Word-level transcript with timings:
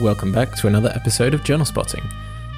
welcome 0.00 0.32
back 0.32 0.56
to 0.56 0.66
another 0.66 0.90
episode 0.94 1.34
of 1.34 1.44
Journal 1.44 1.64
Spotting. 1.64 2.02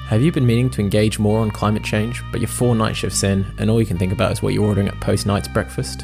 Have 0.07 0.23
you 0.23 0.31
been 0.31 0.45
meaning 0.45 0.71
to 0.71 0.81
engage 0.81 1.19
more 1.19 1.39
on 1.39 1.51
climate 1.51 1.83
change, 1.83 2.23
but 2.31 2.41
you're 2.41 2.47
four 2.47 2.75
night 2.75 2.95
shifts 2.95 3.23
in 3.23 3.45
and 3.59 3.69
all 3.69 3.79
you 3.79 3.85
can 3.85 3.97
think 3.97 4.11
about 4.11 4.31
is 4.31 4.41
what 4.41 4.53
you're 4.53 4.65
ordering 4.65 4.87
at 4.87 4.99
post 5.01 5.27
night's 5.27 5.47
breakfast? 5.47 6.03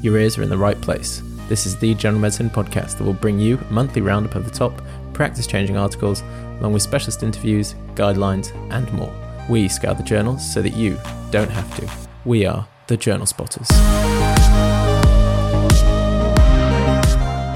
Your 0.00 0.16
ears 0.18 0.38
are 0.38 0.42
in 0.42 0.48
the 0.48 0.56
right 0.56 0.80
place. 0.80 1.22
This 1.48 1.66
is 1.66 1.76
the 1.76 1.94
General 1.94 2.22
Medicine 2.22 2.48
podcast 2.48 2.96
that 2.96 3.04
will 3.04 3.12
bring 3.12 3.38
you 3.38 3.58
a 3.58 3.72
monthly 3.72 4.00
roundup 4.00 4.36
of 4.36 4.44
the 4.44 4.50
top 4.50 4.80
practice 5.12 5.46
changing 5.46 5.76
articles, 5.76 6.22
along 6.60 6.72
with 6.72 6.82
specialist 6.82 7.22
interviews, 7.22 7.74
guidelines, 7.94 8.54
and 8.72 8.90
more. 8.92 9.14
We 9.50 9.68
scour 9.68 9.94
the 9.94 10.02
journals 10.02 10.50
so 10.50 10.62
that 10.62 10.72
you 10.72 10.98
don't 11.30 11.50
have 11.50 11.76
to. 11.76 11.90
We 12.24 12.46
are 12.46 12.66
the 12.86 12.96
Journal 12.96 13.26
Spotters. 13.26 13.68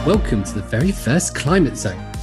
Welcome 0.05 0.45
to 0.45 0.55
the 0.55 0.67
very 0.69 0.93
first 0.93 1.35
Climate 1.35 1.79
Zone. 1.79 2.14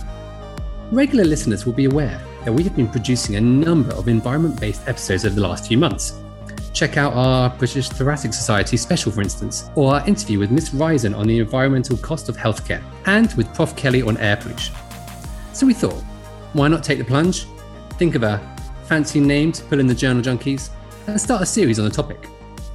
Regular 0.91 1.23
listeners 1.23 1.65
will 1.65 1.71
be 1.71 1.85
aware 1.85 2.21
that 2.43 2.51
we 2.51 2.63
have 2.63 2.75
been 2.75 2.89
producing 2.89 3.37
a 3.37 3.41
number 3.41 3.93
of 3.93 4.09
environment 4.09 4.59
based 4.59 4.85
episodes 4.89 5.23
over 5.23 5.33
the 5.33 5.41
last 5.41 5.65
few 5.65 5.77
months. 5.77 6.19
Check 6.73 6.97
out 6.97 7.13
our 7.13 7.49
British 7.51 7.87
Thoracic 7.87 8.33
Society 8.33 8.75
special, 8.75 9.09
for 9.09 9.21
instance, 9.21 9.69
or 9.75 9.95
our 9.95 10.05
interview 10.05 10.37
with 10.37 10.51
Miss 10.51 10.71
Rizan 10.71 11.17
on 11.17 11.27
the 11.27 11.39
environmental 11.39 11.95
cost 11.95 12.27
of 12.27 12.35
healthcare, 12.35 12.83
and 13.05 13.33
with 13.35 13.53
Prof. 13.53 13.73
Kelly 13.77 14.01
on 14.01 14.17
air 14.17 14.35
pollution. 14.35 14.75
So 15.53 15.65
we 15.65 15.73
thought, 15.73 16.03
why 16.51 16.67
not 16.67 16.83
take 16.83 16.97
the 16.97 17.05
plunge? 17.05 17.45
Think 17.91 18.15
of 18.15 18.23
a 18.23 18.41
fancy 18.83 19.21
name 19.21 19.53
to 19.53 19.63
put 19.63 19.79
in 19.79 19.87
the 19.87 19.95
journal 19.95 20.21
junkies 20.21 20.71
and 21.07 21.19
start 21.21 21.41
a 21.41 21.45
series 21.45 21.79
on 21.79 21.85
the 21.85 21.91
topic. 21.91 22.27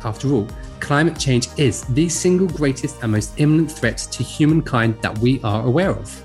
After 0.04 0.32
all, 0.32 0.48
climate 0.80 1.18
change 1.18 1.48
is 1.58 1.82
the 1.84 2.08
single 2.08 2.48
greatest 2.48 3.02
and 3.02 3.12
most 3.12 3.38
imminent 3.38 3.70
threat 3.70 3.98
to 3.98 4.22
humankind 4.22 5.02
that 5.02 5.18
we 5.18 5.38
are 5.42 5.66
aware 5.66 5.90
of 5.90 6.22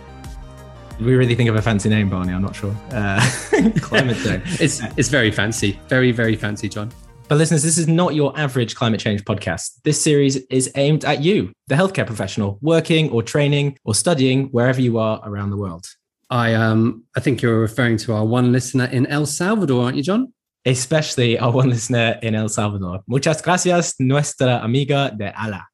we 1.01 1.15
really 1.15 1.35
think 1.35 1.49
of 1.49 1.55
a 1.55 1.61
fancy 1.61 1.89
name, 1.89 2.09
Barney? 2.09 2.33
I'm 2.33 2.41
not 2.41 2.55
sure. 2.55 2.75
Uh, 2.91 3.19
climate 3.81 4.17
zone. 4.17 4.41
it's 4.59 4.81
it's 4.97 5.09
very 5.09 5.31
fancy, 5.31 5.79
very 5.87 6.11
very 6.11 6.35
fancy, 6.35 6.69
John. 6.69 6.91
But 7.27 7.37
listeners, 7.37 7.63
this 7.63 7.77
is 7.77 7.87
not 7.87 8.13
your 8.13 8.37
average 8.37 8.75
climate 8.75 8.99
change 8.99 9.23
podcast. 9.23 9.79
This 9.83 10.01
series 10.01 10.35
is 10.49 10.69
aimed 10.75 11.05
at 11.05 11.21
you, 11.23 11.53
the 11.67 11.75
healthcare 11.75 12.05
professional, 12.05 12.59
working 12.61 13.09
or 13.09 13.23
training 13.23 13.77
or 13.83 13.95
studying 13.95 14.47
wherever 14.47 14.81
you 14.81 14.97
are 14.97 15.21
around 15.23 15.49
the 15.49 15.57
world. 15.57 15.87
I 16.29 16.53
um 16.53 17.03
I 17.15 17.19
think 17.19 17.41
you're 17.41 17.59
referring 17.59 17.97
to 17.97 18.13
our 18.13 18.25
one 18.25 18.51
listener 18.51 18.85
in 18.85 19.07
El 19.07 19.25
Salvador, 19.25 19.85
aren't 19.85 19.97
you, 19.97 20.03
John? 20.03 20.33
Especially 20.65 21.39
our 21.39 21.51
one 21.51 21.69
listener 21.69 22.19
in 22.21 22.35
El 22.35 22.49
Salvador. 22.49 23.01
Muchas 23.07 23.41
gracias, 23.41 23.95
nuestra 23.99 24.63
amiga 24.63 25.11
de 25.17 25.33
Ala. 25.35 25.70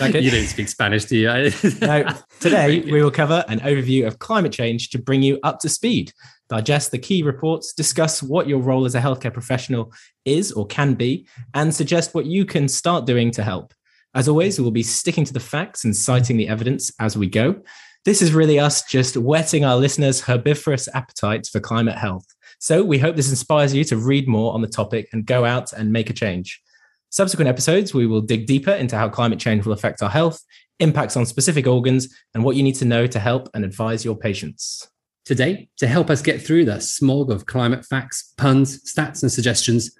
You 0.00 0.30
don't 0.30 0.46
speak 0.46 0.68
Spanish, 0.68 1.04
do 1.04 1.16
you? 1.16 1.28
no. 1.80 2.08
Today, 2.40 2.80
we 2.80 3.02
will 3.02 3.10
cover 3.10 3.44
an 3.48 3.60
overview 3.60 4.06
of 4.06 4.18
climate 4.18 4.52
change 4.52 4.90
to 4.90 4.98
bring 4.98 5.22
you 5.22 5.38
up 5.42 5.58
to 5.60 5.68
speed, 5.68 6.12
digest 6.48 6.92
the 6.92 6.98
key 6.98 7.22
reports, 7.22 7.72
discuss 7.72 8.22
what 8.22 8.48
your 8.48 8.60
role 8.60 8.84
as 8.84 8.94
a 8.94 9.00
healthcare 9.00 9.32
professional 9.32 9.92
is 10.24 10.52
or 10.52 10.66
can 10.66 10.94
be, 10.94 11.26
and 11.54 11.74
suggest 11.74 12.14
what 12.14 12.26
you 12.26 12.44
can 12.44 12.68
start 12.68 13.06
doing 13.06 13.30
to 13.32 13.42
help. 13.42 13.74
As 14.14 14.28
always, 14.28 14.58
we 14.58 14.64
will 14.64 14.70
be 14.70 14.82
sticking 14.82 15.24
to 15.24 15.32
the 15.32 15.40
facts 15.40 15.84
and 15.84 15.94
citing 15.94 16.36
the 16.36 16.48
evidence 16.48 16.90
as 16.98 17.16
we 17.16 17.28
go. 17.28 17.60
This 18.04 18.22
is 18.22 18.32
really 18.32 18.58
us 18.58 18.82
just 18.84 19.16
whetting 19.16 19.64
our 19.64 19.76
listeners' 19.76 20.22
herbivorous 20.22 20.88
appetites 20.94 21.50
for 21.50 21.60
climate 21.60 21.98
health. 21.98 22.26
So 22.58 22.82
we 22.82 22.98
hope 22.98 23.16
this 23.16 23.28
inspires 23.28 23.74
you 23.74 23.84
to 23.84 23.96
read 23.96 24.26
more 24.26 24.54
on 24.54 24.62
the 24.62 24.68
topic 24.68 25.08
and 25.12 25.26
go 25.26 25.44
out 25.44 25.72
and 25.72 25.92
make 25.92 26.08
a 26.08 26.14
change. 26.14 26.62
Subsequent 27.10 27.48
episodes, 27.48 27.94
we 27.94 28.06
will 28.06 28.20
dig 28.20 28.46
deeper 28.46 28.72
into 28.72 28.96
how 28.96 29.08
climate 29.08 29.38
change 29.38 29.64
will 29.64 29.72
affect 29.72 30.02
our 30.02 30.10
health, 30.10 30.42
impacts 30.78 31.16
on 31.16 31.24
specific 31.26 31.66
organs, 31.66 32.14
and 32.34 32.44
what 32.44 32.56
you 32.56 32.62
need 32.62 32.74
to 32.76 32.84
know 32.84 33.06
to 33.06 33.18
help 33.18 33.48
and 33.54 33.64
advise 33.64 34.04
your 34.04 34.16
patients. 34.16 34.88
Today, 35.24 35.68
to 35.78 35.86
help 35.86 36.10
us 36.10 36.22
get 36.22 36.40
through 36.40 36.66
the 36.66 36.80
smog 36.80 37.30
of 37.30 37.46
climate 37.46 37.84
facts, 37.84 38.34
puns, 38.36 38.82
stats, 38.90 39.22
and 39.22 39.32
suggestions, 39.32 39.90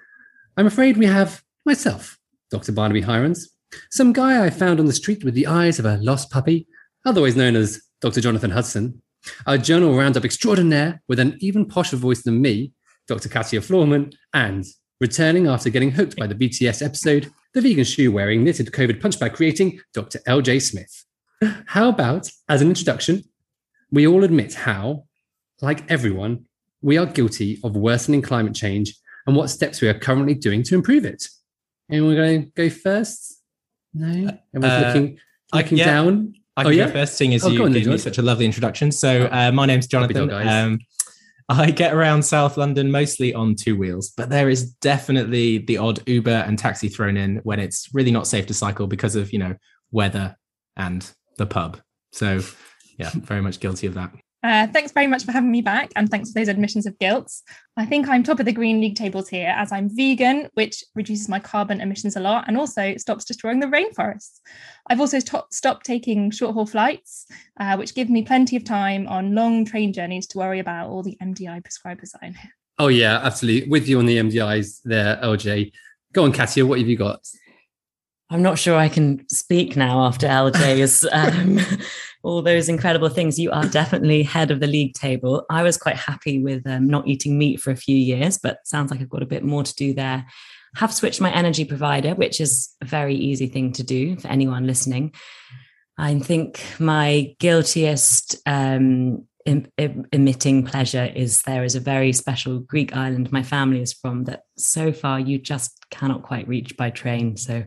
I'm 0.57 0.67
afraid 0.67 0.97
we 0.97 1.05
have 1.05 1.43
myself, 1.65 2.17
Dr. 2.51 2.71
Barnaby 2.71 3.01
Hirons, 3.01 3.47
some 3.91 4.13
guy 4.13 4.43
I 4.43 4.49
found 4.49 4.79
on 4.79 4.85
the 4.85 4.93
street 4.93 5.23
with 5.23 5.33
the 5.33 5.47
eyes 5.47 5.79
of 5.79 5.85
a 5.85 5.97
lost 5.97 6.31
puppy, 6.31 6.67
otherwise 7.05 7.35
known 7.35 7.55
as 7.55 7.81
Dr. 8.01 8.21
Jonathan 8.21 8.51
Hudson, 8.51 9.01
a 9.45 9.57
journal 9.57 9.95
roundup 9.95 10.25
extraordinaire 10.25 11.01
with 11.07 11.19
an 11.19 11.37
even 11.39 11.65
posher 11.65 11.97
voice 11.97 12.23
than 12.23 12.41
me, 12.41 12.71
Dr. 13.07 13.29
Katia 13.29 13.61
Florman, 13.61 14.11
and 14.33 14.65
returning 14.99 15.47
after 15.47 15.69
getting 15.69 15.91
hooked 15.91 16.17
by 16.17 16.27
the 16.27 16.35
BTS 16.35 16.85
episode, 16.85 17.31
the 17.53 17.61
vegan 17.61 17.83
shoe 17.83 18.11
wearing 18.11 18.43
knitted 18.43 18.67
COVID 18.67 19.01
punchbag 19.01 19.33
creating 19.33 19.79
Dr. 19.93 20.19
LJ 20.27 20.61
Smith. 20.61 21.05
How 21.67 21.89
about, 21.89 22.29
as 22.49 22.61
an 22.61 22.67
introduction, 22.67 23.23
we 23.91 24.05
all 24.05 24.23
admit 24.23 24.53
how, 24.53 25.05
like 25.61 25.89
everyone, 25.89 26.45
we 26.81 26.97
are 26.97 27.05
guilty 27.05 27.59
of 27.63 27.75
worsening 27.75 28.21
climate 28.21 28.53
change 28.53 28.95
and 29.25 29.35
what 29.35 29.49
steps 29.49 29.81
we 29.81 29.87
are 29.87 29.97
currently 29.97 30.33
doing 30.33 30.63
to 30.63 30.75
improve 30.75 31.05
it. 31.05 31.27
Anyone 31.89 32.15
going 32.15 32.45
to 32.45 32.51
go 32.51 32.69
first? 32.69 33.41
No? 33.93 34.37
Everyone's 34.55 34.83
uh, 34.83 34.87
looking, 34.87 35.19
looking 35.53 35.79
I, 35.79 35.83
yeah, 35.83 35.85
down. 35.85 36.33
I 36.57 36.63
can 36.63 36.71
oh, 36.71 36.75
yeah? 36.75 36.85
go 36.87 36.91
first, 36.91 37.15
seeing 37.15 37.33
as 37.33 37.45
oh, 37.45 37.49
you 37.49 37.69
gave 37.69 37.87
me 37.87 37.97
such 37.97 38.17
a 38.17 38.21
lovely 38.21 38.45
introduction. 38.45 38.91
So, 38.91 39.29
oh. 39.31 39.35
uh, 39.35 39.51
my 39.51 39.65
name's 39.65 39.87
Jonathan. 39.87 40.29
Um, 40.31 40.79
I 41.49 41.71
get 41.71 41.95
around 41.95 42.23
South 42.23 42.57
London 42.57 42.91
mostly 42.91 43.33
on 43.33 43.55
two 43.55 43.75
wheels, 43.75 44.13
but 44.15 44.29
there 44.29 44.49
is 44.49 44.71
definitely 44.73 45.57
the 45.57 45.77
odd 45.77 46.07
Uber 46.07 46.43
and 46.47 46.59
taxi 46.59 46.89
thrown 46.89 47.17
in 47.17 47.37
when 47.37 47.59
it's 47.59 47.89
really 47.91 48.11
not 48.11 48.27
safe 48.27 48.45
to 48.47 48.53
cycle 48.53 48.85
because 48.85 49.15
of, 49.15 49.33
you 49.33 49.39
know, 49.39 49.55
weather 49.91 50.37
and 50.77 51.11
the 51.37 51.47
pub. 51.47 51.79
So, 52.11 52.41
yeah, 52.99 53.09
very 53.15 53.41
much 53.41 53.59
guilty 53.59 53.87
of 53.87 53.95
that. 53.95 54.11
Uh, 54.41 54.67
thanks 54.67 54.93
very 54.93 55.07
much 55.07 55.25
for 55.25 55.33
having 55.33 55.51
me 55.51 55.61
back, 55.61 55.91
and 55.97 56.09
thanks 56.09 56.31
for 56.31 56.39
those 56.39 56.47
admissions 56.47 56.85
of 56.85 56.97
guilt. 56.97 57.31
I 57.75 57.85
think 57.85 58.07
I'm 58.07 58.23
top 58.23 58.39
of 58.39 58.45
the 58.45 58.53
green 58.53 58.79
league 58.79 58.95
tables 58.95 59.27
here 59.27 59.53
as 59.55 59.71
I'm 59.71 59.93
vegan, 59.93 60.47
which 60.53 60.83
reduces 60.95 61.27
my 61.27 61.39
carbon 61.39 61.81
emissions 61.81 62.15
a 62.15 62.21
lot 62.21 62.45
and 62.47 62.57
also 62.57 62.95
stops 62.95 63.25
destroying 63.25 63.59
the 63.59 63.67
rainforests. 63.67 64.39
I've 64.87 65.01
also 65.01 65.19
stopped 65.19 65.85
taking 65.85 66.31
short 66.31 66.53
haul 66.53 66.65
flights, 66.65 67.25
uh, 67.59 67.75
which 67.75 67.95
give 67.95 68.09
me 68.09 68.23
plenty 68.23 68.55
of 68.55 68.63
time 68.63 69.07
on 69.07 69.35
long 69.35 69.65
train 69.65 69.91
journeys 69.91 70.27
to 70.27 70.37
worry 70.37 70.59
about 70.59 70.89
all 70.89 71.03
the 71.03 71.17
MDI 71.21 71.61
prescribers 71.61 72.11
I'm 72.21 72.33
here. 72.33 72.51
Oh, 72.77 72.87
yeah, 72.87 73.19
absolutely. 73.21 73.69
With 73.69 73.89
you 73.89 73.99
on 73.99 74.05
the 74.05 74.17
MDIs 74.17 74.79
there, 74.85 75.17
LJ. 75.17 75.73
Go 76.13 76.23
on, 76.23 76.31
Katia, 76.31 76.65
what 76.65 76.79
have 76.79 76.87
you 76.87 76.95
got? 76.95 77.27
I'm 78.31 78.43
not 78.43 78.59
sure 78.59 78.77
I 78.77 78.89
can 78.89 79.27
speak 79.27 79.75
now 79.75 80.05
after 80.05 80.27
LJ's 80.27 81.07
um, 81.11 81.59
all 82.21 82.41
those 82.41 82.69
incredible 82.69 83.09
things. 83.09 83.39
You 83.39 83.51
are 83.51 83.65
definitely 83.65 84.23
head 84.23 84.51
of 84.51 84.59
the 84.59 84.67
league 84.67 84.93
table. 84.93 85.45
I 85.49 85.63
was 85.63 85.77
quite 85.77 85.95
happy 85.95 86.41
with 86.41 86.65
um, 86.67 86.87
not 86.87 87.07
eating 87.07 87.37
meat 87.37 87.59
for 87.59 87.71
a 87.71 87.75
few 87.75 87.95
years, 87.95 88.37
but 88.37 88.59
sounds 88.67 88.91
like 88.91 89.01
I've 89.01 89.09
got 89.09 89.23
a 89.23 89.27
bit 89.27 89.43
more 89.43 89.63
to 89.63 89.75
do 89.75 89.93
there. 89.93 90.25
Have 90.75 90.93
switched 90.93 91.19
my 91.19 91.33
energy 91.33 91.65
provider, 91.65 92.13
which 92.13 92.39
is 92.39 92.75
a 92.81 92.85
very 92.85 93.15
easy 93.15 93.47
thing 93.47 93.71
to 93.73 93.83
do 93.83 94.17
for 94.17 94.27
anyone 94.27 94.67
listening. 94.67 95.13
I 95.97 96.19
think 96.19 96.61
my 96.77 97.35
guiltiest 97.39 98.35
um, 98.45 99.27
em- 99.47 99.71
em- 99.79 100.05
emitting 100.13 100.65
pleasure 100.65 101.11
is 101.15 101.41
there 101.41 101.63
is 101.63 101.73
a 101.73 101.79
very 101.79 102.13
special 102.13 102.59
Greek 102.59 102.95
island 102.95 103.31
my 103.31 103.43
family 103.43 103.81
is 103.81 103.91
from 103.91 104.25
that 104.25 104.43
so 104.57 104.93
far 104.93 105.19
you 105.19 105.39
just 105.39 105.85
cannot 105.89 106.21
quite 106.21 106.47
reach 106.47 106.77
by 106.77 106.91
train. 106.91 107.35
So 107.35 107.65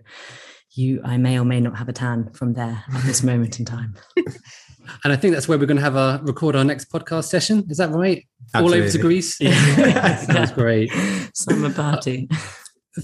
you 0.75 1.01
I 1.05 1.17
may 1.17 1.39
or 1.39 1.45
may 1.45 1.61
not 1.61 1.77
have 1.77 1.89
a 1.89 1.93
tan 1.93 2.31
from 2.33 2.55
there 2.55 2.85
at 2.95 3.03
this 3.05 3.23
moment 3.31 3.59
in 3.59 3.65
time. 3.65 3.95
and 4.17 5.13
I 5.13 5.17
think 5.17 5.35
that's 5.35 5.49
where 5.49 5.59
we're 5.59 5.67
going 5.67 5.77
to 5.77 5.83
have 5.83 5.97
a 5.97 6.21
record 6.23 6.57
our 6.57 6.65
next 6.65 6.91
podcast 6.91 7.25
session. 7.25 7.65
Is 7.69 7.79
that 7.79 7.91
right? 7.91 8.27
Absolutely. 8.55 8.79
All 8.79 8.83
over 8.83 8.93
to 8.93 8.99
Greece. 8.99 9.41
Yeah. 9.41 10.17
Sounds 10.17 10.53
great. 10.53 10.91
Summer 11.35 11.73
party 11.73 12.29
uh, 12.31 12.37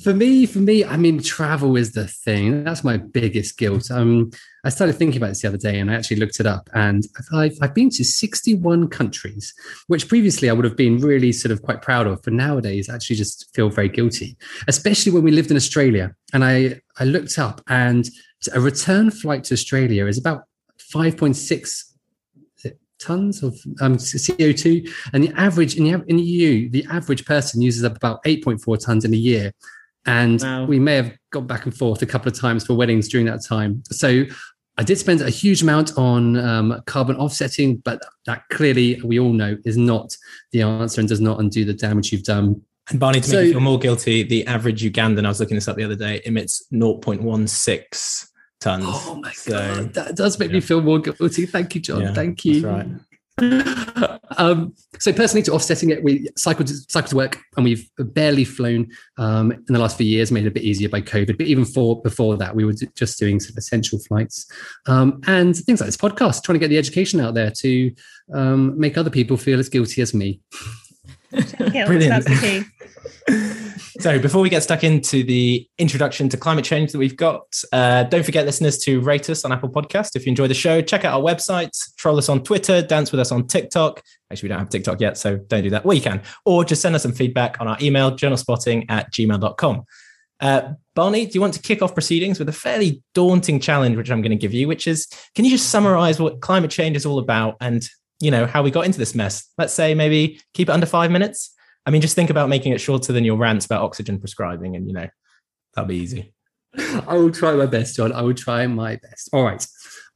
for 0.02 0.12
me, 0.12 0.44
for 0.44 0.58
me, 0.58 0.84
I 0.84 0.98
mean, 0.98 1.22
travel 1.22 1.76
is 1.76 1.92
the 1.92 2.06
thing. 2.06 2.62
That's 2.62 2.84
my 2.84 2.98
biggest 2.98 3.56
guilt. 3.56 3.90
Um, 3.90 4.30
I 4.62 4.68
started 4.68 4.94
thinking 4.94 5.16
about 5.16 5.28
this 5.28 5.40
the 5.40 5.48
other 5.48 5.56
day, 5.56 5.80
and 5.80 5.90
I 5.90 5.94
actually 5.94 6.18
looked 6.18 6.40
it 6.40 6.46
up. 6.46 6.68
And 6.74 7.06
I've, 7.32 7.56
I've 7.62 7.74
been 7.74 7.88
to 7.90 8.04
61 8.04 8.88
countries, 8.88 9.54
which 9.86 10.06
previously 10.06 10.50
I 10.50 10.52
would 10.52 10.66
have 10.66 10.76
been 10.76 10.98
really 10.98 11.32
sort 11.32 11.52
of 11.52 11.62
quite 11.62 11.80
proud 11.80 12.06
of, 12.06 12.20
but 12.22 12.34
nowadays 12.34 12.90
I 12.90 12.96
actually 12.96 13.16
just 13.16 13.54
feel 13.54 13.70
very 13.70 13.88
guilty. 13.88 14.36
Especially 14.66 15.10
when 15.10 15.22
we 15.22 15.30
lived 15.30 15.50
in 15.50 15.56
Australia, 15.56 16.14
and 16.34 16.44
I 16.44 16.80
I 16.98 17.04
looked 17.04 17.38
up, 17.38 17.62
and 17.68 18.06
a 18.52 18.60
return 18.60 19.10
flight 19.10 19.44
to 19.44 19.54
Australia 19.54 20.06
is 20.06 20.18
about 20.18 20.42
5.6 20.94 21.84
tons 22.98 23.42
of 23.42 23.58
um, 23.80 23.96
CO2, 23.96 24.88
and 25.12 25.24
the 25.24 25.32
average 25.40 25.76
in 25.76 25.84
the, 25.84 26.04
in 26.08 26.16
the 26.16 26.22
EU, 26.22 26.68
the 26.68 26.84
average 26.90 27.24
person 27.24 27.62
uses 27.62 27.84
up 27.84 27.96
about 27.96 28.22
8.4 28.24 28.84
tons 28.84 29.04
in 29.04 29.14
a 29.14 29.16
year. 29.16 29.52
And 30.08 30.40
wow. 30.40 30.64
we 30.64 30.78
may 30.78 30.96
have 30.96 31.12
gone 31.32 31.46
back 31.46 31.64
and 31.64 31.76
forth 31.76 32.00
a 32.02 32.06
couple 32.06 32.30
of 32.32 32.38
times 32.38 32.66
for 32.66 32.74
weddings 32.74 33.08
during 33.08 33.26
that 33.26 33.44
time. 33.44 33.82
So 33.90 34.24
I 34.78 34.82
did 34.82 34.96
spend 34.96 35.20
a 35.20 35.28
huge 35.28 35.62
amount 35.62 35.98
on 35.98 36.36
um, 36.38 36.82
carbon 36.86 37.16
offsetting, 37.16 37.76
but 37.78 38.00
that 38.26 38.42
clearly 38.50 39.00
we 39.04 39.18
all 39.18 39.32
know 39.32 39.56
is 39.64 39.76
not 39.76 40.16
the 40.52 40.62
answer 40.62 41.00
and 41.00 41.08
does 41.08 41.20
not 41.20 41.40
undo 41.40 41.64
the 41.64 41.74
damage 41.74 42.12
you've 42.12 42.22
done. 42.22 42.62
And 42.88 42.98
Barney, 42.98 43.20
to 43.20 43.28
so, 43.28 43.36
make 43.36 43.46
you 43.46 43.52
feel 43.52 43.60
more 43.60 43.78
guilty, 43.78 44.22
the 44.22 44.46
average 44.46 44.82
Ugandan, 44.82 45.26
I 45.26 45.28
was 45.28 45.40
looking 45.40 45.56
this 45.56 45.68
up 45.68 45.76
the 45.76 45.84
other 45.84 45.96
day, 45.96 46.22
emits 46.24 46.66
0.16 46.72 48.28
tons. 48.60 48.84
Oh 48.86 49.16
my 49.16 49.32
so, 49.32 49.52
god, 49.52 49.94
that 49.94 50.16
does 50.16 50.38
make 50.38 50.50
yeah. 50.50 50.54
me 50.54 50.60
feel 50.60 50.80
more 50.80 51.00
guilty. 51.00 51.44
Thank 51.44 51.74
you, 51.74 51.80
John. 51.80 52.00
Yeah, 52.00 52.14
Thank 52.14 52.44
you. 52.44 52.66
right. 52.66 52.86
um, 54.36 54.74
so 54.98 55.12
personally, 55.12 55.42
to 55.42 55.52
offsetting 55.52 55.90
it, 55.90 56.02
we 56.02 56.28
cycled 56.36 56.68
cycled 56.90 57.10
to 57.10 57.16
work, 57.16 57.38
and 57.56 57.64
we've 57.64 57.88
barely 57.98 58.44
flown 58.44 58.90
um, 59.16 59.52
in 59.52 59.64
the 59.68 59.78
last 59.78 59.96
few 59.96 60.06
years. 60.06 60.32
Made 60.32 60.44
it 60.44 60.48
a 60.48 60.52
bit 60.52 60.64
easier 60.64 60.88
by 60.88 61.00
COVID, 61.00 61.38
but 61.38 61.46
even 61.46 61.64
for 61.64 62.00
before 62.02 62.36
that, 62.36 62.54
we 62.54 62.64
were 62.64 62.74
just 62.94 63.18
doing 63.18 63.36
of 63.36 63.56
essential 63.56 63.98
flights 63.98 64.50
um, 64.86 65.20
and 65.26 65.56
things 65.56 65.80
like 65.80 65.86
this 65.86 65.96
podcast, 65.96 66.42
trying 66.42 66.54
to 66.54 66.60
get 66.60 66.68
the 66.68 66.78
education 66.78 67.20
out 67.20 67.34
there 67.34 67.50
to 67.58 67.92
um, 68.34 68.78
make 68.78 68.98
other 68.98 69.10
people 69.10 69.36
feel 69.36 69.58
as 69.58 69.68
guilty 69.68 70.02
as 70.02 70.14
me. 70.14 70.40
Brilliant. 71.30 72.24
That's 72.24 72.26
the 72.26 72.38
key. 72.40 72.64
So, 74.00 74.18
before 74.18 74.40
we 74.40 74.48
get 74.48 74.62
stuck 74.62 74.84
into 74.84 75.24
the 75.24 75.68
introduction 75.76 76.28
to 76.28 76.36
climate 76.36 76.64
change 76.64 76.92
that 76.92 76.98
we've 76.98 77.16
got, 77.16 77.44
uh, 77.72 78.04
don't 78.04 78.24
forget, 78.24 78.46
listeners, 78.46 78.78
to 78.84 79.00
rate 79.00 79.28
us 79.28 79.44
on 79.44 79.50
Apple 79.50 79.68
Podcast. 79.68 80.14
If 80.14 80.24
you 80.24 80.30
enjoy 80.30 80.46
the 80.46 80.54
show, 80.54 80.80
check 80.80 81.04
out 81.04 81.14
our 81.14 81.20
website, 81.20 81.70
troll 81.96 82.16
us 82.16 82.28
on 82.28 82.44
Twitter, 82.44 82.80
dance 82.80 83.10
with 83.10 83.20
us 83.20 83.32
on 83.32 83.46
TikTok. 83.46 84.00
Actually, 84.30 84.46
we 84.46 84.50
don't 84.50 84.60
have 84.60 84.68
TikTok 84.68 85.00
yet, 85.00 85.18
so 85.18 85.36
don't 85.36 85.64
do 85.64 85.70
that. 85.70 85.84
Well, 85.84 85.96
you 85.96 86.02
can. 86.02 86.22
Or 86.44 86.64
just 86.64 86.80
send 86.80 86.94
us 86.94 87.02
some 87.02 87.12
feedback 87.12 87.60
on 87.60 87.66
our 87.66 87.76
email, 87.82 88.12
journalspotting 88.12 88.86
at 88.88 89.12
gmail.com. 89.12 89.84
Uh, 90.40 90.72
Barney, 90.94 91.26
do 91.26 91.32
you 91.34 91.40
want 91.40 91.54
to 91.54 91.60
kick 91.60 91.82
off 91.82 91.94
proceedings 91.94 92.38
with 92.38 92.48
a 92.48 92.52
fairly 92.52 93.02
daunting 93.14 93.58
challenge, 93.58 93.96
which 93.96 94.10
I'm 94.10 94.22
going 94.22 94.30
to 94.30 94.36
give 94.36 94.54
you, 94.54 94.68
which 94.68 94.86
is 94.86 95.08
can 95.34 95.44
you 95.44 95.50
just 95.50 95.70
summarize 95.70 96.20
what 96.20 96.40
climate 96.40 96.70
change 96.70 96.96
is 96.96 97.04
all 97.04 97.18
about 97.18 97.56
and, 97.60 97.82
you 98.20 98.30
know, 98.30 98.46
how 98.46 98.62
we 98.62 98.70
got 98.70 98.84
into 98.84 98.98
this 98.98 99.14
mess? 99.14 99.48
Let's 99.58 99.72
say 99.72 99.94
maybe 99.94 100.40
keep 100.54 100.68
it 100.68 100.72
under 100.72 100.86
five 100.86 101.10
minutes. 101.10 101.54
I 101.86 101.90
mean, 101.90 102.00
just 102.00 102.14
think 102.14 102.30
about 102.30 102.48
making 102.48 102.72
it 102.72 102.80
shorter 102.80 103.12
than 103.12 103.24
your 103.24 103.36
rants 103.36 103.66
about 103.66 103.82
oxygen 103.82 104.18
prescribing, 104.18 104.76
and 104.76 104.86
you 104.86 104.92
know, 104.92 105.08
that'll 105.74 105.88
be 105.88 105.96
easy. 105.96 106.34
I 107.06 107.14
will 107.14 107.30
try 107.30 107.54
my 107.54 107.66
best, 107.66 107.96
John. 107.96 108.12
I 108.12 108.22
will 108.22 108.34
try 108.34 108.66
my 108.66 108.96
best. 108.96 109.30
All 109.32 109.44
right. 109.44 109.66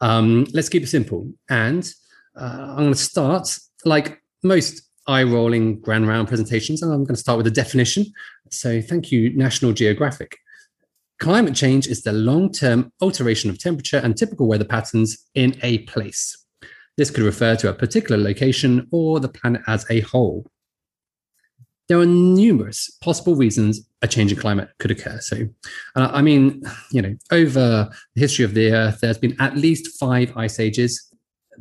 Um, 0.01 0.47
let's 0.53 0.69
keep 0.69 0.83
it 0.83 0.89
simple. 0.89 1.33
And 1.49 1.91
uh, 2.39 2.67
I'm 2.71 2.77
going 2.77 2.93
to 2.93 2.99
start 2.99 3.59
like 3.85 4.21
most 4.43 4.83
eye 5.07 5.23
rolling 5.23 5.81
grand 5.81 6.07
round 6.07 6.29
presentations, 6.29 6.83
and 6.83 6.93
I'm 6.93 7.05
going 7.05 7.15
to 7.15 7.21
start 7.21 7.39
with 7.39 7.47
a 7.47 7.51
definition. 7.51 8.07
So, 8.51 8.83
thank 8.83 9.11
you, 9.11 9.35
National 9.37 9.73
Geographic. 9.73 10.37
Climate 11.19 11.55
change 11.55 11.87
is 11.87 12.03
the 12.03 12.13
long 12.13 12.51
term 12.53 12.93
alteration 13.01 13.49
of 13.49 13.59
temperature 13.59 13.99
and 13.99 14.17
typical 14.17 14.49
weather 14.49 14.65
patterns 14.65 15.25
in 15.35 15.57
a 15.63 15.79
place. 15.79 16.37
This 16.97 17.11
could 17.11 17.25
refer 17.25 17.57
to 17.57 17.71
a 17.71 17.75
particular 17.75 18.23
location 18.23 18.87
or 18.91 19.19
the 19.19 19.29
planet 19.29 19.63
as 19.67 19.87
a 19.91 20.01
whole 20.01 20.47
there 21.89 21.99
are 21.99 22.07
numerous 22.07 22.91
possible 23.03 23.35
reasons 23.35 23.87
a 24.03 24.09
change 24.09 24.33
in 24.33 24.39
climate 24.39 24.71
could 24.79 24.91
occur. 24.91 25.19
So, 25.21 25.47
I 25.95 26.23
mean, 26.23 26.63
you 26.91 27.03
know, 27.03 27.15
over 27.31 27.91
the 28.15 28.21
history 28.21 28.45
of 28.45 28.55
the 28.55 28.73
Earth, 28.73 29.01
there's 29.01 29.19
been 29.19 29.37
at 29.41 29.57
least 29.57 29.99
five 29.99 30.37
ice 30.37 30.59
ages. 30.59 31.13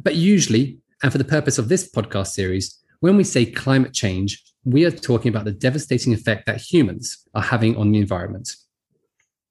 But 0.01 0.15
usually, 0.15 0.79
and 1.03 1.11
for 1.11 1.17
the 1.17 1.25
purpose 1.25 1.57
of 1.57 1.69
this 1.69 1.89
podcast 1.91 2.27
series, 2.27 2.79
when 3.01 3.17
we 3.17 3.23
say 3.23 3.45
climate 3.45 3.93
change, 3.93 4.43
we 4.63 4.85
are 4.85 4.91
talking 4.91 5.29
about 5.29 5.45
the 5.45 5.51
devastating 5.51 6.13
effect 6.13 6.45
that 6.45 6.61
humans 6.61 7.27
are 7.33 7.41
having 7.41 7.75
on 7.75 7.91
the 7.91 7.99
environment. 7.99 8.55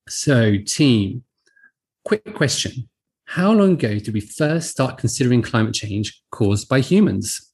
So, 0.09 0.57
team, 0.65 1.25
quick 2.05 2.35
question 2.35 2.89
How 3.31 3.53
long 3.53 3.75
ago 3.75 4.01
did 4.01 4.13
we 4.13 4.19
first 4.19 4.71
start 4.71 4.99
considering 4.99 5.41
climate 5.41 5.73
change 5.73 6.21
caused 6.33 6.69
by 6.69 6.81
humans? 6.81 7.53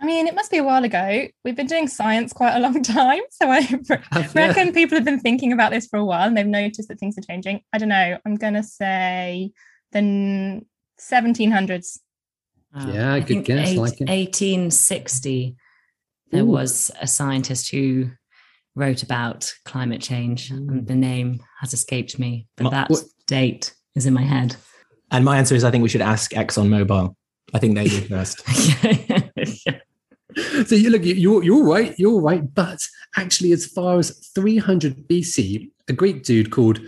I 0.00 0.06
mean, 0.06 0.28
it 0.28 0.34
must 0.36 0.48
be 0.48 0.58
a 0.58 0.62
while 0.62 0.84
ago. 0.84 1.26
We've 1.44 1.56
been 1.56 1.66
doing 1.66 1.88
science 1.88 2.32
quite 2.32 2.54
a 2.54 2.60
long 2.60 2.80
time. 2.84 3.22
So 3.32 3.50
I 3.50 3.80
reckon 4.36 4.72
people 4.72 4.96
have 4.96 5.04
been 5.04 5.18
thinking 5.18 5.52
about 5.52 5.72
this 5.72 5.88
for 5.88 5.98
a 5.98 6.04
while 6.04 6.28
and 6.28 6.36
they've 6.36 6.46
noticed 6.46 6.86
that 6.86 7.00
things 7.00 7.18
are 7.18 7.22
changing. 7.22 7.62
I 7.72 7.78
don't 7.78 7.88
know. 7.88 8.16
I'm 8.24 8.36
going 8.36 8.54
to 8.54 8.62
say 8.62 9.50
the 9.90 10.62
1700s. 11.00 11.98
yeah, 12.86 13.14
I 13.14 13.18
good 13.18 13.44
guess. 13.44 13.70
Eight, 13.70 13.76
like 13.76 13.98
1860, 13.98 15.56
there 16.30 16.42
Ooh. 16.44 16.46
was 16.46 16.92
a 17.00 17.08
scientist 17.08 17.70
who 17.72 18.12
wrote 18.76 19.02
about 19.02 19.52
climate 19.64 20.00
change, 20.00 20.52
and 20.52 20.70
mm. 20.70 20.86
the 20.86 20.94
name 20.94 21.40
has 21.60 21.74
escaped 21.74 22.20
me, 22.20 22.46
but 22.56 22.64
my, 22.64 22.70
that 22.70 22.90
what? 22.90 23.02
date 23.26 23.74
is 23.96 24.06
in 24.06 24.14
my 24.14 24.22
head. 24.22 24.54
And 25.10 25.24
my 25.24 25.38
answer 25.38 25.54
is 25.54 25.64
I 25.64 25.70
think 25.70 25.82
we 25.82 25.88
should 25.88 26.00
ask 26.00 26.32
ExxonMobil. 26.32 27.14
I 27.54 27.58
think 27.58 27.76
they 27.76 27.88
did 27.88 28.08
first. 28.08 28.46
so 30.66 30.74
you 30.74 30.90
look, 30.90 31.02
you're 31.04 31.42
you're 31.42 31.64
right, 31.64 31.94
you're 31.98 32.20
right. 32.20 32.42
But 32.54 32.78
actually, 33.16 33.52
as 33.52 33.66
far 33.66 33.98
as 33.98 34.30
300 34.34 35.08
BC, 35.08 35.70
a 35.88 35.92
Greek 35.92 36.24
dude 36.24 36.50
called 36.50 36.80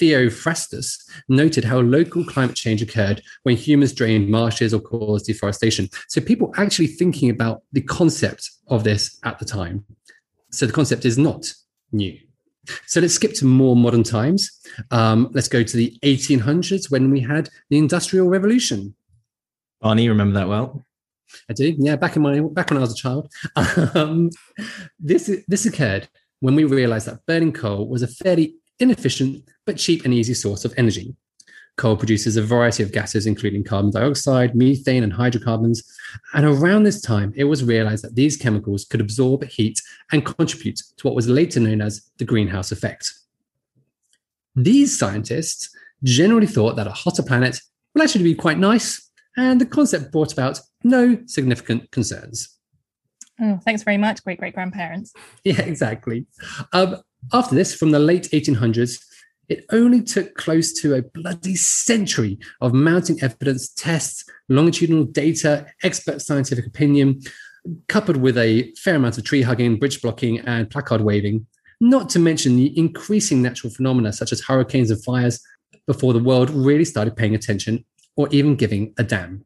Theophrastus 0.00 0.96
noted 1.28 1.64
how 1.64 1.80
local 1.80 2.24
climate 2.24 2.56
change 2.56 2.82
occurred 2.82 3.22
when 3.42 3.56
humans 3.56 3.92
drained 3.92 4.28
marshes 4.28 4.72
or 4.72 4.80
caused 4.80 5.26
deforestation. 5.26 5.88
So 6.08 6.20
people 6.20 6.52
actually 6.56 6.88
thinking 6.88 7.30
about 7.30 7.62
the 7.72 7.82
concept 7.82 8.50
of 8.68 8.82
this 8.82 9.18
at 9.24 9.38
the 9.38 9.44
time. 9.44 9.84
So 10.50 10.66
the 10.66 10.72
concept 10.72 11.04
is 11.04 11.18
not 11.18 11.52
new. 11.92 12.18
So 12.86 13.00
let's 13.00 13.14
skip 13.14 13.34
to 13.34 13.44
more 13.44 13.76
modern 13.76 14.02
times. 14.02 14.50
Um, 14.90 15.28
let's 15.32 15.48
go 15.48 15.62
to 15.62 15.76
the 15.76 15.98
1800s 16.02 16.90
when 16.90 17.10
we 17.10 17.20
had 17.20 17.48
the 17.68 17.78
Industrial 17.78 18.28
Revolution. 18.28 18.94
Barney, 19.80 20.08
remember 20.08 20.38
that 20.38 20.48
well? 20.48 20.84
I 21.48 21.52
do. 21.52 21.74
Yeah, 21.78 21.96
back 21.96 22.16
in 22.16 22.22
my 22.22 22.40
back 22.40 22.70
when 22.70 22.78
I 22.78 22.80
was 22.80 22.92
a 22.92 22.96
child, 22.96 23.32
um, 23.94 24.30
this 24.98 25.30
this 25.46 25.64
occurred 25.64 26.08
when 26.40 26.54
we 26.54 26.64
realised 26.64 27.06
that 27.06 27.24
burning 27.26 27.52
coal 27.52 27.88
was 27.88 28.02
a 28.02 28.08
fairly 28.08 28.56
inefficient 28.78 29.44
but 29.66 29.76
cheap 29.76 30.04
and 30.04 30.12
easy 30.12 30.34
source 30.34 30.64
of 30.64 30.74
energy. 30.76 31.14
Coal 31.80 31.96
produces 31.96 32.36
a 32.36 32.42
variety 32.42 32.82
of 32.82 32.92
gases, 32.92 33.26
including 33.26 33.64
carbon 33.64 33.90
dioxide, 33.90 34.54
methane, 34.54 35.02
and 35.02 35.14
hydrocarbons. 35.14 35.82
And 36.34 36.44
around 36.44 36.82
this 36.82 37.00
time, 37.00 37.32
it 37.34 37.44
was 37.44 37.64
realized 37.64 38.04
that 38.04 38.14
these 38.14 38.36
chemicals 38.36 38.84
could 38.84 39.00
absorb 39.00 39.44
heat 39.44 39.80
and 40.12 40.26
contribute 40.26 40.76
to 40.98 41.06
what 41.06 41.16
was 41.16 41.26
later 41.26 41.58
known 41.58 41.80
as 41.80 42.10
the 42.18 42.26
greenhouse 42.26 42.70
effect. 42.70 43.10
These 44.54 44.98
scientists 44.98 45.74
generally 46.02 46.46
thought 46.46 46.76
that 46.76 46.86
a 46.86 46.92
hotter 46.92 47.22
planet 47.22 47.58
would 47.94 48.04
actually 48.04 48.24
be 48.24 48.34
quite 48.34 48.58
nice 48.58 49.10
and 49.38 49.58
the 49.58 49.64
concept 49.64 50.12
brought 50.12 50.34
about 50.34 50.60
no 50.84 51.18
significant 51.24 51.90
concerns. 51.92 52.58
Oh, 53.40 53.58
thanks 53.64 53.84
very 53.84 53.96
much, 53.96 54.22
great 54.22 54.38
great 54.38 54.52
grandparents. 54.52 55.14
Yeah, 55.44 55.62
exactly. 55.62 56.26
Um, 56.74 56.96
after 57.32 57.54
this, 57.54 57.74
from 57.74 57.90
the 57.90 57.98
late 57.98 58.24
1800s, 58.34 59.02
it 59.50 59.66
only 59.72 60.00
took 60.00 60.34
close 60.36 60.72
to 60.80 60.94
a 60.94 61.02
bloody 61.02 61.56
century 61.56 62.38
of 62.60 62.72
mounting 62.72 63.20
evidence, 63.22 63.68
tests, 63.68 64.24
longitudinal 64.48 65.04
data, 65.04 65.66
expert 65.82 66.22
scientific 66.22 66.66
opinion, 66.66 67.20
coupled 67.88 68.16
with 68.16 68.38
a 68.38 68.72
fair 68.78 68.94
amount 68.94 69.18
of 69.18 69.24
tree 69.24 69.42
hugging, 69.42 69.76
bridge 69.76 70.00
blocking, 70.00 70.38
and 70.40 70.70
placard 70.70 71.00
waving, 71.00 71.46
not 71.80 72.08
to 72.08 72.20
mention 72.20 72.56
the 72.56 72.78
increasing 72.78 73.42
natural 73.42 73.72
phenomena 73.72 74.12
such 74.12 74.32
as 74.32 74.40
hurricanes 74.40 74.90
and 74.90 75.02
fires, 75.04 75.40
before 75.86 76.12
the 76.12 76.20
world 76.20 76.50
really 76.50 76.84
started 76.84 77.16
paying 77.16 77.34
attention 77.34 77.84
or 78.16 78.28
even 78.30 78.54
giving 78.54 78.94
a 78.98 79.02
damn. 79.02 79.44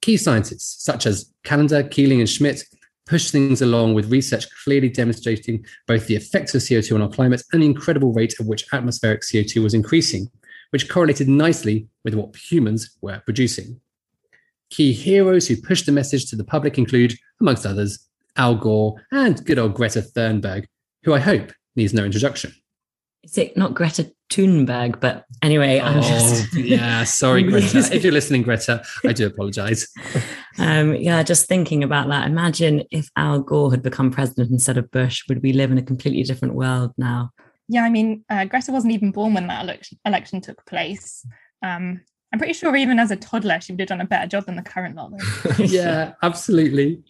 Key 0.00 0.16
scientists 0.16 0.82
such 0.82 1.04
as 1.04 1.30
Callendar, 1.44 1.90
Keeling, 1.90 2.20
and 2.20 2.28
Schmidt 2.28 2.64
pushed 3.12 3.30
things 3.30 3.60
along 3.60 3.92
with 3.92 4.10
research 4.10 4.46
clearly 4.64 4.88
demonstrating 4.88 5.62
both 5.86 6.06
the 6.06 6.16
effects 6.16 6.54
of 6.54 6.62
CO2 6.62 6.94
on 6.94 7.02
our 7.02 7.10
climate 7.10 7.42
and 7.52 7.60
the 7.60 7.66
incredible 7.66 8.10
rate 8.14 8.32
at 8.40 8.46
which 8.46 8.64
atmospheric 8.72 9.20
CO2 9.20 9.62
was 9.62 9.74
increasing, 9.74 10.30
which 10.70 10.88
correlated 10.88 11.28
nicely 11.28 11.86
with 12.04 12.14
what 12.14 12.34
humans 12.34 12.96
were 13.02 13.20
producing. 13.26 13.78
Key 14.70 14.94
heroes 14.94 15.46
who 15.46 15.60
pushed 15.60 15.84
the 15.84 15.92
message 15.92 16.30
to 16.30 16.36
the 16.36 16.42
public 16.42 16.78
include, 16.78 17.14
amongst 17.38 17.66
others, 17.66 18.08
Al 18.36 18.54
Gore 18.54 18.94
and 19.12 19.44
good 19.44 19.58
old 19.58 19.74
Greta 19.74 20.00
Thunberg, 20.00 20.64
who 21.04 21.12
I 21.12 21.18
hope 21.18 21.52
needs 21.76 21.92
no 21.92 22.06
introduction 22.06 22.54
is 23.22 23.38
it 23.38 23.56
not 23.56 23.74
Greta 23.74 24.12
Thunberg? 24.30 25.00
But 25.00 25.24
anyway, 25.42 25.80
I'm 25.80 25.98
oh, 25.98 26.02
just 26.02 26.54
yeah. 26.54 27.04
Sorry, 27.04 27.42
Greta. 27.50 27.78
if 27.92 28.02
you're 28.02 28.12
listening, 28.20 28.42
Greta, 28.42 28.82
I 29.04 29.12
do 29.12 29.26
apologize. 29.26 29.88
Um, 30.58 30.94
yeah, 30.94 31.22
just 31.22 31.46
thinking 31.46 31.82
about 31.82 32.08
that. 32.08 32.26
Imagine 32.26 32.84
if 32.90 33.10
Al 33.16 33.40
Gore 33.40 33.70
had 33.70 33.82
become 33.82 34.10
president 34.10 34.50
instead 34.50 34.76
of 34.76 34.90
Bush. 34.90 35.24
Would 35.28 35.42
we 35.42 35.52
live 35.52 35.70
in 35.70 35.78
a 35.78 35.82
completely 35.82 36.22
different 36.22 36.54
world 36.54 36.92
now? 36.96 37.30
Yeah, 37.68 37.84
I 37.84 37.90
mean, 37.90 38.24
uh, 38.28 38.44
Greta 38.44 38.72
wasn't 38.72 38.92
even 38.92 39.12
born 39.12 39.34
when 39.34 39.46
that 39.46 39.62
election, 39.62 39.98
election 40.04 40.40
took 40.40 40.64
place. 40.66 41.26
Um, 41.62 42.02
I'm 42.32 42.38
pretty 42.38 42.54
sure 42.54 42.74
even 42.76 42.98
as 42.98 43.10
a 43.10 43.16
toddler, 43.16 43.60
she 43.60 43.72
would 43.72 43.80
have 43.80 43.88
done 43.88 44.00
a 44.00 44.06
better 44.06 44.26
job 44.26 44.46
than 44.46 44.56
the 44.56 44.62
current 44.62 44.96
lot. 44.96 45.12
yeah, 45.58 46.12
absolutely. 46.22 47.02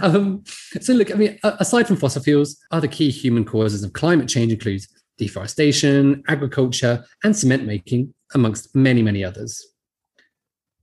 Um, 0.00 0.42
so, 0.80 0.94
look, 0.94 1.10
I 1.10 1.14
mean, 1.14 1.38
aside 1.42 1.86
from 1.86 1.96
fossil 1.96 2.22
fuels, 2.22 2.56
other 2.70 2.88
key 2.88 3.10
human 3.10 3.44
causes 3.44 3.84
of 3.84 3.92
climate 3.92 4.28
change 4.28 4.52
include 4.52 4.82
deforestation, 5.18 6.22
agriculture, 6.28 7.04
and 7.22 7.36
cement 7.36 7.64
making, 7.64 8.14
amongst 8.34 8.74
many, 8.74 9.02
many 9.02 9.22
others. 9.22 9.62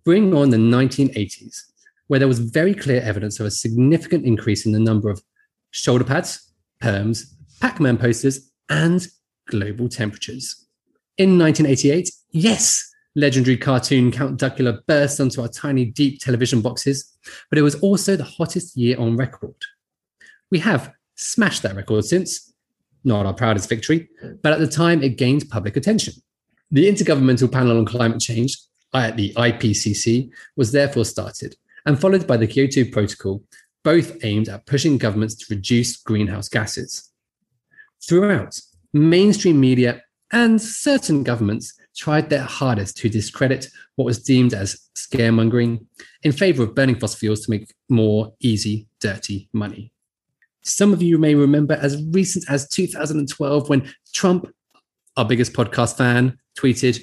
Bring 0.05 0.35
on 0.35 0.51
the 0.51 0.57
1980s, 0.57 1.59
where 2.07 2.19
there 2.19 2.27
was 2.27 2.39
very 2.39 2.73
clear 2.73 3.01
evidence 3.01 3.39
of 3.39 3.45
a 3.45 3.51
significant 3.51 4.25
increase 4.25 4.65
in 4.65 4.71
the 4.71 4.79
number 4.79 5.09
of 5.09 5.21
shoulder 5.71 6.03
pads, 6.03 6.53
perms, 6.81 7.33
Pac 7.61 7.79
Man 7.79 7.97
posters, 7.97 8.51
and 8.69 9.07
global 9.47 9.87
temperatures. 9.89 10.67
In 11.17 11.37
1988, 11.37 12.11
yes, 12.31 12.89
legendary 13.15 13.57
cartoon 13.57 14.11
Count 14.11 14.39
Duckula 14.39 14.79
burst 14.87 15.19
onto 15.19 15.41
our 15.41 15.47
tiny, 15.47 15.85
deep 15.85 16.19
television 16.19 16.61
boxes. 16.61 17.17
but 17.49 17.59
it 17.59 17.63
was 17.63 17.75
also 17.75 18.15
the 18.15 18.23
hottest 18.23 18.77
year 18.77 18.97
on 18.99 19.17
record. 19.17 19.55
We 20.51 20.59
have 20.59 20.93
smashed 21.15 21.63
that 21.63 21.75
record 21.75 22.05
since, 22.05 22.53
not 23.03 23.25
our 23.25 23.33
proudest 23.33 23.67
victory, 23.67 24.07
but 24.43 24.53
at 24.53 24.59
the 24.59 24.67
time 24.67 25.03
it 25.03 25.17
gained 25.17 25.49
public 25.49 25.75
attention. 25.75 26.13
The 26.71 26.87
Intergovernmental 26.87 27.51
Panel 27.51 27.77
on 27.77 27.85
Climate 27.85 28.19
Change, 28.19 28.57
the 28.93 29.33
IPCC, 29.35 30.29
was 30.55 30.71
therefore 30.71 31.05
started 31.05 31.55
and 31.87 31.99
followed 31.99 32.27
by 32.27 32.35
the 32.35 32.45
Kyoto 32.45 32.83
Protocol, 32.91 33.41
both 33.83 34.23
aimed 34.23 34.49
at 34.49 34.65
pushing 34.65 34.97
governments 34.97 35.35
to 35.35 35.45
reduce 35.49 35.95
greenhouse 35.95 36.49
gases. 36.49 37.11
Throughout, 38.07 38.59
mainstream 38.93 39.59
media 39.59 40.03
and 40.33 40.61
certain 40.61 41.23
governments 41.23 41.73
tried 41.95 42.29
their 42.29 42.43
hardest 42.43 42.97
to 42.97 43.09
discredit 43.09 43.69
what 43.95 44.03
was 44.03 44.21
deemed 44.21 44.53
as 44.53 44.89
scaremongering 44.97 45.85
in 46.23 46.33
favor 46.33 46.63
of 46.63 46.75
burning 46.75 46.99
fossil 46.99 47.19
fuels 47.19 47.45
to 47.45 47.51
make 47.51 47.73
more 47.87 48.33
easy, 48.41 48.89
dirty 48.99 49.49
money. 49.53 49.93
Some 50.63 50.91
of 50.91 51.01
you 51.01 51.17
may 51.17 51.35
remember 51.35 51.75
as 51.75 52.03
recent 52.11 52.43
as 52.49 52.67
2012 52.67 53.69
when 53.69 53.89
Trump, 54.13 54.53
our 55.15 55.23
biggest 55.23 55.53
podcast 55.53 55.95
fan, 55.95 56.37
tweeted, 56.59 57.01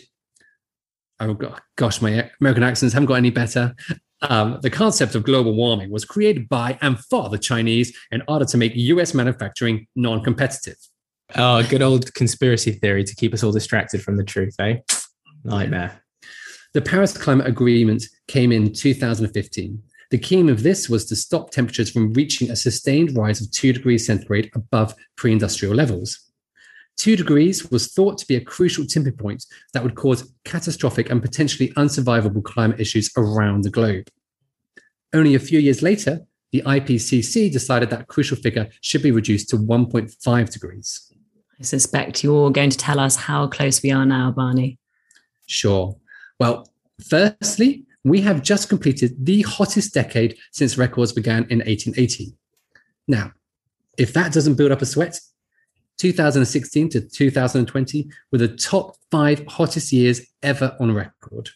Oh 1.20 1.38
gosh, 1.76 2.02
my 2.02 2.30
American 2.40 2.64
accents 2.64 2.92
haven't 2.92 3.06
got 3.06 3.14
any 3.14 3.30
better. 3.30 3.74
Um, 4.30 4.58
the 4.62 4.70
concept 4.70 5.14
of 5.14 5.24
global 5.24 5.54
warming 5.54 5.90
was 5.90 6.04
created 6.04 6.48
by 6.48 6.78
and 6.80 6.98
for 6.98 7.28
the 7.28 7.38
Chinese 7.38 7.96
in 8.10 8.22
order 8.28 8.44
to 8.46 8.56
make 8.56 8.72
US 8.74 9.14
manufacturing 9.14 9.86
non 9.96 10.22
competitive. 10.22 10.76
Oh, 11.36 11.62
good 11.62 11.82
old 11.82 12.12
conspiracy 12.14 12.72
theory 12.72 13.04
to 13.04 13.14
keep 13.14 13.34
us 13.34 13.42
all 13.42 13.52
distracted 13.52 14.02
from 14.02 14.16
the 14.16 14.24
truth, 14.24 14.54
eh? 14.60 14.76
Nightmare. 15.42 16.02
The 16.74 16.82
Paris 16.82 17.16
Climate 17.16 17.46
Agreement 17.46 18.04
came 18.28 18.50
in 18.50 18.72
2015. 18.72 19.82
The 20.10 20.18
key 20.18 20.48
of 20.48 20.62
this 20.62 20.88
was 20.88 21.04
to 21.06 21.16
stop 21.16 21.50
temperatures 21.50 21.90
from 21.90 22.12
reaching 22.12 22.50
a 22.50 22.56
sustained 22.56 23.16
rise 23.16 23.40
of 23.40 23.50
2 23.50 23.72
degrees 23.72 24.06
centigrade 24.06 24.50
above 24.54 24.94
pre 25.16 25.32
industrial 25.32 25.74
levels. 25.74 26.30
2 26.96 27.16
degrees 27.16 27.70
was 27.70 27.92
thought 27.92 28.18
to 28.18 28.26
be 28.26 28.36
a 28.36 28.40
crucial 28.40 28.84
tipping 28.84 29.12
point 29.12 29.44
that 29.72 29.82
would 29.82 29.94
cause 29.94 30.32
catastrophic 30.44 31.10
and 31.10 31.20
potentially 31.22 31.70
unsurvivable 31.76 32.42
climate 32.44 32.80
issues 32.80 33.10
around 33.16 33.62
the 33.64 33.70
globe. 33.70 34.08
Only 35.12 35.34
a 35.34 35.40
few 35.40 35.58
years 35.58 35.82
later, 35.82 36.20
the 36.52 36.62
IPCC 36.64 37.52
decided 37.52 37.90
that 37.90 38.06
crucial 38.06 38.36
figure 38.36 38.68
should 38.80 39.02
be 39.02 39.10
reduced 39.10 39.48
to 39.50 39.56
1.5 39.56 40.52
degrees. 40.52 41.12
I 41.58 41.62
suspect 41.62 42.22
you're 42.22 42.50
going 42.50 42.70
to 42.70 42.76
tell 42.76 43.00
us 43.00 43.16
how 43.16 43.46
close 43.48 43.82
we 43.82 43.90
are 43.90 44.06
now, 44.06 44.30
Barney. 44.30 44.78
Sure. 45.46 45.96
Well, 46.38 46.68
firstly, 47.08 47.84
we 48.04 48.20
have 48.20 48.42
just 48.42 48.68
completed 48.68 49.24
the 49.24 49.42
hottest 49.42 49.94
decade 49.94 50.36
since 50.52 50.78
records 50.78 51.12
began 51.12 51.44
in 51.50 51.58
1880. 51.58 52.36
Now, 53.08 53.32
if 53.96 54.12
that 54.12 54.32
doesn't 54.32 54.54
build 54.54 54.72
up 54.72 54.82
a 54.82 54.86
sweat, 54.86 55.20
2016 55.98 56.88
to 56.90 57.00
2020 57.00 58.08
were 58.32 58.38
the 58.38 58.48
top 58.48 58.96
five 59.10 59.44
hottest 59.48 59.92
years 59.92 60.20
ever 60.42 60.76
on 60.80 60.92
record. 60.92 61.50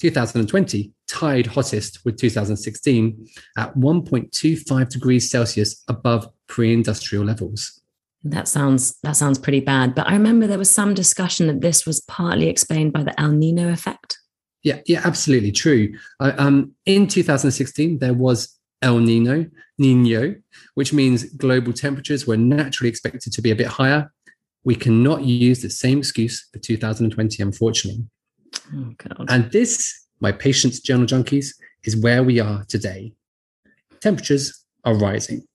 2020 0.00 0.92
tied 1.06 1.46
hottest 1.46 2.04
with 2.04 2.16
2016 2.16 3.26
at 3.56 3.74
1.25 3.76 4.88
degrees 4.88 5.30
Celsius 5.30 5.82
above 5.88 6.28
pre-industrial 6.46 7.24
levels. 7.24 7.80
That 8.24 8.48
sounds 8.48 8.98
that 9.02 9.16
sounds 9.16 9.38
pretty 9.38 9.60
bad. 9.60 9.94
But 9.94 10.08
I 10.08 10.14
remember 10.14 10.46
there 10.46 10.58
was 10.58 10.70
some 10.70 10.94
discussion 10.94 11.46
that 11.46 11.60
this 11.60 11.86
was 11.86 12.00
partly 12.00 12.48
explained 12.48 12.94
by 12.94 13.02
the 13.02 13.18
El 13.20 13.32
Nino 13.32 13.70
effect. 13.70 14.18
Yeah, 14.62 14.80
yeah, 14.86 15.02
absolutely 15.04 15.52
true. 15.52 15.94
Uh, 16.18 16.32
um, 16.38 16.72
in 16.86 17.06
2016, 17.06 17.98
there 17.98 18.14
was 18.14 18.58
El 18.84 18.98
Nino, 18.98 19.46
Nino, 19.78 20.34
which 20.74 20.92
means 20.92 21.24
global 21.24 21.72
temperatures 21.72 22.26
were 22.26 22.36
naturally 22.36 22.90
expected 22.90 23.32
to 23.32 23.40
be 23.40 23.50
a 23.50 23.56
bit 23.56 23.66
higher. 23.66 24.12
We 24.62 24.74
cannot 24.76 25.24
use 25.24 25.62
the 25.62 25.70
same 25.70 25.98
excuse 25.98 26.46
for 26.52 26.58
2020, 26.58 27.42
unfortunately. 27.42 28.04
Oh, 28.74 28.92
and 29.28 29.50
this, 29.50 30.06
my 30.20 30.32
patience 30.32 30.80
journal 30.80 31.06
junkies, 31.06 31.54
is 31.84 31.96
where 31.96 32.22
we 32.22 32.40
are 32.40 32.64
today. 32.64 33.14
Temperatures 34.02 34.64
are 34.84 34.94
rising. 34.94 35.46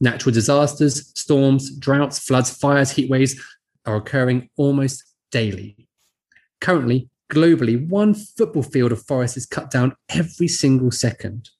Natural 0.00 0.32
disasters, 0.32 1.12
storms, 1.14 1.76
droughts, 1.76 2.18
floods, 2.18 2.48
fires, 2.48 2.92
heat 2.92 3.10
waves 3.10 3.38
are 3.84 3.96
occurring 3.96 4.48
almost 4.56 5.04
daily. 5.30 5.86
Currently, 6.62 7.10
globally, 7.30 7.86
one 7.88 8.14
football 8.14 8.62
field 8.62 8.92
of 8.92 9.04
forest 9.06 9.36
is 9.36 9.44
cut 9.44 9.70
down 9.70 9.94
every 10.08 10.48
single 10.48 10.90
second. 10.90 11.50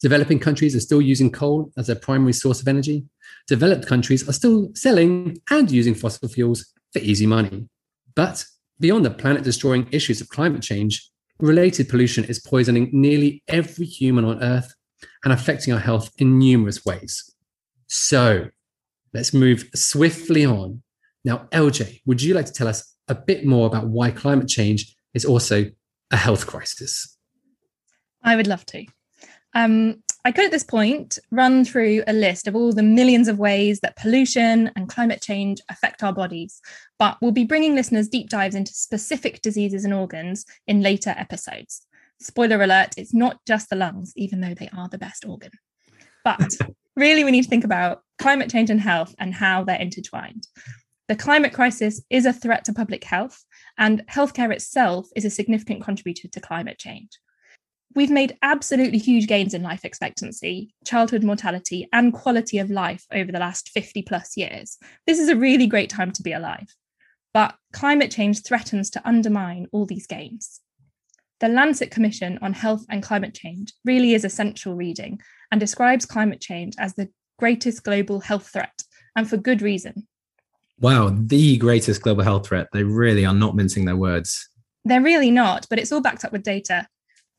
Developing 0.00 0.38
countries 0.38 0.76
are 0.76 0.80
still 0.80 1.00
using 1.00 1.30
coal 1.30 1.72
as 1.76 1.86
their 1.86 1.96
primary 1.96 2.32
source 2.32 2.60
of 2.60 2.68
energy. 2.68 3.04
Developed 3.46 3.86
countries 3.86 4.28
are 4.28 4.32
still 4.32 4.70
selling 4.74 5.38
and 5.50 5.70
using 5.70 5.94
fossil 5.94 6.28
fuels 6.28 6.66
for 6.92 6.98
easy 6.98 7.26
money. 7.26 7.68
But 8.14 8.44
beyond 8.78 9.04
the 9.04 9.10
planet 9.10 9.42
destroying 9.42 9.88
issues 9.90 10.20
of 10.20 10.28
climate 10.28 10.62
change, 10.62 11.10
related 11.40 11.88
pollution 11.88 12.24
is 12.24 12.38
poisoning 12.38 12.90
nearly 12.92 13.42
every 13.48 13.86
human 13.86 14.24
on 14.24 14.42
Earth 14.42 14.74
and 15.24 15.32
affecting 15.32 15.72
our 15.72 15.80
health 15.80 16.10
in 16.18 16.38
numerous 16.38 16.84
ways. 16.84 17.34
So 17.86 18.48
let's 19.14 19.32
move 19.32 19.68
swiftly 19.74 20.44
on. 20.44 20.82
Now, 21.24 21.48
LJ, 21.52 22.02
would 22.06 22.22
you 22.22 22.34
like 22.34 22.46
to 22.46 22.52
tell 22.52 22.68
us 22.68 22.94
a 23.08 23.14
bit 23.14 23.46
more 23.46 23.66
about 23.66 23.88
why 23.88 24.10
climate 24.10 24.48
change 24.48 24.94
is 25.14 25.24
also 25.24 25.70
a 26.10 26.16
health 26.16 26.46
crisis? 26.46 27.16
I 28.22 28.36
would 28.36 28.46
love 28.46 28.66
to. 28.66 28.86
Um, 29.56 30.02
I 30.26 30.32
could 30.32 30.44
at 30.44 30.50
this 30.50 30.64
point 30.64 31.18
run 31.30 31.64
through 31.64 32.02
a 32.06 32.12
list 32.12 32.46
of 32.46 32.54
all 32.54 32.74
the 32.74 32.82
millions 32.82 33.26
of 33.26 33.38
ways 33.38 33.80
that 33.80 33.96
pollution 33.96 34.70
and 34.76 34.86
climate 34.86 35.22
change 35.22 35.62
affect 35.70 36.02
our 36.02 36.12
bodies, 36.12 36.60
but 36.98 37.16
we'll 37.22 37.32
be 37.32 37.44
bringing 37.44 37.74
listeners 37.74 38.08
deep 38.08 38.28
dives 38.28 38.54
into 38.54 38.74
specific 38.74 39.40
diseases 39.40 39.86
and 39.86 39.94
organs 39.94 40.44
in 40.66 40.82
later 40.82 41.14
episodes. 41.16 41.86
Spoiler 42.20 42.62
alert, 42.62 42.92
it's 42.98 43.14
not 43.14 43.40
just 43.46 43.70
the 43.70 43.76
lungs, 43.76 44.12
even 44.14 44.42
though 44.42 44.52
they 44.52 44.68
are 44.76 44.90
the 44.90 44.98
best 44.98 45.24
organ. 45.24 45.52
But 46.22 46.54
really, 46.96 47.24
we 47.24 47.30
need 47.30 47.44
to 47.44 47.48
think 47.48 47.64
about 47.64 48.02
climate 48.18 48.50
change 48.50 48.68
and 48.68 48.80
health 48.80 49.14
and 49.18 49.32
how 49.32 49.64
they're 49.64 49.80
intertwined. 49.80 50.48
The 51.08 51.16
climate 51.16 51.54
crisis 51.54 52.02
is 52.10 52.26
a 52.26 52.32
threat 52.32 52.64
to 52.66 52.74
public 52.74 53.04
health, 53.04 53.42
and 53.78 54.02
healthcare 54.06 54.52
itself 54.52 55.08
is 55.16 55.24
a 55.24 55.30
significant 55.30 55.82
contributor 55.82 56.28
to 56.28 56.40
climate 56.40 56.78
change. 56.78 57.08
We've 57.96 58.10
made 58.10 58.36
absolutely 58.42 58.98
huge 58.98 59.26
gains 59.26 59.54
in 59.54 59.62
life 59.62 59.82
expectancy, 59.82 60.74
childhood 60.84 61.24
mortality, 61.24 61.88
and 61.94 62.12
quality 62.12 62.58
of 62.58 62.70
life 62.70 63.06
over 63.10 63.32
the 63.32 63.38
last 63.38 63.70
50 63.70 64.02
plus 64.02 64.36
years. 64.36 64.76
This 65.06 65.18
is 65.18 65.30
a 65.30 65.34
really 65.34 65.66
great 65.66 65.88
time 65.88 66.12
to 66.12 66.22
be 66.22 66.32
alive. 66.32 66.68
But 67.32 67.54
climate 67.72 68.10
change 68.10 68.42
threatens 68.42 68.90
to 68.90 69.08
undermine 69.08 69.68
all 69.72 69.86
these 69.86 70.06
gains. 70.06 70.60
The 71.40 71.48
Lancet 71.48 71.90
Commission 71.90 72.38
on 72.42 72.52
Health 72.52 72.84
and 72.90 73.02
Climate 73.02 73.32
Change 73.32 73.72
really 73.86 74.12
is 74.12 74.26
essential 74.26 74.74
reading 74.74 75.18
and 75.50 75.58
describes 75.58 76.04
climate 76.04 76.42
change 76.42 76.74
as 76.78 76.94
the 76.94 77.08
greatest 77.38 77.82
global 77.82 78.20
health 78.20 78.50
threat, 78.52 78.82
and 79.16 79.26
for 79.28 79.38
good 79.38 79.62
reason. 79.62 80.06
Wow, 80.80 81.16
the 81.18 81.56
greatest 81.56 82.02
global 82.02 82.24
health 82.24 82.46
threat. 82.46 82.68
They 82.74 82.84
really 82.84 83.24
are 83.24 83.32
not 83.32 83.56
mincing 83.56 83.86
their 83.86 83.96
words. 83.96 84.50
They're 84.84 85.00
really 85.00 85.30
not, 85.30 85.66
but 85.70 85.78
it's 85.78 85.92
all 85.92 86.02
backed 86.02 86.26
up 86.26 86.32
with 86.32 86.42
data. 86.42 86.86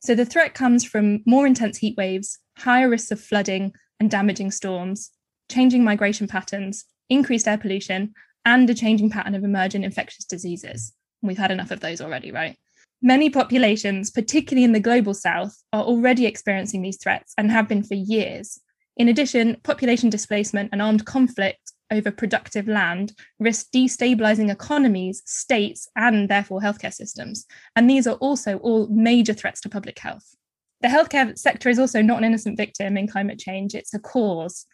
So 0.07 0.15
the 0.15 0.23
threat 0.23 0.53
comes 0.53 0.85
from 0.85 1.21
more 1.25 1.45
intense 1.45 1.79
heat 1.79 1.97
waves, 1.97 2.39
higher 2.59 2.87
risks 2.87 3.11
of 3.11 3.19
flooding 3.19 3.73
and 3.99 4.09
damaging 4.09 4.51
storms, 4.51 5.11
changing 5.51 5.83
migration 5.83 6.29
patterns, 6.29 6.85
increased 7.09 7.45
air 7.45 7.57
pollution, 7.57 8.13
and 8.45 8.69
a 8.69 8.73
changing 8.73 9.09
pattern 9.09 9.35
of 9.35 9.43
emergent 9.43 9.83
infectious 9.83 10.23
diseases. 10.23 10.93
We've 11.21 11.37
had 11.37 11.51
enough 11.51 11.71
of 11.71 11.81
those 11.81 11.99
already, 11.99 12.31
right? 12.31 12.55
Many 13.01 13.29
populations, 13.29 14.09
particularly 14.09 14.63
in 14.63 14.71
the 14.71 14.79
global 14.79 15.13
south, 15.13 15.61
are 15.73 15.83
already 15.83 16.25
experiencing 16.25 16.81
these 16.81 17.03
threats 17.03 17.33
and 17.37 17.51
have 17.51 17.67
been 17.67 17.83
for 17.83 17.95
years. 17.95 18.61
In 18.95 19.09
addition, 19.09 19.57
population 19.63 20.09
displacement 20.09 20.69
and 20.71 20.81
armed 20.81 21.05
conflict 21.05 21.66
over 21.91 22.11
productive 22.11 22.67
land 22.67 23.13
risk 23.39 23.67
destabilizing 23.73 24.51
economies, 24.51 25.21
states, 25.25 25.87
and 25.95 26.29
therefore 26.29 26.61
healthcare 26.61 26.93
systems. 26.93 27.45
And 27.75 27.89
these 27.89 28.07
are 28.07 28.15
also 28.15 28.57
all 28.57 28.87
major 28.87 29.33
threats 29.33 29.61
to 29.61 29.69
public 29.69 29.99
health. 29.99 30.35
The 30.81 30.89
healthcare 30.89 31.37
sector 31.37 31.69
is 31.69 31.79
also 31.79 32.01
not 32.01 32.19
an 32.19 32.25
innocent 32.25 32.57
victim 32.57 32.97
in 32.97 33.07
climate 33.07 33.39
change, 33.39 33.73
it's 33.73 33.93
a 33.93 33.99
cause. 33.99 34.65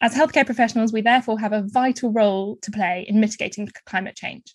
As 0.00 0.14
healthcare 0.14 0.46
professionals, 0.46 0.92
we 0.92 1.00
therefore 1.00 1.38
have 1.38 1.52
a 1.52 1.64
vital 1.66 2.12
role 2.12 2.56
to 2.62 2.70
play 2.70 3.04
in 3.08 3.20
mitigating 3.20 3.68
climate 3.86 4.16
change. 4.16 4.54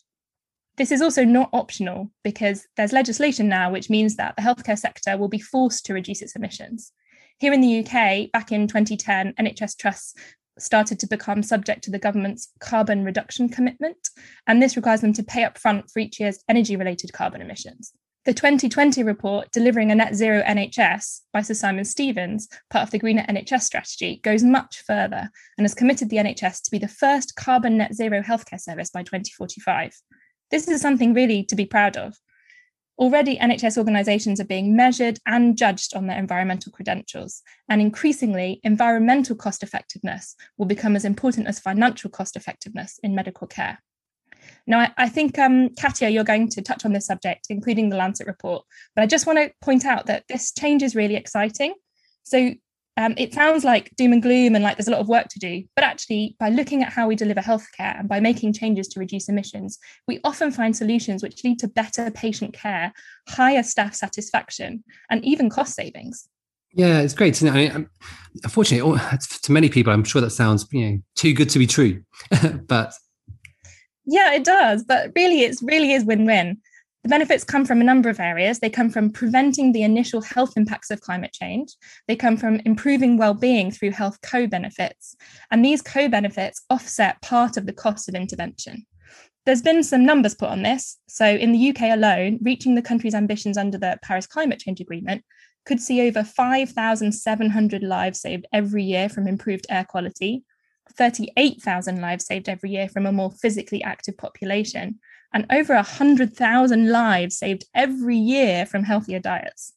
This 0.77 0.91
is 0.91 1.01
also 1.01 1.23
not 1.23 1.49
optional 1.53 2.11
because 2.23 2.67
there's 2.77 2.93
legislation 2.93 3.49
now 3.49 3.71
which 3.71 3.89
means 3.89 4.15
that 4.17 4.35
the 4.35 4.43
healthcare 4.43 4.77
sector 4.77 5.17
will 5.17 5.27
be 5.27 5.39
forced 5.39 5.85
to 5.85 5.93
reduce 5.93 6.21
its 6.21 6.35
emissions. 6.35 6.91
Here 7.39 7.53
in 7.53 7.61
the 7.61 7.79
UK, 7.79 8.31
back 8.31 8.51
in 8.51 8.67
2010, 8.67 9.33
NHS 9.39 9.77
trusts 9.77 10.13
started 10.59 10.99
to 10.99 11.07
become 11.07 11.43
subject 11.43 11.83
to 11.83 11.91
the 11.91 11.99
government's 11.99 12.51
carbon 12.59 13.03
reduction 13.03 13.49
commitment, 13.49 14.09
and 14.47 14.61
this 14.61 14.75
requires 14.75 15.01
them 15.01 15.13
to 15.13 15.23
pay 15.23 15.43
up 15.43 15.57
front 15.57 15.89
for 15.89 15.99
each 15.99 16.19
year's 16.19 16.43
energy 16.49 16.75
related 16.75 17.13
carbon 17.13 17.41
emissions. 17.41 17.93
The 18.27 18.33
2020 18.33 19.03
report, 19.03 19.53
Delivering 19.53 19.89
a 19.89 19.95
Net 19.95 20.13
Zero 20.13 20.43
NHS 20.43 21.21
by 21.31 21.41
Sir 21.41 21.53
Simon 21.53 21.85
Stevens, 21.85 22.49
part 22.69 22.83
of 22.83 22.91
the 22.91 22.99
Greener 22.99 23.25
NHS 23.29 23.61
strategy, 23.61 24.19
goes 24.21 24.43
much 24.43 24.83
further 24.85 25.29
and 25.57 25.63
has 25.63 25.73
committed 25.73 26.09
the 26.09 26.17
NHS 26.17 26.61
to 26.63 26.71
be 26.71 26.77
the 26.77 26.89
first 26.89 27.37
carbon 27.37 27.77
net 27.77 27.95
zero 27.95 28.21
healthcare 28.21 28.59
service 28.59 28.89
by 28.89 29.03
2045. 29.03 29.93
This 30.51 30.67
is 30.67 30.81
something 30.81 31.13
really 31.13 31.43
to 31.45 31.55
be 31.55 31.65
proud 31.65 31.95
of. 31.95 32.17
Already, 32.97 33.37
NHS 33.37 33.77
organisations 33.77 34.39
are 34.39 34.45
being 34.45 34.75
measured 34.75 35.19
and 35.27 35.55
judged 35.55 35.95
on 35.95 36.07
their 36.07 36.17
environmental 36.17 36.71
credentials, 36.71 37.43
and 37.69 37.79
increasingly, 37.79 38.59
environmental 38.63 39.35
cost 39.35 39.61
effectiveness 39.61 40.35
will 40.57 40.65
become 40.65 40.95
as 40.95 41.05
important 41.05 41.47
as 41.47 41.59
financial 41.59 42.09
cost 42.09 42.35
effectiveness 42.35 42.99
in 43.03 43.13
medical 43.13 43.45
care. 43.45 43.77
Now, 44.65 44.79
I, 44.79 44.93
I 44.97 45.09
think, 45.09 45.37
um, 45.37 45.69
Katia, 45.75 46.09
you're 46.09 46.23
going 46.23 46.49
to 46.49 46.61
touch 46.61 46.85
on 46.85 46.93
this 46.93 47.05
subject, 47.05 47.47
including 47.49 47.89
the 47.89 47.97
Lancet 47.97 48.25
report, 48.25 48.65
but 48.95 49.03
I 49.03 49.05
just 49.05 49.27
want 49.27 49.37
to 49.39 49.51
point 49.61 49.85
out 49.85 50.07
that 50.07 50.23
this 50.27 50.51
change 50.51 50.81
is 50.81 50.95
really 50.95 51.15
exciting. 51.15 51.75
So 52.23 52.51
um, 52.97 53.13
it 53.15 53.31
sounds 53.31 53.63
like 53.63 53.95
doom 53.95 54.11
and 54.11 54.23
gloom 54.23 54.55
and 54.55 54.63
like 54.63 54.75
there's 54.75 54.87
a 54.87 54.91
lot 54.91 54.99
of 54.99 55.07
work 55.07 55.27
to 55.29 55.39
do, 55.39 55.63
but 55.75 55.83
actually, 55.83 56.35
by 56.39 56.49
looking 56.49 56.81
at 56.81 56.91
how 56.91 57.07
we 57.07 57.15
deliver 57.15 57.41
healthcare 57.41 57.97
and 57.99 58.09
by 58.09 58.19
making 58.19 58.53
changes 58.53 58.87
to 58.89 58.99
reduce 58.99 59.29
emissions, 59.29 59.77
we 60.07 60.19
often 60.23 60.51
find 60.51 60.75
solutions 60.75 61.21
which 61.21 61.43
lead 61.43 61.59
to 61.59 61.67
better 61.67 62.09
patient 62.09 62.53
care, 62.53 62.91
higher 63.29 63.61
staff 63.61 63.93
satisfaction, 63.93 64.83
and 65.11 65.23
even 65.23 65.47
cost 65.47 65.75
savings. 65.75 66.27
Yeah, 66.73 67.01
it's 67.01 67.13
great. 67.13 67.41
I 67.43 67.51
mean, 67.51 67.71
um, 67.71 67.89
unfortunately, 68.43 68.99
to 69.43 69.51
many 69.51 69.69
people, 69.69 69.93
I'm 69.93 70.03
sure 70.03 70.21
that 70.21 70.31
sounds 70.31 70.67
you 70.71 70.89
know 70.89 70.99
too 71.15 71.33
good 71.33 71.51
to 71.51 71.59
be 71.59 71.67
true, 71.67 72.01
but 72.67 72.93
yeah, 74.05 74.33
it 74.33 74.43
does. 74.43 74.83
But 74.83 75.11
really, 75.15 75.41
it's 75.41 75.61
really 75.61 75.91
is 75.93 76.03
win 76.03 76.25
win. 76.25 76.57
The 77.03 77.09
benefits 77.09 77.43
come 77.43 77.65
from 77.65 77.79
a 77.79 77.85
number 77.85 78.09
of 78.09 78.19
areas. 78.19 78.59
They 78.59 78.69
come 78.69 78.89
from 78.89 79.11
preventing 79.11 79.71
the 79.71 79.83
initial 79.83 80.21
health 80.21 80.53
impacts 80.57 80.91
of 80.91 81.01
climate 81.01 81.31
change. 81.31 81.73
They 82.07 82.15
come 82.15 82.37
from 82.37 82.59
improving 82.65 83.17
well-being 83.17 83.71
through 83.71 83.91
health 83.91 84.17
co-benefits. 84.21 85.15
And 85.51 85.63
these 85.63 85.81
co-benefits 85.81 86.63
offset 86.69 87.21
part 87.21 87.55
of 87.55 87.65
the 87.65 87.73
cost 87.73 88.09
of 88.09 88.15
intervention. 88.15 88.85
There's 89.45 89.61
been 89.61 89.83
some 89.83 90.05
numbers 90.05 90.35
put 90.35 90.49
on 90.49 90.63
this. 90.63 90.97
So 91.07 91.25
in 91.25 91.53
the 91.53 91.69
UK 91.69 91.93
alone, 91.93 92.39
reaching 92.41 92.75
the 92.75 92.81
country's 92.81 93.15
ambitions 93.15 93.57
under 93.57 93.77
the 93.77 93.97
Paris 94.03 94.27
Climate 94.27 94.59
Change 94.59 94.81
Agreement 94.81 95.23
could 95.65 95.79
see 95.79 96.05
over 96.07 96.23
5,700 96.23 97.83
lives 97.83 98.19
saved 98.19 98.47
every 98.51 98.83
year 98.83 99.07
from 99.07 99.27
improved 99.27 99.65
air 99.69 99.85
quality, 99.85 100.43
38,000 100.97 102.01
lives 102.01 102.25
saved 102.25 102.49
every 102.49 102.71
year 102.71 102.89
from 102.89 103.05
a 103.05 103.11
more 103.11 103.31
physically 103.31 103.83
active 103.83 104.17
population, 104.17 104.99
and 105.33 105.45
over 105.51 105.75
100,000 105.75 106.89
lives 106.89 107.37
saved 107.37 107.65
every 107.75 108.17
year 108.17 108.65
from 108.65 108.83
healthier 108.83 109.19
diets. 109.19 109.73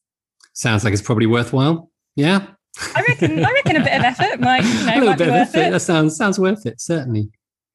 Sounds 0.52 0.84
like 0.84 0.92
it's 0.92 1.02
probably 1.02 1.26
worthwhile. 1.26 1.90
Yeah. 2.16 2.46
I 2.94 3.02
reckon. 3.08 3.44
I 3.44 3.52
reckon 3.52 3.76
a 3.76 3.84
bit 3.84 3.98
of 3.98 4.04
effort 4.04 4.40
might, 4.40 4.64
you 4.64 4.86
know, 4.86 4.94
a 4.94 4.94
little 4.94 5.06
might 5.08 5.18
bit 5.18 5.24
be 5.24 5.30
of 5.30 5.36
effort. 5.36 5.58
it. 5.58 5.70
That 5.72 5.80
sounds 5.80 6.16
sounds 6.16 6.38
worth 6.38 6.66
it. 6.66 6.80
Certainly. 6.80 7.30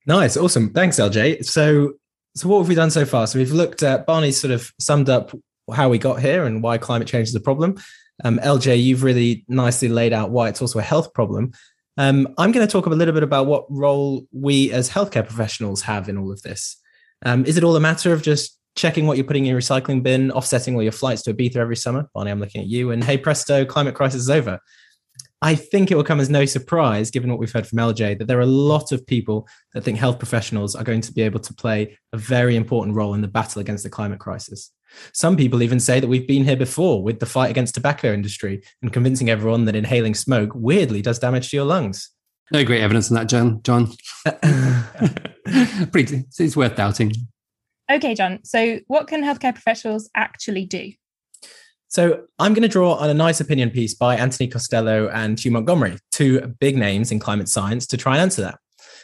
Nice, 0.08 0.38
awesome. 0.38 0.72
Thanks, 0.72 0.98
LJ. 0.98 1.46
So, 1.46 1.94
so 2.36 2.48
what 2.48 2.60
have 2.60 2.68
we 2.68 2.76
done 2.76 2.92
so 2.92 3.06
far? 3.06 3.28
So 3.28 3.40
we've 3.40 3.52
looked 3.52 3.82
at 3.84 4.06
Barney's 4.06 4.40
sort 4.40 4.52
of 4.52 4.72
summed 4.80 5.10
up 5.10 5.36
how 5.74 5.90
we 5.90 5.98
got 5.98 6.22
here 6.22 6.46
and 6.46 6.62
why 6.62 6.78
climate 6.78 7.08
change 7.08 7.30
is 7.30 7.36
a 7.36 7.40
problem. 7.40 7.76
Um, 8.24 8.40
LJ, 8.40 8.82
you've 8.82 9.04
really 9.04 9.44
nicely 9.48 9.90
laid 9.90 10.14
out 10.14 10.30
why 10.30 10.48
it's 10.50 10.62
also 10.62 10.80
a 10.80 10.84
health 10.84 11.14
problem. 11.14 11.52
Um, 11.98 12.28
I'm 12.38 12.52
going 12.52 12.66
to 12.66 12.72
talk 12.72 12.86
a 12.86 12.90
little 12.90 13.14
bit 13.14 13.24
about 13.24 13.48
what 13.48 13.66
role 13.70 14.28
we 14.32 14.72
as 14.72 14.90
healthcare 14.90 15.26
professionals 15.26 15.82
have 15.82 16.08
in 16.08 16.18
all 16.18 16.32
of 16.32 16.42
this. 16.44 16.78
Um, 17.24 17.46
is 17.46 17.58
it 17.58 17.64
all 17.64 17.76
a 17.76 17.80
matter 17.80 18.14
of 18.14 18.22
just 18.22 18.60
checking 18.76 19.08
what 19.08 19.18
you're 19.18 19.26
putting 19.26 19.46
in 19.46 19.52
your 19.52 19.60
recycling 19.60 20.04
bin, 20.04 20.32
offsetting 20.32 20.76
all 20.76 20.84
your 20.84 20.92
flights 20.92 21.22
to 21.24 21.34
Ibiza 21.34 21.58
every 21.58 21.78
summer? 21.78 22.10
Barney, 22.14 22.32
I'm 22.32 22.40
looking 22.40 22.62
at 22.62 22.68
you. 22.68 22.92
And 22.92 23.04
hey, 23.04 23.18
presto, 23.18 23.66
climate 23.66 23.96
crisis 23.96 24.22
is 24.22 24.30
over. 24.30 24.60
I 25.42 25.54
think 25.56 25.92
it 25.92 25.96
will 25.96 26.04
come 26.04 26.20
as 26.20 26.30
no 26.30 26.46
surprise, 26.46 27.12
given 27.12 27.30
what 27.30 27.40
we've 27.40 27.52
heard 27.52 27.68
from 27.68 27.78
LJ, 27.78 28.18
that 28.18 28.26
there 28.26 28.38
are 28.38 28.42
a 28.42 28.48
lot 28.48 28.92
of 28.92 29.06
people 29.06 29.48
that 29.74 29.84
think 29.84 29.98
health 29.98 30.18
professionals 30.18 30.76
are 30.76 30.84
going 30.84 31.02
to 31.02 31.14
be 31.14 31.22
able 31.22 31.40
to 31.42 31.54
play 31.54 31.98
a 32.14 32.18
very 32.18 32.56
important 32.56 32.96
role 32.96 33.14
in 33.14 33.22
the 33.22 33.28
battle 33.28 33.62
against 33.62 33.84
the 33.84 33.90
climate 33.90 34.20
crisis. 34.20 34.72
Some 35.14 35.36
people 35.36 35.62
even 35.62 35.80
say 35.80 36.00
that 36.00 36.08
we've 36.08 36.28
been 36.28 36.46
here 36.46 36.56
before 36.56 37.04
with 37.04 37.20
the 37.20 37.26
fight 37.26 37.52
against 37.52 37.76
tobacco 37.76 38.14
industry 38.14 38.64
and 38.82 38.94
convincing 38.94 39.30
everyone 39.30 39.66
that 39.66 39.76
inhaling 39.76 40.16
smoke 40.16 40.52
weirdly 40.56 41.02
does 41.02 41.20
damage 41.20 41.50
to 41.50 41.58
your 41.58 41.66
lungs. 41.66 42.10
No 42.52 42.64
great 42.64 42.82
evidence 42.82 43.12
on 43.12 43.16
that, 43.16 43.28
John. 43.28 43.62
John, 43.64 43.92
pretty. 45.92 46.26
It's 46.38 46.56
worth 46.56 46.76
doubting. 46.76 47.14
Okay, 47.92 48.16
John. 48.16 48.40
So, 48.44 48.80
what 48.88 49.08
can 49.08 49.24
healthcare 49.24 49.54
professionals 49.54 50.10
actually 50.16 50.66
do? 50.66 50.92
So 51.88 52.24
I'm 52.40 52.54
going 52.54 52.64
to 52.64 52.68
draw 52.68 52.96
on 52.96 53.10
a 53.10 53.14
nice 53.14 53.40
opinion 53.40 53.70
piece 53.70 53.94
by 53.94 54.18
Anthony 54.18 54.50
Costello 54.50 55.08
and 55.08 55.40
Hugh 55.40 55.52
Montgomery, 55.52 55.98
two 56.12 56.54
big 56.60 56.76
names 56.76 57.10
in 57.10 57.20
climate 57.20 57.48
science, 57.48 57.88
to 57.88 57.96
try 57.96 58.16
and 58.16 58.24
answer 58.24 58.42
that. 58.42 58.60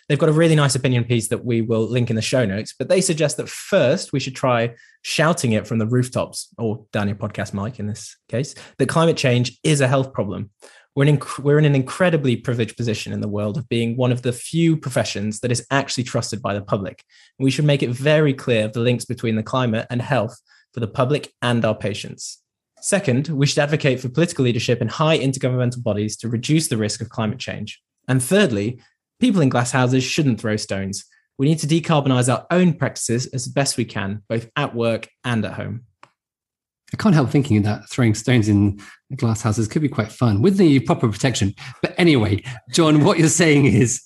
They've 0.10 0.19
got 0.19 0.27
a 0.27 0.34
really 0.34 0.56
nice 0.56 0.75
opinion 0.75 1.06
piece 1.06 1.30
that 1.30 1.45
we 1.45 1.62
will 1.62 1.88
link 1.88 2.10
in 2.10 2.17
the 2.17 2.21
show 2.21 2.45
notes, 2.45 2.73
but 2.77 2.89
they 2.89 2.99
suggest 2.99 3.38
that 3.38 3.47
first 3.47 4.12
we 4.12 4.19
should 4.19 4.36
try 4.36 4.75
shouting 5.04 5.54
it 5.54 5.67
from 5.67 5.77
the 5.77 5.88
rooftops, 5.88 6.49
or 6.58 6.86
down 6.91 7.08
your 7.08 7.15
podcast 7.15 7.54
mic 7.54 7.80
in 7.80 7.88
this 7.88 8.17
case, 8.27 8.56
that 8.77 8.89
climate 8.89 9.15
change 9.15 9.58
is 9.63 9.80
a 9.80 9.88
health 9.88 10.12
problem. 10.12 10.49
We're 10.95 11.06
in, 11.06 11.17
inc- 11.17 11.39
we're 11.39 11.58
in 11.58 11.65
an 11.65 11.75
incredibly 11.75 12.36
privileged 12.36 12.75
position 12.75 13.13
in 13.13 13.21
the 13.21 13.30
world 13.30 13.58
of 13.58 13.69
being 13.69 13.95
one 13.95 14.12
of 14.12 14.23
the 14.23 14.34
few 14.34 14.75
professions 14.75 15.39
that 15.39 15.51
is 15.51 15.65
actually 15.71 16.04
trusted 16.04 16.41
by 16.41 16.54
the 16.54 16.62
public. 16.62 17.04
We 17.39 17.49
should 17.49 17.65
make 17.65 17.82
it 17.82 17.91
very 17.91 18.34
clear 18.34 18.67
the 18.67 18.82
links 18.82 19.06
between 19.06 19.38
the 19.38 19.43
climate 19.43 19.88
and 19.89 20.01
health 20.01 20.38
for 20.73 20.82
the 20.82 20.88
public 20.88 21.34
and 21.41 21.63
our 21.63 21.75
patients. 21.75 22.41
Second, 22.82 23.30
we 23.30 23.45
should 23.45 23.60
advocate 23.60 23.99
for 23.99 24.10
political 24.10 24.43
leadership 24.43 24.82
in 24.82 24.88
high 24.88 25.17
intergovernmental 25.17 25.84
bodies 25.84 26.17
to 26.17 26.27
reduce 26.27 26.67
the 26.67 26.77
risk 26.77 26.99
of 26.99 27.10
climate 27.10 27.39
change. 27.39 27.82
And 28.08 28.21
thirdly, 28.21 28.82
people 29.19 29.41
in 29.41 29.49
glass 29.49 29.71
houses 29.71 30.04
shouldn't 30.04 30.41
throw 30.41 30.58
stones. 30.58 31.06
We 31.38 31.47
need 31.47 31.60
to 31.60 31.67
decarbonize 31.67 32.32
our 32.32 32.45
own 32.51 32.73
practices 32.73 33.27
as 33.27 33.47
best 33.47 33.77
we 33.77 33.86
can, 33.86 34.23
both 34.27 34.49
at 34.56 34.75
work 34.75 35.08
and 35.23 35.45
at 35.45 35.54
home. 35.54 35.86
I 36.93 36.97
can't 36.97 37.15
help 37.15 37.30
thinking 37.30 37.62
that 37.63 37.89
throwing 37.89 38.13
stones 38.13 38.49
in 38.49 38.80
glass 39.15 39.41
houses 39.41 39.67
could 39.67 39.82
be 39.82 39.89
quite 39.89 40.12
fun 40.12 40.41
with 40.41 40.58
the 40.58 40.80
proper 40.82 41.08
protection. 41.10 41.54
But 41.82 41.95
anyway, 41.97 42.43
John, 42.71 43.04
what 43.04 43.17
you're 43.17 43.30
saying 43.30 43.65
is 43.65 44.01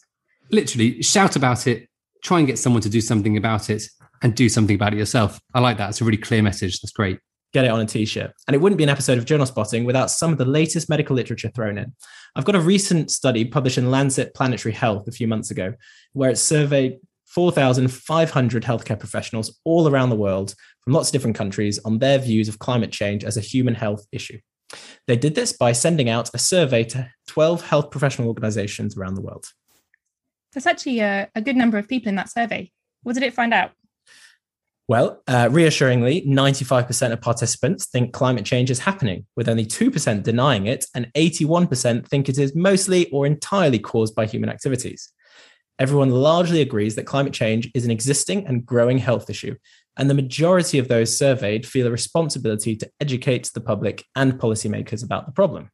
literally 0.52 1.02
shout 1.02 1.36
about 1.36 1.68
it, 1.68 1.88
try 2.24 2.40
and 2.40 2.48
get 2.48 2.60
someone 2.60 2.82
to 2.84 2.90
do 2.90 3.02
something 3.02 3.38
about 3.38 3.70
it, 3.70 3.84
and 4.22 4.36
do 4.36 4.50
something 4.50 4.76
about 4.76 4.94
it 4.94 4.98
yourself. 4.98 5.40
I 5.54 5.60
like 5.60 5.78
that. 5.78 5.90
It's 5.90 6.02
a 6.02 6.06
really 6.06 6.18
clear 6.18 6.42
message. 6.42 6.80
That's 6.80 6.92
great 6.92 7.20
get 7.56 7.64
it 7.64 7.72
on 7.72 7.80
a 7.80 7.86
t-shirt. 7.86 8.34
And 8.48 8.54
it 8.54 8.60
wouldn't 8.60 8.78
be 8.78 8.84
an 8.84 8.90
episode 8.90 9.18
of 9.18 9.24
Journal 9.24 9.46
Spotting 9.46 9.86
without 9.86 10.12
some 10.12 10.34
of 10.34 10.38
the 10.38 10.44
latest 10.44 10.90
medical 10.90 11.16
literature 11.16 11.50
thrown 11.56 11.78
in. 11.78 11.96
I've 12.36 12.44
got 12.44 12.56
a 12.56 12.60
recent 12.60 13.10
study 13.10 13.46
published 13.46 13.78
in 13.78 13.90
Lancet 13.90 14.34
Planetary 14.34 14.74
Health 14.74 15.08
a 15.08 15.14
few 15.14 15.26
months 15.26 15.52
ago, 15.52 15.74
where 16.12 16.30
it 16.30 16.38
surveyed 16.38 16.98
4,500 17.28 18.64
healthcare 18.64 19.00
professionals 19.00 19.58
all 19.64 19.88
around 19.88 20.10
the 20.10 20.18
world 20.18 20.54
from 20.86 20.94
lots 20.94 21.10
of 21.10 21.14
different 21.14 21.36
countries 21.36 21.80
on 21.84 22.00
their 22.00 22.20
views 22.20 22.48
of 22.48 22.60
climate 22.60 22.92
change 22.92 23.24
as 23.24 23.36
a 23.36 23.42
human 23.42 23.76
health 23.76 24.06
issue. 24.12 24.40
They 25.08 25.18
did 25.18 25.36
this 25.36 25.52
by 25.52 25.72
sending 25.72 26.10
out 26.10 26.30
a 26.34 26.38
survey 26.38 26.84
to 26.86 27.10
12 27.28 27.66
health 27.68 27.92
professional 27.92 28.28
organizations 28.28 28.96
around 28.96 29.16
the 29.16 29.22
world. 29.22 29.46
There's 30.54 30.66
actually 30.66 31.00
a, 31.00 31.30
a 31.36 31.42
good 31.42 31.56
number 31.56 31.78
of 31.78 31.88
people 31.88 32.10
in 32.10 32.16
that 32.16 32.32
survey. 32.32 32.72
What 33.04 33.14
did 33.14 33.24
it 33.24 33.34
find 33.34 33.54
out? 33.54 33.72
Well, 34.88 35.24
uh, 35.28 35.50
reassuringly, 35.52 36.22
95% 36.28 37.12
of 37.12 37.20
participants 37.20 37.88
think 37.88 38.14
climate 38.14 38.46
change 38.46 38.70
is 38.70 38.78
happening, 38.78 39.26
with 39.36 39.50
only 39.50 39.66
2% 39.66 40.22
denying 40.22 40.68
it, 40.68 40.86
and 40.94 41.12
81% 41.16 42.08
think 42.08 42.30
it 42.30 42.38
is 42.38 42.56
mostly 42.56 43.10
or 43.10 43.26
entirely 43.26 43.80
caused 43.80 44.14
by 44.14 44.28
human 44.28 44.50
activities. 44.50 45.12
Everyone 45.80 46.12
largely 46.12 46.62
agrees 46.62 46.96
that 46.96 47.08
climate 47.08 47.34
change 47.34 47.70
is 47.74 47.84
an 47.84 47.92
existing 47.92 48.46
and 48.46 48.66
growing 48.66 49.00
health 49.00 49.30
issue, 49.30 49.56
and 49.98 50.10
the 50.10 50.14
majority 50.14 50.78
of 50.78 50.88
those 50.88 51.18
surveyed 51.18 51.66
feel 51.66 51.88
a 51.88 51.92
responsibility 51.92 52.76
to 52.76 52.90
educate 53.00 53.52
the 53.54 53.62
public 53.62 54.06
and 54.16 54.34
policymakers 54.34 55.04
about 55.04 55.26
the 55.26 55.32
problem. 55.32 55.70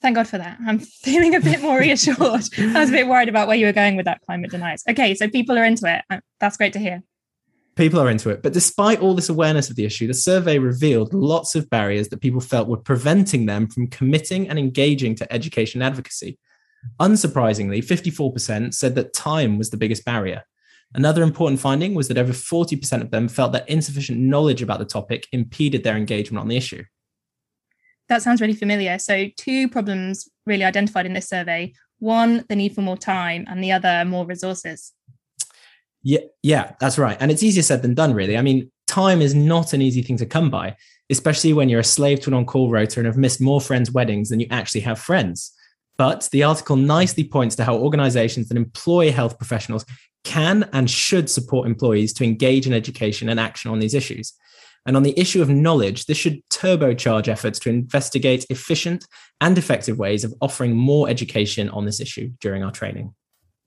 Thank 0.00 0.16
God 0.16 0.26
for 0.26 0.38
that. 0.38 0.58
I'm 0.66 0.80
feeling 0.80 1.36
a 1.36 1.40
bit 1.40 1.62
more 1.62 1.78
reassured. 1.78 2.18
I 2.18 2.80
was 2.80 2.88
a 2.88 2.92
bit 2.92 3.06
worried 3.06 3.28
about 3.28 3.46
where 3.46 3.56
you 3.56 3.66
were 3.66 3.72
going 3.72 3.96
with 3.96 4.06
that 4.06 4.20
climate 4.22 4.50
deniers. 4.50 4.82
Okay, 4.88 5.14
so 5.14 5.28
people 5.28 5.56
are 5.56 5.64
into 5.64 5.86
it. 5.86 6.04
Uh, 6.10 6.20
that's 6.40 6.56
great 6.56 6.72
to 6.72 6.80
hear 6.80 7.02
people 7.76 8.00
are 8.00 8.10
into 8.10 8.30
it. 8.30 8.42
But 8.42 8.52
despite 8.52 9.00
all 9.00 9.14
this 9.14 9.28
awareness 9.28 9.70
of 9.70 9.76
the 9.76 9.84
issue, 9.84 10.06
the 10.06 10.14
survey 10.14 10.58
revealed 10.58 11.14
lots 11.14 11.54
of 11.54 11.70
barriers 11.70 12.08
that 12.08 12.20
people 12.20 12.40
felt 12.40 12.68
were 12.68 12.76
preventing 12.76 13.46
them 13.46 13.66
from 13.68 13.88
committing 13.88 14.48
and 14.48 14.58
engaging 14.58 15.14
to 15.16 15.32
education 15.32 15.82
advocacy. 15.82 16.38
Unsurprisingly, 17.00 17.78
54% 17.78 18.74
said 18.74 18.94
that 18.96 19.14
time 19.14 19.56
was 19.56 19.70
the 19.70 19.76
biggest 19.76 20.04
barrier. 20.04 20.44
Another 20.94 21.22
important 21.22 21.60
finding 21.60 21.94
was 21.94 22.08
that 22.08 22.18
over 22.18 22.32
40% 22.32 23.00
of 23.00 23.10
them 23.10 23.28
felt 23.28 23.52
that 23.52 23.68
insufficient 23.68 24.18
knowledge 24.18 24.62
about 24.62 24.78
the 24.78 24.84
topic 24.84 25.26
impeded 25.32 25.84
their 25.84 25.96
engagement 25.96 26.40
on 26.40 26.48
the 26.48 26.56
issue. 26.56 26.84
That 28.08 28.22
sounds 28.22 28.40
really 28.40 28.54
familiar. 28.54 28.98
So, 28.98 29.28
two 29.36 29.68
problems 29.68 30.28
really 30.44 30.64
identified 30.64 31.06
in 31.06 31.14
this 31.14 31.28
survey 31.28 31.72
one, 32.02 32.44
the 32.48 32.56
need 32.56 32.74
for 32.74 32.82
more 32.82 32.96
time, 32.96 33.44
and 33.48 33.62
the 33.62 33.70
other, 33.70 34.04
more 34.04 34.26
resources. 34.26 34.92
Yeah, 36.02 36.18
yeah, 36.42 36.72
that's 36.80 36.98
right. 36.98 37.16
And 37.20 37.30
it's 37.30 37.44
easier 37.44 37.62
said 37.62 37.80
than 37.80 37.94
done, 37.94 38.12
really. 38.12 38.36
I 38.36 38.42
mean, 38.42 38.72
time 38.88 39.22
is 39.22 39.36
not 39.36 39.72
an 39.72 39.80
easy 39.80 40.02
thing 40.02 40.16
to 40.16 40.26
come 40.26 40.50
by, 40.50 40.76
especially 41.10 41.52
when 41.52 41.68
you're 41.68 41.80
a 41.80 41.84
slave 41.84 42.18
to 42.20 42.30
an 42.30 42.34
on 42.34 42.44
call 42.44 42.70
rota 42.70 42.98
and 42.98 43.06
have 43.06 43.16
missed 43.16 43.40
more 43.40 43.60
friends' 43.60 43.92
weddings 43.92 44.30
than 44.30 44.40
you 44.40 44.48
actually 44.50 44.80
have 44.80 44.98
friends. 44.98 45.52
But 45.96 46.28
the 46.32 46.42
article 46.42 46.74
nicely 46.74 47.22
points 47.22 47.54
to 47.56 47.64
how 47.64 47.76
organizations 47.76 48.48
that 48.48 48.56
employ 48.56 49.12
health 49.12 49.38
professionals 49.38 49.86
can 50.24 50.68
and 50.72 50.90
should 50.90 51.28
support 51.28 51.66
employees 51.66 52.12
to 52.14 52.24
engage 52.24 52.66
in 52.66 52.72
education 52.72 53.28
and 53.28 53.40
action 53.40 53.70
on 53.70 53.78
these 53.78 53.94
issues. 53.94 54.32
And 54.84 54.96
on 54.96 55.02
the 55.04 55.18
issue 55.18 55.42
of 55.42 55.48
knowledge, 55.48 56.06
this 56.06 56.18
should 56.18 56.42
turbocharge 56.48 57.28
efforts 57.28 57.58
to 57.60 57.70
investigate 57.70 58.46
efficient 58.50 59.06
and 59.40 59.56
effective 59.56 59.98
ways 59.98 60.24
of 60.24 60.34
offering 60.40 60.74
more 60.74 61.08
education 61.08 61.68
on 61.70 61.84
this 61.84 62.00
issue 62.00 62.32
during 62.40 62.64
our 62.64 62.72
training. 62.72 63.14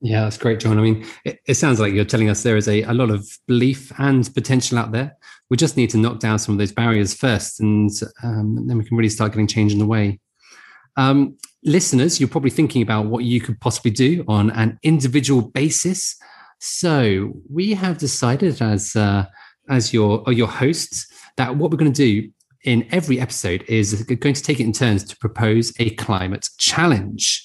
Yeah, 0.02 0.24
that's 0.24 0.36
great, 0.36 0.60
John. 0.60 0.78
I 0.78 0.82
mean, 0.82 1.06
it, 1.24 1.40
it, 1.46 1.54
sounds 1.54 1.80
like 1.80 1.94
you're 1.94 2.04
telling 2.04 2.28
us 2.28 2.42
there 2.42 2.58
is 2.58 2.68
a, 2.68 2.82
a 2.82 2.92
lot 2.92 3.08
of 3.08 3.26
belief 3.46 3.90
and 3.98 4.32
potential 4.34 4.76
out 4.76 4.92
there. 4.92 5.16
We 5.48 5.56
just 5.56 5.78
need 5.78 5.88
to 5.90 5.96
knock 5.96 6.18
down 6.18 6.38
some 6.38 6.54
of 6.54 6.58
those 6.58 6.72
barriers 6.72 7.14
first, 7.14 7.60
and 7.60 7.90
um, 8.22 8.66
then 8.66 8.76
we 8.76 8.84
can 8.84 8.96
really 8.98 9.08
start 9.08 9.32
getting 9.32 9.46
change 9.46 9.72
in 9.72 9.78
the 9.78 9.86
way. 9.86 10.20
Um, 10.98 11.38
listeners, 11.64 12.20
you're 12.20 12.28
probably 12.28 12.50
thinking 12.50 12.82
about 12.82 13.06
what 13.06 13.24
you 13.24 13.40
could 13.40 13.58
possibly 13.60 13.90
do 13.90 14.22
on 14.28 14.50
an 14.50 14.78
individual 14.82 15.40
basis. 15.40 16.16
So 16.58 17.32
we 17.50 17.74
have 17.74 17.98
decided 17.98 18.62
as 18.62 18.96
uh, 18.96 19.26
as 19.68 19.92
your 19.92 20.24
your 20.32 20.48
hosts 20.48 21.06
that 21.36 21.56
what 21.56 21.70
we're 21.70 21.76
going 21.76 21.92
to 21.92 22.20
do 22.20 22.30
in 22.64 22.86
every 22.90 23.20
episode 23.20 23.64
is 23.68 24.02
going 24.02 24.34
to 24.34 24.42
take 24.42 24.60
it 24.60 24.64
in 24.64 24.72
turns 24.72 25.04
to 25.04 25.16
propose 25.18 25.72
a 25.78 25.90
climate 25.90 26.48
challenge. 26.58 27.44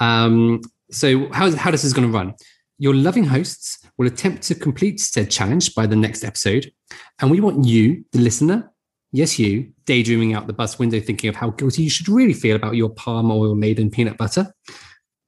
Um, 0.00 0.60
so 0.90 1.32
how, 1.32 1.54
how 1.54 1.70
this 1.70 1.84
is 1.84 1.92
going 1.92 2.10
to 2.10 2.16
run? 2.16 2.34
Your 2.78 2.94
loving 2.94 3.24
hosts 3.24 3.78
will 3.96 4.06
attempt 4.06 4.42
to 4.44 4.54
complete 4.54 5.00
said 5.00 5.30
challenge 5.30 5.74
by 5.74 5.86
the 5.86 5.96
next 5.96 6.24
episode, 6.24 6.72
and 7.20 7.30
we 7.30 7.40
want 7.40 7.64
you, 7.64 8.04
the 8.12 8.20
listener, 8.20 8.72
yes, 9.12 9.38
you, 9.38 9.72
daydreaming 9.84 10.34
out 10.34 10.46
the 10.46 10.52
bus 10.52 10.78
window, 10.78 11.00
thinking 11.00 11.28
of 11.28 11.36
how 11.36 11.50
guilty 11.50 11.82
you 11.82 11.90
should 11.90 12.08
really 12.08 12.32
feel 12.32 12.56
about 12.56 12.76
your 12.76 12.90
palm 12.90 13.30
oil 13.30 13.56
laden 13.56 13.90
peanut 13.90 14.16
butter. 14.16 14.52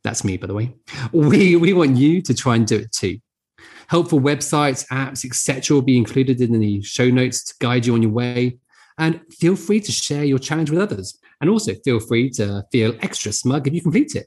That's 0.02 0.24
me, 0.24 0.36
by 0.36 0.46
the 0.46 0.54
way. 0.54 0.74
We 1.12 1.56
we 1.56 1.72
want 1.72 1.96
you 1.96 2.22
to 2.22 2.34
try 2.34 2.56
and 2.56 2.66
do 2.66 2.76
it 2.76 2.92
too. 2.92 3.18
Helpful 3.88 4.20
websites, 4.20 4.86
apps, 4.88 5.24
etc. 5.24 5.74
will 5.74 5.82
be 5.82 5.98
included 5.98 6.40
in 6.40 6.58
the 6.58 6.80
show 6.82 7.10
notes 7.10 7.44
to 7.44 7.54
guide 7.60 7.86
you 7.86 7.94
on 7.94 8.02
your 8.02 8.12
way. 8.12 8.58
And 8.98 9.20
feel 9.30 9.56
free 9.56 9.80
to 9.80 9.92
share 9.92 10.24
your 10.24 10.38
challenge 10.38 10.70
with 10.70 10.80
others. 10.80 11.18
And 11.40 11.48
also 11.50 11.74
feel 11.84 12.00
free 12.00 12.30
to 12.30 12.64
feel 12.70 12.94
extra 13.00 13.32
smug 13.32 13.66
if 13.66 13.74
you 13.74 13.80
complete 13.80 14.14
it. 14.14 14.26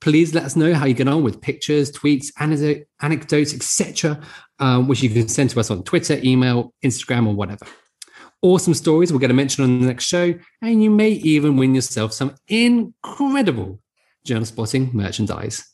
Please 0.00 0.34
let 0.34 0.44
us 0.44 0.56
know 0.56 0.72
how 0.72 0.86
you 0.86 0.94
get 0.94 1.08
on 1.08 1.22
with 1.22 1.42
pictures, 1.42 1.92
tweets, 1.92 2.32
anecdotes, 3.00 3.54
etc., 3.54 4.18
um, 4.58 4.88
which 4.88 5.02
you 5.02 5.10
can 5.10 5.28
send 5.28 5.50
to 5.50 5.60
us 5.60 5.70
on 5.70 5.82
Twitter, 5.84 6.18
email, 6.24 6.72
Instagram, 6.82 7.26
or 7.26 7.34
whatever. 7.34 7.66
Awesome 8.40 8.72
stories 8.72 9.12
we'll 9.12 9.18
get 9.18 9.30
a 9.30 9.34
mention 9.34 9.62
on 9.62 9.80
the 9.80 9.86
next 9.86 10.04
show, 10.04 10.34
and 10.62 10.82
you 10.82 10.88
may 10.88 11.10
even 11.10 11.58
win 11.58 11.74
yourself 11.74 12.14
some 12.14 12.34
incredible 12.48 13.78
journal 14.24 14.44
spotting 14.44 14.90
merchandise. 14.92 15.64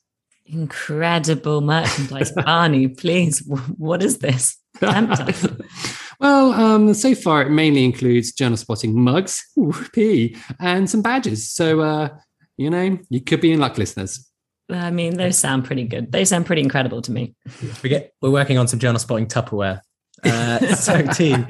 Incredible 0.46 1.60
merchandise. 1.60 2.32
Barney, 2.44 2.88
please, 2.88 3.40
what 3.76 4.02
is 4.02 4.18
this? 4.18 4.56
well, 4.80 6.52
um, 6.52 6.94
so 6.94 7.14
far 7.14 7.42
it 7.42 7.50
mainly 7.50 7.84
includes 7.84 8.32
journal 8.32 8.56
spotting 8.56 8.98
mugs, 8.98 9.44
whoopee, 9.56 10.36
and 10.60 10.88
some 10.88 11.02
badges. 11.02 11.50
So, 11.50 11.80
uh, 11.80 12.08
you 12.56 12.70
know, 12.70 12.98
you 13.08 13.20
could 13.20 13.40
be 13.40 13.52
in 13.52 13.60
luck, 13.60 13.78
listeners. 13.78 14.30
I 14.68 14.90
mean, 14.90 15.16
those 15.16 15.38
sound 15.38 15.64
pretty 15.64 15.84
good. 15.84 16.12
They 16.12 16.24
sound 16.24 16.46
pretty 16.46 16.62
incredible 16.62 17.00
to 17.02 17.12
me. 17.12 17.34
We 17.82 17.88
get, 17.88 18.12
we're 18.20 18.30
working 18.30 18.58
on 18.58 18.66
some 18.68 18.80
journal 18.80 18.98
spotting 18.98 19.26
Tupperware. 19.26 19.80
Uh, 20.24 20.74
so, 20.74 21.02
team, 21.12 21.46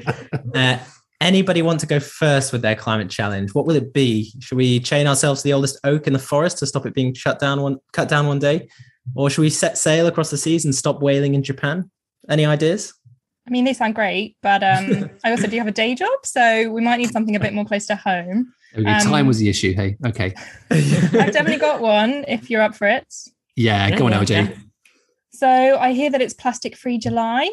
uh, 0.53 0.77
anybody 1.21 1.61
want 1.61 1.79
to 1.81 1.87
go 1.87 1.99
first 1.99 2.51
with 2.51 2.61
their 2.61 2.75
climate 2.75 3.09
challenge? 3.09 3.53
What 3.53 3.65
will 3.65 3.75
it 3.75 3.93
be? 3.93 4.31
Should 4.39 4.57
we 4.57 4.79
chain 4.79 5.07
ourselves 5.07 5.41
to 5.41 5.47
the 5.47 5.53
oldest 5.53 5.79
oak 5.83 6.07
in 6.07 6.13
the 6.13 6.19
forest 6.19 6.59
to 6.59 6.65
stop 6.65 6.85
it 6.85 6.93
being 6.93 7.13
shut 7.13 7.39
down 7.39 7.61
one 7.61 7.77
cut 7.93 8.09
down 8.09 8.27
one 8.27 8.39
day? 8.39 8.69
Or 9.15 9.29
should 9.29 9.41
we 9.41 9.49
set 9.49 9.77
sail 9.77 10.07
across 10.07 10.29
the 10.29 10.37
seas 10.37 10.65
and 10.65 10.75
stop 10.75 11.01
whaling 11.01 11.33
in 11.33 11.43
Japan? 11.43 11.89
Any 12.29 12.45
ideas? 12.45 12.93
I 13.47 13.49
mean, 13.49 13.63
they 13.63 13.73
sound 13.73 13.95
great, 13.95 14.35
but 14.41 14.61
um, 14.61 15.09
I 15.23 15.31
also 15.31 15.47
do 15.47 15.57
have 15.57 15.67
a 15.67 15.71
day 15.71 15.95
job, 15.95 16.25
so 16.25 16.69
we 16.69 16.81
might 16.81 16.97
need 16.97 17.11
something 17.11 17.35
a 17.35 17.39
bit 17.39 17.53
more 17.53 17.63
close 17.63 17.85
to 17.87 17.95
home. 17.95 18.53
Okay, 18.77 18.91
um, 18.91 19.01
time 19.01 19.27
was 19.27 19.39
the 19.39 19.47
issue. 19.47 19.73
Hey, 19.73 19.95
okay. 20.05 20.33
I've 20.69 21.31
definitely 21.31 21.57
got 21.57 21.79
one 21.79 22.25
if 22.27 22.49
you're 22.49 22.61
up 22.61 22.75
for 22.75 22.87
it. 22.87 23.13
Yeah, 23.55 23.97
go 23.97 24.07
on, 24.07 24.11
LJ. 24.11 24.49
Yeah. 24.49 24.55
So 25.31 25.47
I 25.47 25.93
hear 25.93 26.09
that 26.09 26.21
it's 26.21 26.33
plastic 26.33 26.75
free 26.75 26.97
July. 26.97 27.49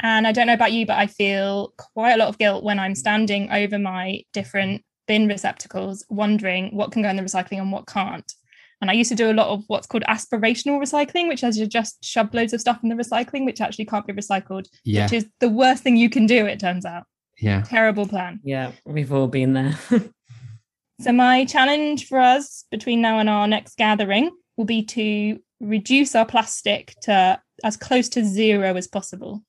And 0.00 0.26
I 0.26 0.32
don't 0.32 0.46
know 0.46 0.54
about 0.54 0.72
you, 0.72 0.86
but 0.86 0.98
I 0.98 1.06
feel 1.06 1.72
quite 1.94 2.12
a 2.12 2.16
lot 2.16 2.28
of 2.28 2.38
guilt 2.38 2.64
when 2.64 2.78
I'm 2.78 2.94
standing 2.94 3.50
over 3.50 3.78
my 3.78 4.22
different 4.32 4.82
bin 5.06 5.28
receptacles, 5.28 6.04
wondering 6.08 6.74
what 6.74 6.92
can 6.92 7.02
go 7.02 7.08
in 7.08 7.16
the 7.16 7.22
recycling 7.22 7.60
and 7.60 7.72
what 7.72 7.86
can't. 7.86 8.32
And 8.80 8.90
I 8.90 8.94
used 8.94 9.10
to 9.10 9.16
do 9.16 9.30
a 9.30 9.32
lot 9.32 9.48
of 9.48 9.64
what's 9.68 9.86
called 9.86 10.04
aspirational 10.08 10.78
recycling, 10.78 11.28
which 11.28 11.42
is 11.42 11.58
you 11.58 11.66
just 11.66 12.04
shove 12.04 12.34
loads 12.34 12.52
of 12.52 12.60
stuff 12.60 12.80
in 12.82 12.88
the 12.88 12.94
recycling, 12.94 13.46
which 13.46 13.60
actually 13.60 13.86
can't 13.86 14.06
be 14.06 14.12
recycled, 14.12 14.66
yeah. 14.84 15.04
which 15.04 15.12
is 15.12 15.26
the 15.40 15.48
worst 15.48 15.82
thing 15.82 15.96
you 15.96 16.10
can 16.10 16.26
do, 16.26 16.44
it 16.46 16.60
turns 16.60 16.84
out. 16.84 17.04
Yeah. 17.40 17.62
Terrible 17.62 18.06
plan. 18.06 18.40
Yeah, 18.44 18.72
we've 18.84 19.12
all 19.12 19.26
been 19.26 19.54
there. 19.54 19.78
so, 21.00 21.12
my 21.12 21.44
challenge 21.44 22.06
for 22.06 22.18
us 22.18 22.64
between 22.70 23.00
now 23.00 23.18
and 23.18 23.28
our 23.28 23.48
next 23.48 23.76
gathering 23.76 24.30
will 24.56 24.64
be 24.64 24.84
to 24.84 25.38
reduce 25.60 26.14
our 26.14 26.26
plastic 26.26 26.94
to 27.02 27.40
as 27.62 27.76
close 27.76 28.08
to 28.10 28.24
zero 28.24 28.76
as 28.76 28.86
possible. 28.86 29.42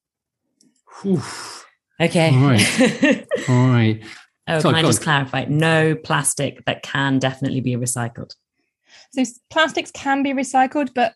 Okay. 2.01 2.29
All 2.29 2.41
right. 2.41 3.25
All 3.49 3.67
right. 3.67 4.03
Oh, 4.47 4.60
Sorry, 4.60 4.75
can 4.75 4.86
I 4.86 4.88
just 4.88 5.01
clarify? 5.01 5.45
No 5.45 5.95
plastic 5.95 6.63
that 6.65 6.84
can 6.84 7.19
definitely 7.19 7.62
be 7.62 7.75
recycled. 7.75 8.36
So 9.12 9.23
plastics 9.49 9.91
can 9.91 10.23
be 10.23 10.34
recycled, 10.34 10.93
but 10.93 11.15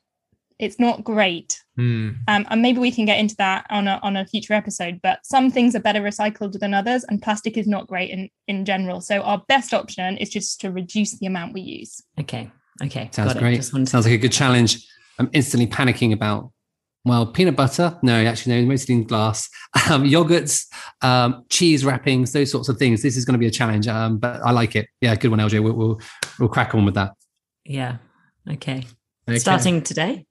it's 0.58 0.80
not 0.80 1.04
great. 1.04 1.62
Mm. 1.78 2.18
Um, 2.28 2.46
and 2.50 2.62
maybe 2.62 2.80
we 2.80 2.92
can 2.92 3.06
get 3.06 3.20
into 3.20 3.36
that 3.38 3.66
on 3.70 3.88
a 3.88 4.00
on 4.04 4.18
a 4.18 4.26
future 4.26 4.54
episode. 4.54 5.00
But 5.02 5.26
some 5.26 5.52
things 5.52 5.76
are 5.76 5.80
better 5.80 6.02
recycled 6.02 6.60
than 6.60 6.74
others, 6.74 7.04
and 7.06 7.22
plastic 7.22 7.58
is 7.58 7.68
not 7.68 7.88
great 7.88 8.10
in 8.10 8.30
in 8.48 8.66
general. 8.66 9.00
So 9.02 9.22
our 9.22 9.44
best 9.48 9.74
option 9.74 10.18
is 10.18 10.30
just 10.30 10.60
to 10.62 10.72
reduce 10.72 11.18
the 11.18 11.28
amount 11.28 11.54
we 11.54 11.62
use. 11.62 12.02
Okay. 12.20 12.52
Okay. 12.84 13.10
Sounds 13.12 13.34
Got 13.34 13.40
great. 13.40 13.64
Sounds 13.64 13.94
like 13.94 14.08
a 14.08 14.18
good 14.18 14.32
challenge. 14.32 14.86
I'm 15.20 15.30
instantly 15.34 15.68
panicking 15.68 16.14
about 16.14 16.52
well, 17.06 17.26
peanut 17.26 17.56
butter. 17.56 17.98
No, 18.02 18.14
actually, 18.26 18.62
no, 18.62 18.68
mostly 18.68 18.96
in 18.96 19.04
glass. 19.06 19.50
Um, 19.92 20.04
yogurts, 20.04 20.66
um, 21.04 21.46
cheese 21.50 21.86
wrappings, 21.86 22.32
those 22.34 22.52
sorts 22.52 22.70
of 22.70 22.78
things. 22.78 23.04
This 23.04 23.16
is 23.16 23.24
going 23.24 23.34
to 23.34 23.40
be 23.40 23.46
a 23.46 23.52
challenge, 23.52 23.88
um, 23.88 24.18
but 24.18 24.42
I 24.42 24.50
like 24.50 24.76
it. 24.76 24.88
Yeah, 25.00 25.16
good 25.16 25.30
one, 25.30 25.40
LJ. 25.40 25.64
We'll, 25.64 25.74
we'll, 25.74 26.02
we'll 26.40 26.50
crack 26.50 26.74
on 26.74 26.86
with 26.86 26.96
that. 26.96 27.14
Yeah. 27.66 27.98
Okay. 28.52 28.86
okay. 29.28 29.38
Starting 29.38 29.84
today. 29.84 30.26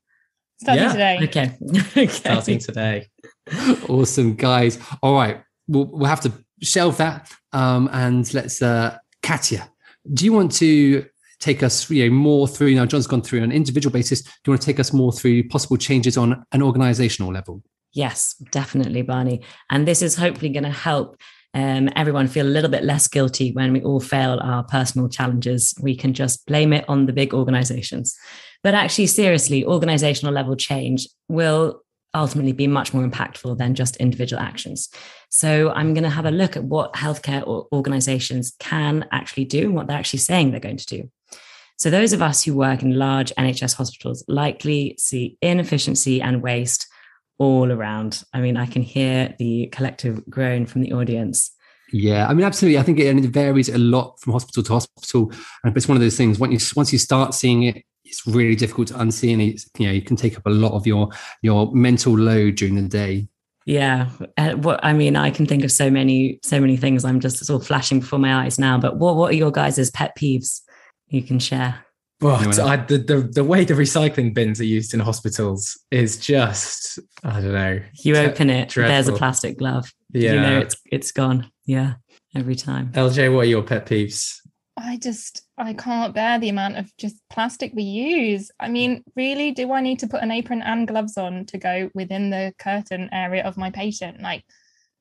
Starting 0.60 0.84
yeah. 0.84 0.92
today. 0.92 1.18
Okay. 1.22 1.58
okay. 2.02 2.06
Starting 2.08 2.58
today. 2.58 3.06
awesome, 3.88 4.34
guys. 4.34 4.78
All 5.02 5.14
right, 5.14 5.42
we'll 5.68 5.86
we'll 5.86 6.08
have 6.08 6.20
to 6.22 6.32
shelve 6.62 6.96
that. 6.98 7.32
Um, 7.52 7.88
and 7.92 8.32
let's, 8.34 8.60
uh, 8.60 8.98
Katya, 9.22 9.70
do 10.12 10.24
you 10.24 10.32
want 10.32 10.52
to 10.56 11.06
take 11.40 11.62
us 11.62 11.88
you 11.90 12.08
know, 12.08 12.14
more 12.14 12.48
through. 12.48 12.74
Now 12.74 12.86
john's 12.86 13.06
gone 13.06 13.22
through 13.22 13.40
on 13.40 13.44
an 13.44 13.52
individual 13.52 13.92
basis. 13.92 14.22
Do 14.22 14.30
you 14.46 14.50
want 14.52 14.62
to 14.62 14.66
take 14.66 14.80
us 14.80 14.92
more 14.92 15.12
through 15.12 15.48
possible 15.48 15.76
changes 15.76 16.16
on 16.16 16.44
an 16.52 16.62
organizational 16.62 17.32
level? 17.32 17.62
Yes 17.92 18.34
definitely 18.50 19.02
barney. 19.02 19.42
And 19.70 19.86
this 19.86 20.02
is 20.02 20.16
hopefully 20.16 20.50
going 20.50 20.64
to 20.64 20.70
help 20.70 21.18
um, 21.54 21.88
everyone 21.96 22.28
feel 22.28 22.46
a 22.46 22.48
little 22.48 22.70
bit 22.70 22.84
less 22.84 23.08
guilty 23.08 23.52
when 23.52 23.72
we 23.72 23.82
all 23.82 24.00
fail 24.00 24.38
our 24.42 24.62
personal 24.64 25.08
challenges. 25.08 25.74
We 25.80 25.96
can 25.96 26.12
just 26.12 26.46
blame 26.46 26.72
it 26.72 26.84
on 26.88 27.06
the 27.06 27.12
big 27.12 27.32
organizations. 27.32 28.16
But 28.62 28.74
actually 28.74 29.06
seriously 29.06 29.64
organizational 29.64 30.34
level 30.34 30.56
change 30.56 31.08
will 31.28 31.82
ultimately 32.18 32.52
be 32.52 32.66
much 32.66 32.92
more 32.92 33.06
impactful 33.06 33.56
than 33.58 33.74
just 33.74 33.96
individual 33.96 34.42
actions. 34.42 34.88
So 35.30 35.70
I'm 35.70 35.94
going 35.94 36.04
to 36.04 36.10
have 36.10 36.26
a 36.26 36.30
look 36.30 36.56
at 36.56 36.64
what 36.64 36.94
healthcare 36.94 37.42
organizations 37.72 38.54
can 38.58 39.06
actually 39.12 39.44
do 39.44 39.66
and 39.66 39.74
what 39.74 39.86
they're 39.86 39.98
actually 39.98 40.18
saying 40.20 40.50
they're 40.50 40.60
going 40.60 40.76
to 40.76 40.86
do. 40.86 41.10
So 41.76 41.90
those 41.90 42.12
of 42.12 42.20
us 42.20 42.42
who 42.42 42.56
work 42.56 42.82
in 42.82 42.98
large 42.98 43.32
NHS 43.38 43.74
hospitals 43.74 44.24
likely 44.26 44.96
see 44.98 45.38
inefficiency 45.40 46.20
and 46.20 46.42
waste 46.42 46.88
all 47.38 47.70
around. 47.70 48.24
I 48.34 48.40
mean, 48.40 48.56
I 48.56 48.66
can 48.66 48.82
hear 48.82 49.34
the 49.38 49.68
collective 49.68 50.28
groan 50.28 50.66
from 50.66 50.80
the 50.80 50.92
audience. 50.92 51.52
Yeah, 51.92 52.26
I 52.26 52.34
mean, 52.34 52.44
absolutely. 52.44 52.78
I 52.78 52.82
think 52.82 52.98
it, 52.98 53.06
and 53.06 53.24
it 53.24 53.30
varies 53.30 53.68
a 53.68 53.78
lot 53.78 54.20
from 54.20 54.32
hospital 54.32 54.62
to 54.64 54.72
hospital, 54.72 55.32
and 55.64 55.74
it's 55.74 55.88
one 55.88 55.96
of 55.96 56.02
those 56.02 56.16
things. 56.16 56.38
Once 56.38 56.52
you 56.52 56.74
once 56.76 56.92
you 56.92 56.98
start 56.98 57.32
seeing 57.32 57.62
it, 57.62 57.82
it's 58.08 58.26
really 58.26 58.56
difficult 58.56 58.88
to 58.88 58.94
unsee, 58.94 59.32
and 59.32 59.42
it's, 59.42 59.68
you 59.78 59.86
know 59.86 59.92
you 59.92 60.02
can 60.02 60.16
take 60.16 60.36
up 60.36 60.46
a 60.46 60.50
lot 60.50 60.72
of 60.72 60.86
your 60.86 61.10
your 61.42 61.72
mental 61.72 62.16
load 62.16 62.56
during 62.56 62.74
the 62.74 62.82
day. 62.82 63.28
Yeah, 63.66 64.08
uh, 64.36 64.52
what 64.52 64.80
I 64.82 64.94
mean, 64.94 65.14
I 65.14 65.30
can 65.30 65.46
think 65.46 65.62
of 65.62 65.70
so 65.70 65.90
many 65.90 66.40
so 66.42 66.60
many 66.60 66.76
things. 66.76 67.04
I'm 67.04 67.20
just 67.20 67.40
it's 67.40 67.50
all 67.50 67.60
flashing 67.60 68.00
before 68.00 68.18
my 68.18 68.44
eyes 68.44 68.58
now. 68.58 68.78
But 68.78 68.96
what 68.96 69.16
what 69.16 69.30
are 69.32 69.36
your 69.36 69.52
guys' 69.52 69.90
pet 69.90 70.16
peeves? 70.18 70.62
you 71.08 71.22
can 71.22 71.38
share? 71.38 71.84
But 72.20 72.58
I, 72.58 72.76
the, 72.76 72.98
the 72.98 73.20
the 73.20 73.44
way 73.44 73.64
the 73.64 73.74
recycling 73.74 74.34
bins 74.34 74.60
are 74.60 74.64
used 74.64 74.92
in 74.92 74.98
hospitals 74.98 75.78
is 75.92 76.16
just 76.16 76.98
I 77.22 77.40
don't 77.40 77.52
know. 77.52 77.80
You 78.02 78.16
open 78.16 78.50
it, 78.50 78.70
dreadful. 78.70 78.92
there's 78.92 79.08
a 79.08 79.12
plastic 79.12 79.56
glove. 79.56 79.92
Yeah. 80.12 80.32
you 80.32 80.40
know 80.40 80.58
it's 80.58 80.76
it's 80.90 81.12
gone. 81.12 81.50
Yeah, 81.64 81.94
every 82.34 82.56
time. 82.56 82.90
LJ, 82.92 83.32
what 83.32 83.42
are 83.42 83.44
your 83.44 83.62
pet 83.62 83.86
peeves? 83.86 84.40
I 84.82 84.96
just 84.96 85.42
I 85.56 85.72
can't 85.74 86.14
bear 86.14 86.38
the 86.38 86.48
amount 86.48 86.76
of 86.76 86.94
just 86.96 87.16
plastic 87.30 87.72
we 87.74 87.82
use. 87.82 88.50
I 88.60 88.68
mean, 88.68 89.02
really, 89.16 89.50
do 89.52 89.72
I 89.72 89.80
need 89.80 89.98
to 90.00 90.08
put 90.08 90.22
an 90.22 90.30
apron 90.30 90.62
and 90.62 90.86
gloves 90.88 91.16
on 91.16 91.46
to 91.46 91.58
go 91.58 91.90
within 91.94 92.30
the 92.30 92.52
curtain 92.58 93.08
area 93.12 93.44
of 93.44 93.56
my 93.56 93.70
patient? 93.70 94.20
Like, 94.20 94.44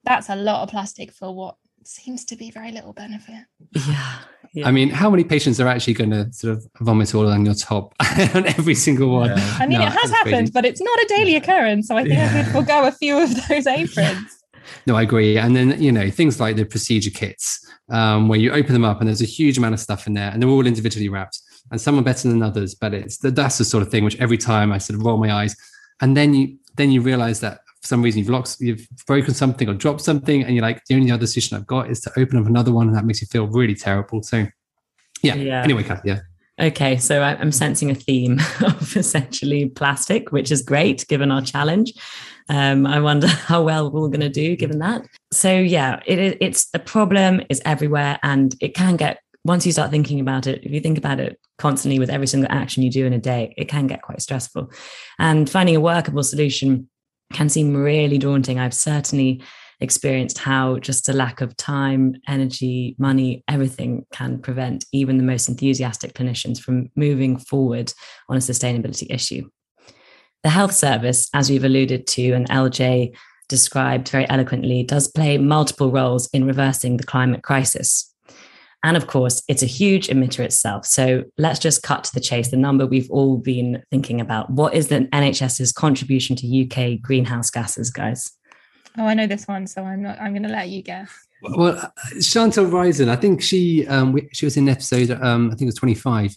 that's 0.04 0.30
a 0.30 0.36
lot 0.36 0.64
of 0.64 0.70
plastic 0.70 1.12
for 1.12 1.34
what 1.36 1.56
seems 1.84 2.26
to 2.26 2.36
be 2.36 2.52
very 2.52 2.72
little 2.72 2.92
benefit. 2.94 3.46
Yeah. 3.72 4.20
yeah. 4.54 4.68
I 4.68 4.72
mean, 4.72 4.90
how 4.90 5.10
many 5.10 5.24
patients 5.24 5.60
are 5.62 5.68
actually 5.68 5.94
going 5.94 6.10
to 6.12 6.32
sort 6.34 6.58
of 6.58 6.68
vomit 6.82 7.16
all 7.16 7.30
on 7.32 7.46
your 7.46 7.54
top 7.56 7.94
on 8.36 8.46
every 8.46 8.76
single 8.76 9.10
one? 9.10 9.30
Yeah. 9.30 9.58
I 9.60 9.68
mean, 9.68 9.80
No, 9.80 9.86
it 9.86 9.90
has 9.92 10.10
that's 10.10 10.22
crazy. 10.24 10.36
happened, 10.36 10.54
but 10.54 10.66
it's 10.66 10.82
not 10.82 11.00
a 11.00 11.06
daily 11.08 11.36
occurrence. 11.36 11.88
So 11.88 11.96
I 11.96 12.04
think 12.04 12.16
I 12.16 12.24
Yeah. 12.24 12.44
could 12.44 12.52
forego 12.54 12.88
a 12.88 12.92
few 12.92 13.18
of 13.22 13.30
those 13.48 13.68
aprons. 13.68 14.44
No, 14.86 14.96
I 14.96 15.02
agree. 15.04 15.38
And 15.38 15.56
then, 15.56 15.82
you 15.82 15.92
know, 15.92 16.10
things 16.10 16.40
like 16.40 16.56
the 16.56 16.66
procedure 16.66 17.10
kits, 17.10 17.66
um, 17.90 18.28
where 18.28 18.40
you 18.40 18.52
open 18.52 18.74
them 18.74 18.86
up 18.86 19.00
and 19.00 19.08
there's 19.08 19.22
a 19.22 19.26
huge 19.26 19.58
amount 19.58 19.74
of 19.74 19.80
stuff 19.80 20.08
in 20.08 20.14
there 20.14 20.32
and 20.32 20.42
they're 20.42 20.50
all 20.50 20.68
individually 20.68 21.10
wrapped 21.10 21.42
and 21.72 21.80
some 21.80 22.00
are 22.00 22.04
better 22.04 22.28
than 22.28 22.42
others, 22.42 22.76
but 22.76 22.94
it's 22.94 23.18
that's 23.18 23.58
the 23.58 23.66
sort 23.66 23.84
of 23.84 23.90
thing 23.92 24.04
which 24.04 24.20
every 24.20 24.38
time 24.38 24.72
I 24.72 24.78
sort 24.78 25.00
of 25.00 25.06
roll 25.06 25.18
my 25.18 25.34
eyes. 25.34 25.56
And 26.02 26.16
then 26.16 26.34
you 26.34 26.58
then 26.76 26.92
you 26.92 27.02
realize 27.02 27.40
that 27.42 27.60
for 27.82 27.88
some 27.88 28.02
reason 28.02 28.20
you've 28.20 28.30
lost, 28.30 28.62
you've 28.62 28.88
broken 29.06 29.34
something 29.34 29.68
or 29.68 29.74
dropped 29.74 30.02
something, 30.02 30.44
and 30.44 30.56
you're 30.56 30.64
like, 30.64 30.84
the 30.86 30.96
only 30.96 31.12
other 31.12 31.22
decision 31.22 31.58
I've 31.58 31.68
got 31.68 31.90
is 31.90 32.00
to 32.02 32.12
open 32.18 32.40
up 32.40 32.46
another 32.46 32.72
one, 32.72 32.88
and 32.88 32.96
that 32.96 33.06
makes 33.06 33.22
you 33.22 33.28
feel 33.28 33.48
really 33.48 33.76
terrible. 33.76 34.24
So 34.24 34.46
yeah. 35.22 35.36
Yeah. 35.36 35.64
Anyway, 35.64 35.84
Kath, 35.84 36.02
yeah. 36.06 36.20
Okay, 36.60 36.98
so 36.98 37.22
I'm 37.22 37.52
sensing 37.52 37.92
a 37.92 37.96
theme 37.96 38.40
of 38.66 38.98
essentially 38.98 39.70
plastic, 39.70 40.32
which 40.32 40.52
is 40.52 40.64
great 40.64 41.08
given 41.08 41.32
our 41.32 41.42
challenge. 41.42 41.94
Um, 42.50 42.88
I 42.88 43.00
wonder 43.00 43.28
how 43.48 43.62
well 43.62 43.92
we're 43.92 44.00
all 44.00 44.08
going 44.08 44.22
to 44.22 44.30
do 44.30 44.56
given 44.56 44.80
that. 44.80 45.06
So 45.32 45.54
yeah, 45.56 46.00
it, 46.06 46.38
it's 46.42 46.68
a 46.74 46.80
problem 46.80 47.42
is 47.50 47.62
everywhere, 47.64 48.18
and 48.24 48.56
it 48.60 48.74
can 48.74 48.96
get 48.96 49.20
once 49.46 49.66
you 49.66 49.72
start 49.72 49.92
thinking 49.92 50.20
about 50.20 50.48
it. 50.48 50.64
If 50.64 50.72
you 50.72 50.80
think 50.80 50.98
about 50.98 51.20
it 51.20 51.40
constantly 51.60 52.00
with 52.00 52.10
every 52.10 52.28
single 52.28 52.52
action 52.52 52.84
you 52.84 52.90
do 52.90 53.06
in 53.06 53.14
a 53.14 53.20
day, 53.20 53.54
it 53.56 53.70
can 53.70 53.86
get 53.86 54.02
quite 54.02 54.22
stressful. 54.22 54.72
And 55.20 55.50
finding 55.50 55.76
a 55.76 55.82
workable 55.82 56.24
solution 56.24 56.90
can 57.34 57.50
seem 57.50 57.76
really 57.76 58.18
daunting. 58.18 58.58
I've 58.58 58.74
certainly 58.74 59.44
experienced 59.80 60.40
how 60.40 60.80
just 60.80 61.10
a 61.10 61.14
lack 61.14 61.42
of 61.42 61.56
time, 61.58 62.16
energy, 62.28 62.96
money, 62.98 63.44
everything 63.48 64.06
can 64.12 64.40
prevent 64.40 64.86
even 64.92 65.18
the 65.18 65.24
most 65.24 65.50
enthusiastic 65.50 66.14
clinicians 66.14 66.60
from 66.60 66.90
moving 66.96 67.38
forward 67.38 67.94
on 68.30 68.38
a 68.38 68.40
sustainability 68.40 69.08
issue. 69.10 69.48
The 70.44 70.50
health 70.50 70.74
service, 70.74 71.30
as 71.34 71.50
we've 71.50 71.64
alluded 71.64 72.08
to, 72.08 72.32
and 72.32 72.50
LJ 72.50 73.16
described 73.50 74.10
very 74.10 74.30
eloquently, 74.30 74.84
does 74.84 75.08
play 75.08 75.38
multiple 75.38 75.92
roles 75.92 76.28
in 76.34 76.46
reversing 76.46 76.98
the 76.98 77.06
climate 77.06 77.44
crisis. 77.44 78.14
And 78.84 78.96
of 78.96 79.08
course, 79.08 79.44
it's 79.48 79.64
a 79.64 79.68
huge 79.68 80.08
emitter 80.08 80.40
itself. 80.40 80.86
So 80.86 81.24
let's 81.38 81.60
just 81.60 81.84
cut 81.84 82.04
to 82.06 82.14
the 82.14 82.22
chase. 82.22 82.52
The 82.52 82.58
number 82.58 82.86
we've 82.86 83.10
all 83.10 83.38
been 83.38 83.84
thinking 83.90 84.22
about. 84.22 84.52
What 84.52 84.74
is 84.74 84.88
the 84.88 85.02
NHS's 85.12 85.72
contribution 85.72 86.36
to 86.38 86.66
UK 86.66 87.02
greenhouse 87.02 87.50
gases, 87.50 87.90
guys? 87.90 88.37
Oh, 88.98 89.06
I 89.06 89.14
know 89.14 89.28
this 89.28 89.48
one, 89.48 89.68
so 89.68 89.84
I'm 89.84 90.02
not. 90.02 90.20
I'm 90.20 90.32
going 90.34 90.44
to 90.44 90.50
let 90.50 90.70
you 90.70 90.82
guess. 90.82 91.10
Well, 91.42 91.78
uh, 91.78 91.90
Chantelle 92.20 92.66
Rizan, 92.66 93.10
I 93.10 93.16
think 93.16 93.42
she 93.42 93.86
um, 93.88 94.12
we- 94.12 94.28
she 94.34 94.46
was 94.46 94.58
in 94.58 94.68
episode 94.68 95.12
um, 95.12 95.48
I 95.48 95.50
think 95.52 95.64
it 95.64 95.66
was 95.66 95.76
25, 95.76 96.36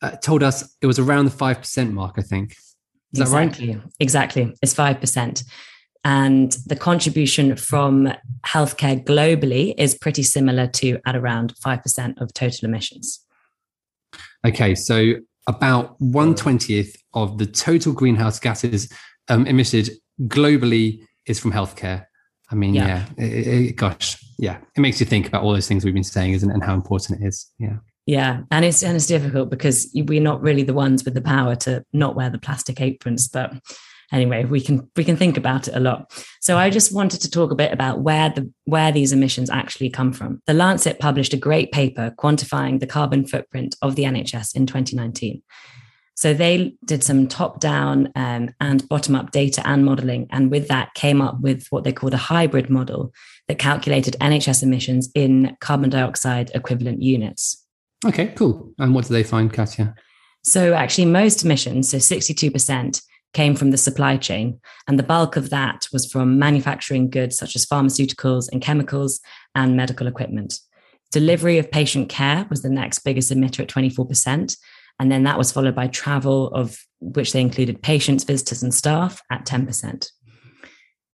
uh, 0.00 0.10
told 0.16 0.42
us 0.42 0.74
it 0.80 0.86
was 0.86 0.98
around 0.98 1.26
the 1.26 1.30
five 1.30 1.58
percent 1.58 1.92
mark. 1.92 2.14
I 2.18 2.22
think 2.22 2.56
is 3.12 3.20
that 3.20 3.28
right? 3.28 3.48
exactly. 3.48 3.80
Exactly. 4.00 4.54
It's 4.62 4.74
5%. 4.74 5.44
And 6.04 6.52
the 6.66 6.76
contribution 6.76 7.56
from 7.56 8.12
healthcare 8.46 9.02
globally 9.04 9.74
is 9.76 9.94
pretty 9.94 10.22
similar 10.22 10.66
to 10.66 10.98
at 11.06 11.16
around 11.16 11.54
5% 11.64 12.20
of 12.20 12.32
total 12.34 12.68
emissions. 12.68 13.24
Okay, 14.46 14.74
so 14.74 15.14
about 15.48 16.00
one 16.00 16.34
twentieth 16.34 16.94
of 17.14 17.38
the 17.38 17.46
total 17.46 17.92
greenhouse 17.92 18.38
gases 18.38 18.92
um, 19.28 19.46
emitted 19.46 19.90
globally 20.24 21.02
is 21.28 21.38
from 21.38 21.52
healthcare. 21.52 22.06
I 22.50 22.54
mean, 22.54 22.74
Yeah. 22.74 23.04
yeah, 23.18 23.24
it- 23.24 23.46
it- 23.46 23.76
gosh, 23.76 24.16
yeah, 24.38 24.58
it 24.76 24.80
makes 24.80 25.00
you 25.00 25.06
think 25.06 25.26
about 25.28 25.42
all 25.42 25.52
those 25.52 25.68
things 25.68 25.84
we've 25.84 25.94
been 25.94 26.04
saying, 26.04 26.32
isn't 26.32 26.50
it, 26.50 26.54
and 26.54 26.62
how 26.64 26.74
important 26.74 27.20
it 27.20 27.26
is. 27.26 27.46
Yeah. 27.58 27.76
Yeah, 28.06 28.40
and 28.50 28.64
it's 28.64 28.82
and 28.82 28.96
it's 28.96 29.06
difficult 29.06 29.50
because 29.50 29.90
we're 29.94 30.22
not 30.22 30.40
really 30.40 30.62
the 30.62 30.72
ones 30.72 31.04
with 31.04 31.12
the 31.12 31.20
power 31.20 31.54
to 31.56 31.84
not 31.92 32.16
wear 32.16 32.30
the 32.30 32.38
plastic 32.38 32.80
aprons. 32.80 33.28
But 33.28 33.52
anyway, 34.10 34.46
we 34.46 34.62
can 34.62 34.88
we 34.96 35.04
can 35.04 35.14
think 35.18 35.36
about 35.36 35.68
it 35.68 35.76
a 35.76 35.80
lot. 35.80 36.10
So 36.40 36.56
I 36.56 36.70
just 36.70 36.90
wanted 36.94 37.20
to 37.20 37.30
talk 37.30 37.50
a 37.50 37.54
bit 37.54 37.70
about 37.70 38.00
where 38.00 38.30
the 38.30 38.50
where 38.64 38.92
these 38.92 39.12
emissions 39.12 39.50
actually 39.50 39.90
come 39.90 40.14
from. 40.14 40.40
The 40.46 40.54
Lancet 40.54 40.98
published 41.00 41.34
a 41.34 41.36
great 41.36 41.70
paper 41.70 42.14
quantifying 42.16 42.80
the 42.80 42.86
carbon 42.86 43.26
footprint 43.26 43.76
of 43.82 43.94
the 43.94 44.04
NHS 44.04 44.56
in 44.56 44.64
2019. 44.64 45.42
So 46.18 46.34
they 46.34 46.74
did 46.84 47.04
some 47.04 47.28
top 47.28 47.60
down 47.60 48.10
um, 48.16 48.52
and 48.60 48.88
bottom 48.88 49.14
up 49.14 49.30
data 49.30 49.64
and 49.64 49.84
modeling, 49.84 50.26
and 50.30 50.50
with 50.50 50.66
that 50.66 50.92
came 50.94 51.22
up 51.22 51.40
with 51.40 51.68
what 51.70 51.84
they 51.84 51.92
called 51.92 52.12
a 52.12 52.16
hybrid 52.16 52.68
model 52.68 53.12
that 53.46 53.60
calculated 53.60 54.16
NHS 54.20 54.64
emissions 54.64 55.10
in 55.14 55.56
carbon 55.60 55.90
dioxide 55.90 56.50
equivalent 56.56 57.02
units. 57.02 57.64
Okay, 58.04 58.32
cool. 58.34 58.72
And 58.80 58.96
what 58.96 59.06
do 59.06 59.14
they 59.14 59.22
find, 59.22 59.52
Katya? 59.52 59.94
So 60.42 60.74
actually, 60.74 61.04
most 61.04 61.44
emissions, 61.44 61.88
so 61.88 61.98
62%, 61.98 63.00
came 63.32 63.54
from 63.54 63.70
the 63.70 63.78
supply 63.78 64.16
chain. 64.16 64.58
And 64.88 64.98
the 64.98 65.04
bulk 65.04 65.36
of 65.36 65.50
that 65.50 65.86
was 65.92 66.10
from 66.10 66.36
manufacturing 66.36 67.10
goods 67.10 67.38
such 67.38 67.54
as 67.54 67.64
pharmaceuticals 67.64 68.48
and 68.50 68.60
chemicals 68.60 69.20
and 69.54 69.76
medical 69.76 70.08
equipment. 70.08 70.58
Delivery 71.12 71.58
of 71.58 71.70
patient 71.70 72.08
care 72.08 72.44
was 72.50 72.62
the 72.62 72.70
next 72.70 73.04
biggest 73.04 73.30
emitter 73.30 73.60
at 73.60 73.68
24%. 73.68 74.56
And 74.98 75.10
then 75.12 75.24
that 75.24 75.38
was 75.38 75.52
followed 75.52 75.74
by 75.74 75.86
travel, 75.88 76.48
of 76.48 76.78
which 77.00 77.32
they 77.32 77.40
included 77.40 77.82
patients, 77.82 78.24
visitors, 78.24 78.62
and 78.62 78.74
staff 78.74 79.22
at 79.30 79.46
10%. 79.46 80.10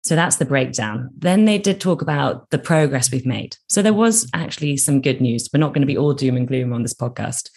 So 0.04 0.16
that's 0.16 0.36
the 0.36 0.44
breakdown. 0.44 1.10
Then 1.16 1.44
they 1.44 1.58
did 1.58 1.80
talk 1.80 2.02
about 2.02 2.50
the 2.50 2.58
progress 2.58 3.12
we've 3.12 3.26
made. 3.26 3.56
So 3.68 3.82
there 3.82 3.92
was 3.92 4.28
actually 4.34 4.76
some 4.76 5.00
good 5.00 5.20
news. 5.20 5.48
We're 5.52 5.60
not 5.60 5.74
going 5.74 5.82
to 5.82 5.86
be 5.86 5.96
all 5.96 6.12
doom 6.12 6.36
and 6.36 6.48
gloom 6.48 6.72
on 6.72 6.82
this 6.82 6.94
podcast. 6.94 7.50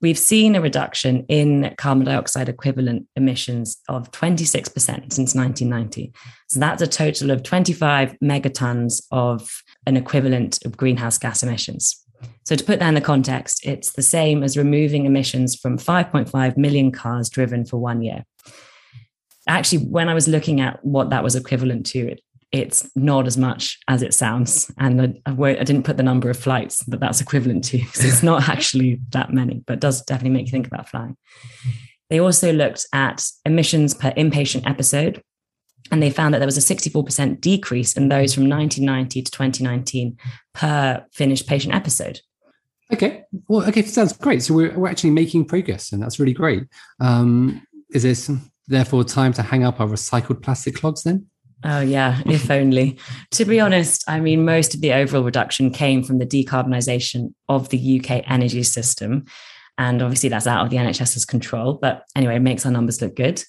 We've 0.00 0.18
seen 0.18 0.54
a 0.54 0.60
reduction 0.60 1.26
in 1.28 1.74
carbon 1.76 2.04
dioxide 2.04 2.48
equivalent 2.48 3.08
emissions 3.16 3.78
of 3.88 4.12
26% 4.12 4.68
since 5.12 5.34
1990. 5.34 6.12
So 6.48 6.60
that's 6.60 6.82
a 6.82 6.86
total 6.86 7.32
of 7.32 7.42
25 7.42 8.16
megatons 8.22 9.02
of 9.10 9.50
an 9.86 9.96
equivalent 9.96 10.64
of 10.64 10.76
greenhouse 10.76 11.18
gas 11.18 11.42
emissions. 11.42 12.00
So 12.48 12.56
to 12.56 12.64
put 12.64 12.78
that 12.78 12.88
in 12.88 12.94
the 12.94 13.02
context, 13.02 13.66
it's 13.66 13.92
the 13.92 14.00
same 14.00 14.42
as 14.42 14.56
removing 14.56 15.04
emissions 15.04 15.54
from 15.54 15.76
5.5 15.76 16.56
million 16.56 16.90
cars 16.90 17.28
driven 17.28 17.66
for 17.66 17.76
one 17.76 18.00
year. 18.00 18.24
Actually, 19.46 19.84
when 19.84 20.08
I 20.08 20.14
was 20.14 20.28
looking 20.28 20.62
at 20.62 20.82
what 20.82 21.10
that 21.10 21.22
was 21.22 21.36
equivalent 21.36 21.84
to, 21.88 22.12
it, 22.12 22.22
it's 22.50 22.90
not 22.96 23.26
as 23.26 23.36
much 23.36 23.78
as 23.86 24.00
it 24.00 24.14
sounds. 24.14 24.72
And 24.78 25.20
I, 25.26 25.30
I, 25.30 25.32
I 25.32 25.62
didn't 25.62 25.82
put 25.82 25.98
the 25.98 26.02
number 26.02 26.30
of 26.30 26.38
flights 26.38 26.78
that 26.86 27.00
that's 27.00 27.20
equivalent 27.20 27.64
to 27.64 27.76
because 27.80 28.02
it's 28.02 28.22
not 28.22 28.48
actually 28.48 28.98
that 29.10 29.30
many, 29.30 29.62
but 29.66 29.74
it 29.74 29.80
does 29.80 30.00
definitely 30.00 30.38
make 30.38 30.46
you 30.46 30.52
think 30.52 30.68
about 30.68 30.88
flying. 30.88 31.18
They 32.08 32.18
also 32.18 32.50
looked 32.50 32.86
at 32.94 33.26
emissions 33.44 33.92
per 33.92 34.12
inpatient 34.12 34.66
episode, 34.66 35.22
and 35.92 36.02
they 36.02 36.08
found 36.08 36.32
that 36.32 36.38
there 36.38 36.46
was 36.46 36.56
a 36.56 36.74
64% 36.74 37.42
decrease 37.42 37.94
in 37.94 38.08
those 38.08 38.32
from 38.32 38.48
1990 38.48 39.20
to 39.20 39.30
2019 39.30 40.16
per 40.54 41.04
finished 41.12 41.46
patient 41.46 41.74
episode. 41.74 42.22
Okay. 42.92 43.24
Well, 43.48 43.66
okay, 43.68 43.82
sounds 43.82 44.14
great. 44.14 44.42
So 44.42 44.54
we're, 44.54 44.76
we're 44.78 44.88
actually 44.88 45.10
making 45.10 45.44
progress, 45.44 45.92
and 45.92 46.02
that's 46.02 46.18
really 46.18 46.32
great. 46.32 46.64
Um, 47.00 47.66
is 47.90 48.02
this 48.02 48.30
therefore 48.66 49.04
time 49.04 49.32
to 49.34 49.42
hang 49.42 49.64
up 49.64 49.80
our 49.80 49.86
recycled 49.86 50.42
plastic 50.42 50.76
clogs 50.76 51.02
then? 51.02 51.26
Oh, 51.64 51.80
yeah, 51.80 52.22
if 52.26 52.50
only. 52.50 52.98
To 53.32 53.44
be 53.44 53.60
honest, 53.60 54.04
I 54.08 54.20
mean, 54.20 54.44
most 54.44 54.74
of 54.74 54.80
the 54.80 54.92
overall 54.92 55.24
reduction 55.24 55.70
came 55.70 56.02
from 56.02 56.18
the 56.18 56.26
decarbonisation 56.26 57.34
of 57.48 57.68
the 57.70 58.00
UK 58.00 58.22
energy 58.30 58.62
system. 58.62 59.24
And 59.76 60.02
obviously, 60.02 60.28
that's 60.28 60.46
out 60.46 60.64
of 60.64 60.70
the 60.70 60.76
NHS's 60.76 61.24
control. 61.24 61.78
But 61.80 62.04
anyway, 62.16 62.36
it 62.36 62.40
makes 62.40 62.64
our 62.64 62.72
numbers 62.72 63.02
look 63.02 63.16
good. 63.16 63.42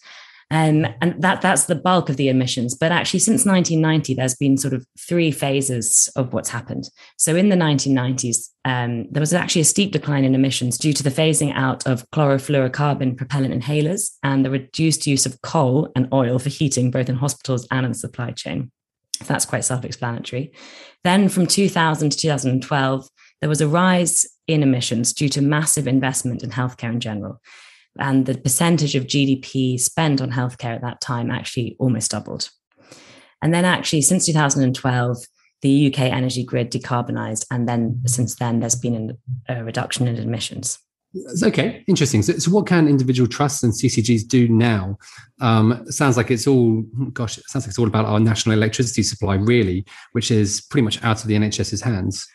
Um, 0.51 0.87
and 0.99 1.21
that 1.21 1.41
that's 1.41 1.65
the 1.65 1.75
bulk 1.75 2.09
of 2.09 2.17
the 2.17 2.27
emissions. 2.27 2.75
But 2.75 2.91
actually, 2.91 3.19
since 3.19 3.45
1990, 3.45 4.15
there's 4.15 4.35
been 4.35 4.57
sort 4.57 4.73
of 4.73 4.85
three 4.97 5.31
phases 5.31 6.09
of 6.15 6.33
what's 6.33 6.49
happened. 6.49 6.89
So 7.17 7.35
in 7.35 7.49
the 7.49 7.55
1990s, 7.55 8.49
um, 8.65 9.07
there 9.11 9.21
was 9.21 9.33
actually 9.33 9.61
a 9.61 9.65
steep 9.65 9.91
decline 9.91 10.23
in 10.23 10.33
emissions 10.33 10.79
due 10.79 10.93
to 10.93 11.03
the 11.03 11.11
phasing 11.11 11.53
out 11.53 11.85
of 11.85 12.09
chlorofluorocarbon 12.09 13.15
propellant 13.15 13.53
inhalers 13.53 14.09
and 14.23 14.43
the 14.43 14.49
reduced 14.49 15.05
use 15.05 15.27
of 15.27 15.39
coal 15.41 15.91
and 15.95 16.11
oil 16.11 16.39
for 16.39 16.49
heating, 16.49 16.89
both 16.89 17.09
in 17.09 17.15
hospitals 17.15 17.67
and 17.69 17.85
in 17.85 17.91
the 17.91 17.97
supply 17.97 18.31
chain. 18.31 18.71
That's 19.27 19.45
quite 19.45 19.65
self-explanatory. 19.65 20.53
Then 21.03 21.29
from 21.29 21.45
2000 21.45 22.09
to 22.09 22.17
2012, 22.17 23.07
there 23.41 23.49
was 23.49 23.61
a 23.61 23.67
rise 23.67 24.25
in 24.47 24.63
emissions 24.63 25.13
due 25.13 25.29
to 25.29 25.41
massive 25.41 25.87
investment 25.87 26.41
in 26.41 26.49
healthcare 26.49 26.91
in 26.91 26.99
general 26.99 27.39
and 27.97 28.25
the 28.25 28.37
percentage 28.37 28.95
of 28.95 29.07
GDP 29.07 29.79
spent 29.79 30.21
on 30.21 30.31
healthcare 30.31 30.75
at 30.75 30.81
that 30.81 31.01
time 31.01 31.31
actually 31.31 31.75
almost 31.79 32.11
doubled. 32.11 32.49
And 33.41 33.53
then, 33.53 33.65
actually, 33.65 34.01
since 34.01 34.25
2012, 34.25 35.17
the 35.61 35.87
UK 35.87 35.99
energy 36.01 36.43
grid 36.43 36.71
decarbonised, 36.71 37.45
and 37.51 37.67
then 37.67 38.01
since 38.05 38.35
then 38.35 38.59
there's 38.59 38.75
been 38.75 39.17
a 39.47 39.63
reduction 39.63 40.07
in 40.07 40.15
emissions. 40.17 40.79
Okay, 41.41 41.83
interesting. 41.87 42.21
So, 42.21 42.33
so, 42.33 42.51
what 42.51 42.67
can 42.67 42.87
individual 42.87 43.27
trusts 43.27 43.63
and 43.63 43.73
CCGs 43.73 44.27
do 44.27 44.47
now? 44.47 44.97
Um, 45.41 45.83
sounds 45.89 46.17
like 46.17 46.29
it's 46.29 46.45
all, 46.45 46.83
gosh, 47.13 47.37
it 47.37 47.45
sounds 47.47 47.65
like 47.65 47.71
it's 47.71 47.79
all 47.79 47.87
about 47.87 48.05
our 48.05 48.19
national 48.19 48.53
electricity 48.53 49.01
supply, 49.01 49.35
really, 49.35 49.85
which 50.11 50.29
is 50.29 50.61
pretty 50.61 50.83
much 50.83 51.03
out 51.03 51.21
of 51.21 51.27
the 51.27 51.35
NHS's 51.35 51.81
hands. 51.81 52.27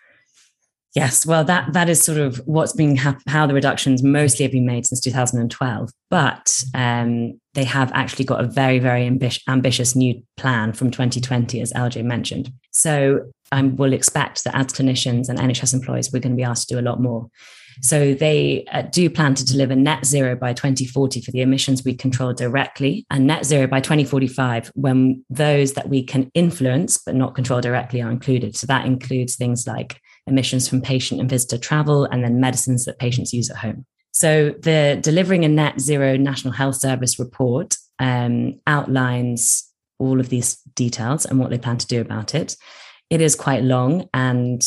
Yes, 0.94 1.26
well, 1.26 1.42
that 1.44 1.72
that 1.72 1.88
is 1.88 2.00
sort 2.00 2.18
of 2.18 2.40
what's 2.46 2.72
been 2.72 2.94
how 2.94 3.46
the 3.46 3.54
reductions 3.54 4.04
mostly 4.04 4.44
have 4.44 4.52
been 4.52 4.64
made 4.64 4.86
since 4.86 5.00
2012. 5.00 5.90
But 6.08 6.64
um, 6.72 7.40
they 7.54 7.64
have 7.64 7.90
actually 7.92 8.26
got 8.26 8.44
a 8.44 8.46
very 8.46 8.78
very 8.78 9.02
ambi- 9.02 9.42
ambitious 9.48 9.96
new 9.96 10.22
plan 10.36 10.72
from 10.72 10.92
2020, 10.92 11.60
as 11.60 11.72
LJ 11.72 12.04
mentioned. 12.04 12.52
So 12.70 13.32
I 13.50 13.62
will 13.62 13.92
expect 13.92 14.44
that 14.44 14.54
as 14.54 14.66
clinicians 14.66 15.28
and 15.28 15.38
NHS 15.38 15.74
employees, 15.74 16.12
we're 16.12 16.20
going 16.20 16.32
to 16.32 16.36
be 16.36 16.44
asked 16.44 16.68
to 16.68 16.74
do 16.74 16.80
a 16.80 16.88
lot 16.88 17.00
more. 17.00 17.28
So 17.80 18.14
they 18.14 18.64
uh, 18.70 18.82
do 18.82 19.10
plan 19.10 19.34
to 19.34 19.44
deliver 19.44 19.74
net 19.74 20.06
zero 20.06 20.36
by 20.36 20.52
2040 20.52 21.20
for 21.22 21.32
the 21.32 21.40
emissions 21.40 21.84
we 21.84 21.94
control 21.94 22.32
directly, 22.32 23.04
and 23.10 23.26
net 23.26 23.44
zero 23.44 23.66
by 23.66 23.80
2045 23.80 24.70
when 24.76 25.24
those 25.28 25.72
that 25.72 25.88
we 25.88 26.04
can 26.04 26.30
influence 26.34 26.98
but 26.98 27.16
not 27.16 27.34
control 27.34 27.60
directly 27.60 28.00
are 28.00 28.12
included. 28.12 28.56
So 28.56 28.68
that 28.68 28.86
includes 28.86 29.34
things 29.34 29.66
like 29.66 30.00
emissions 30.26 30.68
from 30.68 30.80
patient 30.80 31.20
and 31.20 31.28
visitor 31.28 31.58
travel, 31.58 32.04
and 32.04 32.24
then 32.24 32.40
medicines 32.40 32.84
that 32.84 32.98
patients 32.98 33.32
use 33.32 33.50
at 33.50 33.56
home. 33.56 33.84
So 34.12 34.50
the 34.50 34.98
delivering 35.00 35.44
a 35.44 35.48
net 35.48 35.80
zero 35.80 36.16
National 36.16 36.52
Health 36.52 36.76
Service 36.76 37.18
report 37.18 37.76
um, 37.98 38.60
outlines 38.66 39.70
all 39.98 40.20
of 40.20 40.28
these 40.28 40.56
details 40.74 41.24
and 41.24 41.38
what 41.38 41.50
they 41.50 41.58
plan 41.58 41.78
to 41.78 41.86
do 41.86 42.00
about 42.00 42.34
it. 42.34 42.56
It 43.10 43.20
is 43.20 43.34
quite 43.34 43.62
long 43.62 44.08
and 44.14 44.64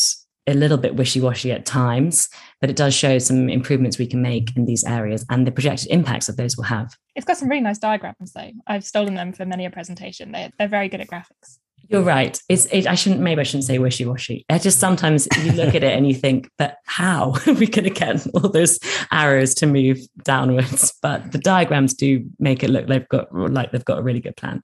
a 0.47 0.53
little 0.53 0.77
bit 0.77 0.95
wishy-washy 0.95 1.51
at 1.51 1.65
times, 1.65 2.29
but 2.61 2.69
it 2.69 2.77
does 2.77 2.93
show 2.93 3.19
some 3.19 3.49
improvements 3.49 3.97
we 3.97 4.07
can 4.07 4.21
make 4.21 4.55
in 4.55 4.65
these 4.65 4.85
areas 4.85 5.25
and 5.29 5.45
the 5.45 5.51
projected 5.51 5.89
impacts 5.89 6.27
that 6.27 6.37
those 6.37 6.55
will 6.55 6.63
have. 6.63 6.95
It's 7.15 7.25
got 7.25 7.37
some 7.37 7.49
really 7.49 7.61
nice 7.61 7.79
diagrams 7.79 8.31
though. 8.33 8.51
I've 8.65 8.85
stolen 8.85 9.15
them 9.15 9.33
for 9.33 9.45
many 9.45 9.65
a 9.65 9.69
presentation. 9.69 10.31
They're, 10.31 10.51
they're 10.57 10.69
very 10.69 10.87
good 10.87 11.01
at 11.01 11.07
graphics. 11.07 11.59
You're 11.89 12.01
right. 12.01 12.39
It's 12.49 12.65
it, 12.65 12.85
I 12.85 12.95
shouldn't 12.95 13.21
maybe 13.21 13.39
I 13.39 13.43
shouldn't 13.43 13.63
say 13.63 13.79
wishy 13.79 14.05
washy. 14.05 14.45
I 14.49 14.57
just 14.57 14.79
sometimes 14.79 15.27
you 15.43 15.53
look 15.53 15.73
at 15.73 15.83
it 15.83 15.97
and 15.97 16.07
you 16.07 16.13
think, 16.13 16.49
but 16.57 16.77
how 16.85 17.35
are 17.47 17.53
we 17.53 17.67
going 17.67 17.85
to 17.85 17.89
get 17.89 18.27
all 18.33 18.49
those 18.49 18.79
arrows 19.11 19.53
to 19.55 19.67
move 19.67 19.99
downwards? 20.23 20.93
But 21.01 21.31
the 21.31 21.37
diagrams 21.37 21.93
do 21.93 22.25
make 22.39 22.63
it 22.63 22.69
look 22.69 22.87
they've 22.87 23.07
got 23.07 23.33
like 23.33 23.71
they've 23.71 23.85
got 23.85 23.99
a 23.99 24.03
really 24.03 24.19
good 24.19 24.35
plan. 24.35 24.61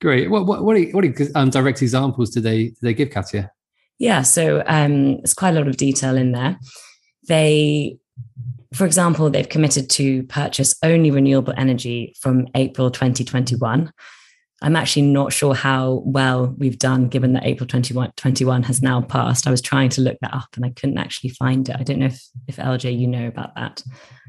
Great. 0.00 0.30
What 0.30 0.46
what 0.46 0.64
what, 0.64 0.76
are, 0.76 0.84
what 0.90 1.04
are, 1.04 1.14
um, 1.34 1.50
direct 1.50 1.80
examples 1.80 2.30
do 2.30 2.40
they 2.40 2.68
do 2.68 2.76
they 2.82 2.94
give, 2.94 3.10
Katia? 3.10 3.50
Yeah, 3.98 4.22
so 4.22 4.62
um, 4.66 5.18
there's 5.18 5.34
quite 5.34 5.54
a 5.54 5.58
lot 5.58 5.68
of 5.68 5.76
detail 5.76 6.16
in 6.16 6.32
there. 6.32 6.58
They 7.26 7.96
for 8.74 8.84
example, 8.84 9.30
they've 9.30 9.48
committed 9.48 9.88
to 9.90 10.24
purchase 10.24 10.74
only 10.82 11.10
renewable 11.10 11.54
energy 11.56 12.14
from 12.20 12.48
April 12.56 12.90
2021 12.90 13.92
I'm 14.64 14.76
actually 14.76 15.02
not 15.02 15.30
sure 15.30 15.54
how 15.54 16.02
well 16.06 16.54
we've 16.56 16.78
done 16.78 17.08
given 17.08 17.34
that 17.34 17.44
April 17.44 17.66
2021 17.66 18.62
has 18.62 18.80
now 18.80 19.02
passed. 19.02 19.46
I 19.46 19.50
was 19.50 19.60
trying 19.60 19.90
to 19.90 20.00
look 20.00 20.16
that 20.22 20.32
up 20.32 20.48
and 20.56 20.64
I 20.64 20.70
couldn't 20.70 20.96
actually 20.96 21.30
find 21.30 21.68
it. 21.68 21.76
I 21.78 21.82
don't 21.82 21.98
know 21.98 22.06
if, 22.06 22.26
if 22.48 22.56
LJ, 22.56 22.98
you 22.98 23.06
know 23.06 23.26
about 23.26 23.54
that. 23.56 23.82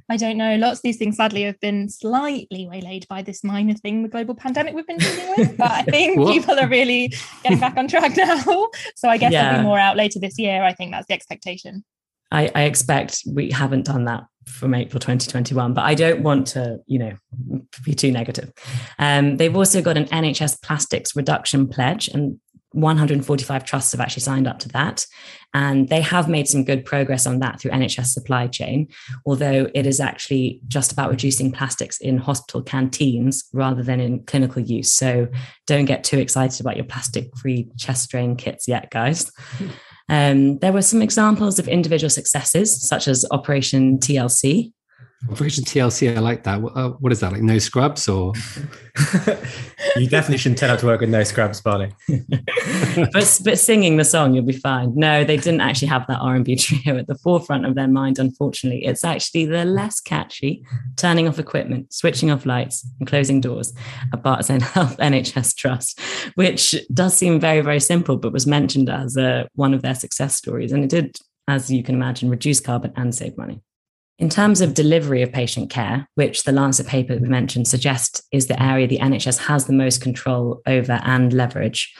I 0.10 0.18
don't 0.18 0.36
know. 0.36 0.58
Lots 0.58 0.80
of 0.80 0.82
these 0.84 0.98
things, 0.98 1.16
sadly, 1.16 1.44
have 1.44 1.60
been 1.62 1.88
slightly 1.88 2.68
waylaid 2.68 3.08
by 3.08 3.22
this 3.22 3.46
minor 3.46 3.76
thing, 3.76 4.04
the 4.04 4.10
global 4.10 4.36
pandemic 4.36 4.76
we've 4.76 4.86
been 4.86 4.98
dealing 4.98 5.34
with. 5.38 5.58
But 5.58 5.72
I 5.72 5.84
think 5.84 6.18
people 6.28 6.60
are 6.60 6.68
really 6.68 7.14
getting 7.42 7.62
back 7.62 7.78
on 7.78 7.88
track 7.88 8.18
now. 8.18 8.44
So 8.98 9.08
I 9.08 9.18
guess 9.18 9.32
yeah. 9.32 9.44
there'll 9.44 9.60
be 9.60 9.68
more 9.68 9.80
out 9.80 9.96
later 9.96 10.20
this 10.20 10.38
year. 10.38 10.64
I 10.66 10.74
think 10.74 10.92
that's 10.92 11.08
the 11.08 11.14
expectation. 11.14 11.86
I, 12.30 12.52
I 12.54 12.64
expect 12.64 13.24
we 13.26 13.52
haven't 13.52 13.86
done 13.86 14.04
that 14.06 14.26
from 14.48 14.74
April 14.74 15.00
2021, 15.00 15.74
but 15.74 15.84
I 15.84 15.96
don't 15.96 16.22
want 16.22 16.48
to, 16.48 16.80
you 16.86 17.00
know, 17.00 17.14
be 17.84 17.94
too 17.94 18.12
negative. 18.12 18.52
Um, 19.00 19.38
they've 19.38 19.56
also 19.56 19.82
got 19.82 19.98
an 19.98 20.06
NHS 20.06 20.62
plastics 20.62 21.16
reduction 21.16 21.68
pledge, 21.68 22.08
and 22.08 22.40
145 22.76 23.64
trusts 23.64 23.94
have 23.94 24.02
actually 24.02 24.22
signed 24.22 24.48
up 24.48 24.60
to 24.60 24.70
that. 24.70 25.06
And 25.54 25.88
they 25.88 26.02
have 26.02 26.28
made 26.28 26.48
some 26.48 26.66
good 26.66 26.84
progress 26.84 27.26
on 27.26 27.40
that 27.40 27.60
through 27.60 27.72
NHS 27.72 28.08
supply 28.08 28.48
chain, 28.48 28.90
although 29.26 29.70
it 29.74 29.86
is 29.86 30.02
actually 30.02 30.60
just 30.68 30.92
about 30.92 31.10
reducing 31.10 31.52
plastics 31.52 31.98
in 32.00 32.18
hospital 32.18 32.62
canteens 32.62 33.46
rather 33.54 33.82
than 33.82 34.02
in 34.02 34.24
clinical 34.26 34.62
use. 34.62 34.94
So 34.94 35.30
don't 35.66 35.86
get 35.86 36.04
too 36.04 36.20
excited 36.20 36.60
about 36.60 36.76
your 36.76 36.86
plastic 36.86 37.36
free 37.38 37.70
chest 37.78 38.10
drain 38.12 38.36
kits 38.36 38.68
yet, 38.68 38.92
guys. 38.92 39.32
Um, 40.08 40.60
there 40.60 40.74
were 40.74 40.82
some 40.82 41.02
examples 41.02 41.58
of 41.58 41.68
individual 41.68 42.10
successes, 42.10 42.88
such 42.88 43.08
as 43.08 43.26
Operation 43.32 43.98
TLC, 43.98 44.72
Operation 45.30 45.64
TLC, 45.64 46.16
I 46.16 46.20
like 46.20 46.44
that. 46.44 46.60
Uh, 46.64 46.90
what 47.00 47.12
is 47.12 47.20
that? 47.22 47.32
Like 47.32 47.42
no 47.42 47.58
scrubs 47.58 48.08
or? 48.08 48.34
you 49.96 50.08
definitely 50.08 50.38
shouldn't 50.38 50.60
turn 50.60 50.70
up 50.70 50.80
to 50.80 50.86
work 50.86 51.02
with 51.02 51.10
no 51.10 51.24
scrubs, 51.24 51.62
Barney. 51.62 51.92
but 53.12 53.40
but 53.44 53.60
singing 53.60 53.98
the 53.98 54.06
song, 54.06 54.36
you'll 54.36 54.46
be 54.46 54.54
fine. 54.54 54.94
No, 54.96 55.24
they 55.24 55.38
didn't 55.38 55.62
actually 55.62 55.88
have 55.88 56.06
that 56.08 56.20
R 56.20 56.36
and 56.36 56.46
B 56.46 56.56
trio 56.56 56.98
at 56.98 57.08
the 57.08 57.18
forefront 57.18 57.66
of 57.66 57.76
their 57.76 57.88
mind. 57.88 58.20
Unfortunately, 58.20 58.86
it's 58.86 59.04
actually 59.04 59.46
the 59.46 59.66
less 59.66 60.00
catchy 60.00 60.64
turning 60.96 61.28
off 61.28 61.40
equipment, 61.40 61.92
switching 61.92 62.30
off 62.30 62.46
lights, 62.46 62.88
and 63.00 63.08
closing 63.08 63.42
doors 63.42 63.74
at 64.14 64.22
Barts 64.22 64.50
Health 64.50 64.98
NHS 65.00 65.56
Trust, 65.56 66.00
which 66.36 66.76
does 66.94 67.18
seem 67.18 67.40
very 67.40 67.62
very 67.62 67.80
simple, 67.80 68.18
but 68.18 68.32
was 68.32 68.46
mentioned 68.46 68.90
as 68.90 69.18
a, 69.18 69.26
uh, 69.26 69.48
one 69.56 69.74
of 69.74 69.82
their 69.82 69.96
success 69.96 70.36
stories, 70.36 70.72
and 70.72 70.84
it 70.84 70.90
did, 70.90 71.18
as 71.48 71.72
you 71.72 71.82
can 71.82 71.96
imagine, 71.96 72.30
reduce 72.30 72.60
carbon 72.60 72.94
and 72.96 73.16
save 73.16 73.38
money. 73.38 73.62
In 74.18 74.30
terms 74.30 74.62
of 74.62 74.74
delivery 74.74 75.22
of 75.22 75.34
patient 75.34 75.70
care, 75.70 76.08
which 76.16 76.44
the 76.44 76.54
Lancet 76.54 76.88
paper 76.88 77.18
we 77.18 77.28
mentioned 77.28 77.68
suggests 77.68 78.22
is 78.32 78.48
the 78.48 78.62
area 78.62 78.88
the 78.88 79.00
NHS 79.00 79.40
has 79.40 79.66
the 79.66 79.74
most 79.74 80.02
control 80.02 80.62
over 80.66 81.02
and 81.04 81.34
leverage, 81.34 81.94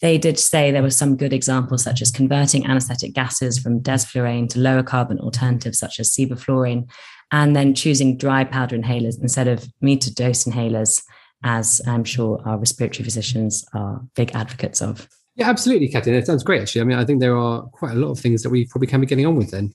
they 0.00 0.16
did 0.16 0.38
say 0.38 0.70
there 0.70 0.82
were 0.82 0.88
some 0.88 1.18
good 1.18 1.34
examples, 1.34 1.84
such 1.84 2.00
as 2.00 2.10
converting 2.10 2.64
anesthetic 2.64 3.12
gases 3.12 3.58
from 3.58 3.82
desflurane 3.82 4.48
to 4.48 4.58
lower 4.58 4.82
carbon 4.82 5.18
alternatives, 5.18 5.78
such 5.78 6.00
as 6.00 6.10
sevoflurane, 6.10 6.88
and 7.30 7.54
then 7.54 7.74
choosing 7.74 8.16
dry 8.16 8.42
powder 8.42 8.78
inhalers 8.78 9.20
instead 9.20 9.46
of 9.46 9.68
metered 9.84 10.14
dose 10.14 10.44
inhalers, 10.44 11.02
as 11.44 11.82
I'm 11.86 12.04
sure 12.04 12.40
our 12.46 12.58
respiratory 12.58 13.04
physicians 13.04 13.66
are 13.74 14.00
big 14.16 14.30
advocates 14.34 14.80
of. 14.80 15.06
Yeah, 15.36 15.50
absolutely, 15.50 15.88
Katia. 15.88 16.14
That 16.14 16.26
sounds 16.26 16.42
great, 16.42 16.62
actually. 16.62 16.80
I 16.80 16.84
mean, 16.84 16.98
I 16.98 17.04
think 17.04 17.20
there 17.20 17.36
are 17.36 17.62
quite 17.64 17.92
a 17.92 17.96
lot 17.96 18.10
of 18.10 18.18
things 18.18 18.42
that 18.42 18.50
we 18.50 18.64
probably 18.64 18.88
can 18.88 19.02
be 19.02 19.06
getting 19.06 19.26
on 19.26 19.36
with 19.36 19.50
then. 19.50 19.74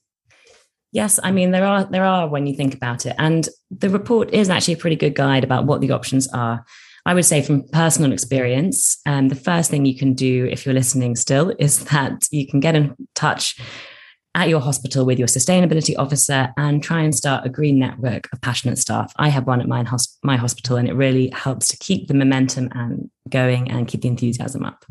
Yes, 0.95 1.19
I 1.21 1.31
mean 1.31 1.51
there 1.51 1.65
are 1.65 1.83
there 1.83 2.05
are 2.05 2.25
when 2.29 2.47
you 2.47 2.55
think 2.55 2.73
about 2.73 3.05
it, 3.05 3.17
and 3.19 3.49
the 3.69 3.89
report 3.89 4.33
is 4.33 4.49
actually 4.49 4.75
a 4.75 4.77
pretty 4.77 4.95
good 4.95 5.13
guide 5.13 5.43
about 5.43 5.65
what 5.65 5.81
the 5.81 5.91
options 5.91 6.25
are. 6.29 6.63
I 7.05 7.13
would 7.13 7.25
say 7.25 7.41
from 7.41 7.67
personal 7.67 8.13
experience, 8.13 8.97
um, 9.05 9.27
the 9.27 9.35
first 9.35 9.69
thing 9.69 9.85
you 9.85 9.97
can 9.97 10.13
do 10.13 10.45
if 10.45 10.65
you're 10.65 10.73
listening 10.73 11.17
still 11.17 11.53
is 11.59 11.83
that 11.85 12.29
you 12.31 12.47
can 12.47 12.61
get 12.61 12.75
in 12.75 12.95
touch 13.13 13.59
at 14.35 14.47
your 14.47 14.61
hospital 14.61 15.05
with 15.05 15.19
your 15.19 15.27
sustainability 15.27 15.95
officer 15.97 16.53
and 16.55 16.81
try 16.81 17.01
and 17.01 17.13
start 17.13 17.45
a 17.45 17.49
green 17.49 17.77
network 17.77 18.29
of 18.31 18.39
passionate 18.39 18.77
staff. 18.77 19.11
I 19.17 19.27
have 19.27 19.47
one 19.47 19.59
at 19.59 19.67
my, 19.67 19.85
my 20.23 20.37
hospital, 20.37 20.77
and 20.77 20.87
it 20.87 20.93
really 20.93 21.29
helps 21.31 21.67
to 21.69 21.77
keep 21.77 22.07
the 22.07 22.13
momentum 22.13 22.69
and 22.71 23.09
going 23.27 23.69
and 23.69 23.85
keep 23.85 24.03
the 24.03 24.07
enthusiasm 24.07 24.63
up 24.63 24.85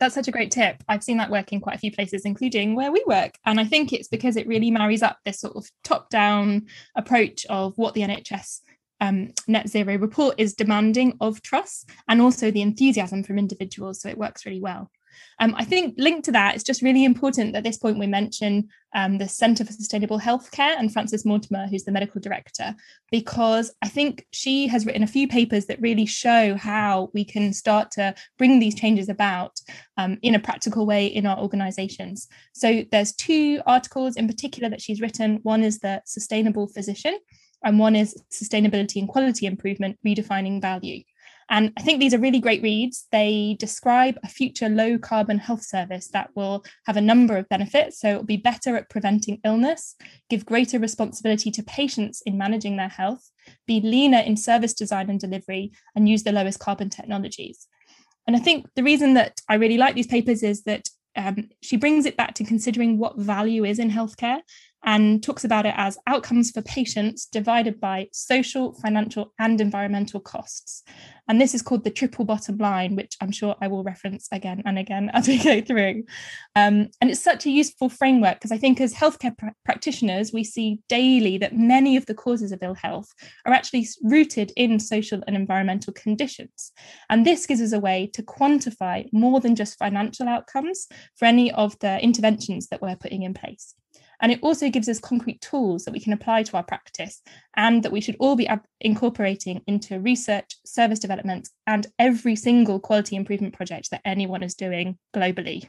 that's 0.00 0.14
such 0.14 0.28
a 0.28 0.32
great 0.32 0.50
tip. 0.50 0.82
I've 0.88 1.02
seen 1.02 1.16
that 1.18 1.30
work 1.30 1.52
in 1.52 1.60
quite 1.60 1.76
a 1.76 1.80
few 1.80 1.90
places, 1.90 2.24
including 2.24 2.74
where 2.74 2.92
we 2.92 3.02
work. 3.06 3.34
And 3.44 3.58
I 3.58 3.64
think 3.64 3.92
it's 3.92 4.08
because 4.08 4.36
it 4.36 4.46
really 4.46 4.70
marries 4.70 5.02
up 5.02 5.18
this 5.24 5.40
sort 5.40 5.56
of 5.56 5.68
top 5.84 6.08
down 6.10 6.66
approach 6.96 7.46
of 7.46 7.76
what 7.76 7.94
the 7.94 8.02
NHS 8.02 8.60
um, 9.00 9.32
net 9.46 9.68
zero 9.68 9.96
report 9.96 10.36
is 10.38 10.54
demanding 10.54 11.16
of 11.20 11.42
trusts 11.42 11.84
and 12.08 12.20
also 12.20 12.50
the 12.50 12.62
enthusiasm 12.62 13.22
from 13.22 13.38
individuals. 13.38 14.00
So 14.00 14.08
it 14.08 14.18
works 14.18 14.46
really 14.46 14.60
well. 14.60 14.90
Um, 15.40 15.54
I 15.56 15.64
think 15.64 15.94
linked 15.98 16.24
to 16.26 16.32
that, 16.32 16.54
it's 16.54 16.64
just 16.64 16.82
really 16.82 17.04
important 17.04 17.54
at 17.54 17.64
this 17.64 17.78
point 17.78 17.98
we 17.98 18.06
mention 18.06 18.68
um, 18.94 19.18
the 19.18 19.28
Centre 19.28 19.64
for 19.64 19.72
Sustainable 19.72 20.18
Healthcare 20.18 20.78
and 20.78 20.92
Frances 20.92 21.24
Mortimer, 21.24 21.66
who's 21.66 21.84
the 21.84 21.92
medical 21.92 22.20
director, 22.20 22.74
because 23.10 23.70
I 23.82 23.88
think 23.88 24.26
she 24.32 24.66
has 24.68 24.86
written 24.86 25.02
a 25.02 25.06
few 25.06 25.28
papers 25.28 25.66
that 25.66 25.80
really 25.80 26.06
show 26.06 26.54
how 26.56 27.10
we 27.14 27.24
can 27.24 27.52
start 27.52 27.90
to 27.92 28.14
bring 28.38 28.58
these 28.58 28.74
changes 28.74 29.08
about 29.08 29.60
um, 29.96 30.18
in 30.22 30.34
a 30.34 30.40
practical 30.40 30.86
way 30.86 31.06
in 31.06 31.26
our 31.26 31.38
organisations. 31.38 32.28
So 32.54 32.84
there's 32.90 33.12
two 33.12 33.60
articles 33.66 34.16
in 34.16 34.26
particular 34.26 34.68
that 34.70 34.80
she's 34.80 35.00
written. 35.00 35.40
One 35.42 35.62
is 35.62 35.78
the 35.80 36.02
Sustainable 36.04 36.66
Physician, 36.66 37.18
and 37.62 37.78
one 37.78 37.96
is 37.96 38.16
Sustainability 38.32 38.96
and 38.96 39.08
Quality 39.08 39.46
Improvement 39.46 39.98
Redefining 40.06 40.60
Value. 40.60 41.02
And 41.50 41.72
I 41.76 41.82
think 41.82 41.98
these 41.98 42.12
are 42.12 42.18
really 42.18 42.40
great 42.40 42.62
reads. 42.62 43.06
They 43.10 43.56
describe 43.58 44.18
a 44.22 44.28
future 44.28 44.68
low 44.68 44.98
carbon 44.98 45.38
health 45.38 45.62
service 45.62 46.08
that 46.08 46.30
will 46.34 46.64
have 46.86 46.96
a 46.96 47.02
number 47.02 47.36
of 47.36 47.48
benefits. 47.48 48.00
So 48.00 48.08
it'll 48.08 48.24
be 48.24 48.36
better 48.36 48.76
at 48.76 48.90
preventing 48.90 49.40
illness, 49.44 49.96
give 50.28 50.44
greater 50.44 50.78
responsibility 50.78 51.50
to 51.52 51.62
patients 51.62 52.22
in 52.26 52.36
managing 52.36 52.76
their 52.76 52.88
health, 52.88 53.30
be 53.66 53.80
leaner 53.80 54.18
in 54.18 54.36
service 54.36 54.74
design 54.74 55.08
and 55.08 55.18
delivery, 55.18 55.72
and 55.96 56.08
use 56.08 56.22
the 56.22 56.32
lowest 56.32 56.60
carbon 56.60 56.90
technologies. 56.90 57.66
And 58.26 58.36
I 58.36 58.40
think 58.40 58.66
the 58.76 58.82
reason 58.82 59.14
that 59.14 59.40
I 59.48 59.54
really 59.54 59.78
like 59.78 59.94
these 59.94 60.06
papers 60.06 60.42
is 60.42 60.64
that 60.64 60.88
um, 61.16 61.48
she 61.62 61.76
brings 61.76 62.04
it 62.06 62.16
back 62.16 62.34
to 62.34 62.44
considering 62.44 62.98
what 62.98 63.18
value 63.18 63.64
is 63.64 63.78
in 63.78 63.90
healthcare 63.90 64.40
and 64.84 65.22
talks 65.22 65.44
about 65.44 65.66
it 65.66 65.74
as 65.76 65.98
outcomes 66.06 66.50
for 66.50 66.62
patients 66.62 67.26
divided 67.26 67.80
by 67.80 68.08
social, 68.12 68.74
financial, 68.74 69.32
and 69.38 69.60
environmental 69.60 70.20
costs. 70.20 70.84
And 71.28 71.40
this 71.40 71.54
is 71.54 71.62
called 71.62 71.84
the 71.84 71.90
triple 71.90 72.24
bottom 72.24 72.56
line, 72.56 72.96
which 72.96 73.16
I'm 73.20 73.32
sure 73.32 73.54
I 73.60 73.68
will 73.68 73.84
reference 73.84 74.28
again 74.32 74.62
and 74.64 74.78
again 74.78 75.10
as 75.12 75.28
we 75.28 75.42
go 75.42 75.60
through. 75.60 76.04
Um, 76.56 76.88
and 77.00 77.10
it's 77.10 77.22
such 77.22 77.44
a 77.44 77.50
useful 77.50 77.88
framework 77.88 78.36
because 78.36 78.52
I 78.52 78.58
think 78.58 78.80
as 78.80 78.94
healthcare 78.94 79.36
pr- 79.36 79.48
practitioners, 79.64 80.32
we 80.32 80.44
see 80.44 80.80
daily 80.88 81.38
that 81.38 81.56
many 81.56 81.96
of 81.96 82.06
the 82.06 82.14
causes 82.14 82.52
of 82.52 82.62
ill 82.62 82.74
health 82.74 83.12
are 83.44 83.52
actually 83.52 83.86
rooted 84.02 84.52
in 84.56 84.80
social 84.80 85.22
and 85.26 85.36
environmental 85.36 85.92
conditions. 85.92 86.72
And 87.10 87.26
this 87.26 87.46
gives 87.46 87.60
us 87.60 87.72
a 87.72 87.80
way 87.80 88.10
to 88.14 88.22
quantify 88.22 89.06
more 89.12 89.40
than 89.40 89.56
just 89.56 89.78
financial 89.78 90.28
outcomes 90.28 90.86
for 91.16 91.26
any 91.26 91.52
of 91.52 91.78
the 91.80 92.02
interventions 92.02 92.68
that 92.68 92.80
we're 92.80 92.96
putting 92.96 93.22
in 93.22 93.34
place. 93.34 93.74
And 94.20 94.32
it 94.32 94.40
also 94.42 94.68
gives 94.68 94.88
us 94.88 94.98
concrete 94.98 95.40
tools 95.40 95.84
that 95.84 95.92
we 95.92 96.00
can 96.00 96.12
apply 96.12 96.42
to 96.44 96.56
our 96.56 96.62
practice 96.62 97.22
and 97.56 97.82
that 97.82 97.92
we 97.92 98.00
should 98.00 98.16
all 98.18 98.36
be 98.36 98.48
incorporating 98.80 99.62
into 99.66 100.00
research, 100.00 100.56
service 100.64 100.98
development, 100.98 101.48
and 101.66 101.86
every 101.98 102.36
single 102.36 102.80
quality 102.80 103.16
improvement 103.16 103.54
project 103.54 103.90
that 103.90 104.02
anyone 104.04 104.42
is 104.42 104.54
doing 104.54 104.98
globally. 105.14 105.68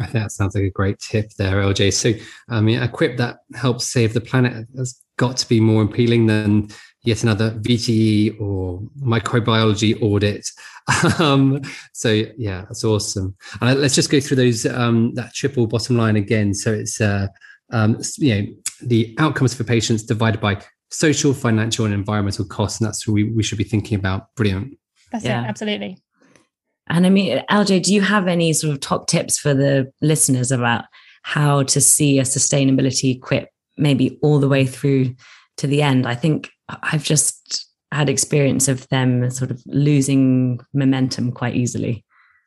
I 0.00 0.04
think 0.04 0.24
that 0.24 0.32
sounds 0.32 0.54
like 0.54 0.64
a 0.64 0.70
great 0.70 0.98
tip 0.98 1.30
there, 1.34 1.56
LJ. 1.56 1.92
So, 1.92 2.12
I 2.48 2.60
mean, 2.60 2.80
a 2.80 2.88
quip 2.88 3.18
that 3.18 3.40
helps 3.54 3.86
save 3.86 4.14
the 4.14 4.20
planet 4.20 4.66
has 4.76 5.00
got 5.18 5.36
to 5.36 5.48
be 5.48 5.60
more 5.60 5.82
appealing 5.82 6.26
than 6.26 6.68
yet 7.04 7.22
another 7.22 7.50
VTE 7.50 8.40
or 8.40 8.80
microbiology 9.00 10.00
audit. 10.00 10.48
um, 11.18 11.60
so, 11.92 12.08
yeah, 12.38 12.62
that's 12.62 12.84
awesome. 12.84 13.36
And 13.60 13.80
let's 13.80 13.94
just 13.94 14.10
go 14.10 14.18
through 14.18 14.38
those 14.38 14.64
um, 14.64 15.14
that 15.14 15.34
triple 15.34 15.66
bottom 15.66 15.96
line 15.98 16.16
again. 16.16 16.54
So 16.54 16.72
it's 16.72 17.00
uh, 17.00 17.28
um, 17.72 17.98
you 18.18 18.34
know, 18.34 18.46
the 18.82 19.14
outcomes 19.18 19.54
for 19.54 19.64
patients 19.64 20.02
divided 20.02 20.40
by 20.40 20.62
social, 20.90 21.32
financial, 21.32 21.84
and 21.84 21.94
environmental 21.94 22.44
costs. 22.44 22.80
And 22.80 22.86
that's 22.86 23.06
what 23.06 23.14
we, 23.14 23.24
we 23.24 23.42
should 23.42 23.58
be 23.58 23.64
thinking 23.64 23.98
about. 23.98 24.34
Brilliant. 24.36 24.78
That's 25.10 25.24
yeah. 25.24 25.42
it, 25.42 25.48
absolutely. 25.48 25.98
And 26.88 27.06
I 27.06 27.10
mean, 27.10 27.42
LJ, 27.50 27.82
do 27.84 27.94
you 27.94 28.02
have 28.02 28.28
any 28.28 28.52
sort 28.52 28.72
of 28.72 28.80
top 28.80 29.06
tips 29.06 29.38
for 29.38 29.54
the 29.54 29.90
listeners 30.00 30.50
about 30.52 30.84
how 31.22 31.62
to 31.62 31.80
see 31.80 32.18
a 32.18 32.22
sustainability 32.22 33.20
quip 33.20 33.48
maybe 33.78 34.18
all 34.22 34.38
the 34.38 34.48
way 34.48 34.66
through 34.66 35.14
to 35.58 35.66
the 35.66 35.82
end? 35.82 36.06
I 36.06 36.14
think 36.14 36.50
I've 36.68 37.04
just 37.04 37.68
had 37.92 38.08
experience 38.08 38.68
of 38.68 38.88
them 38.88 39.30
sort 39.30 39.50
of 39.50 39.62
losing 39.66 40.60
momentum 40.74 41.32
quite 41.32 41.54
easily. 41.54 42.04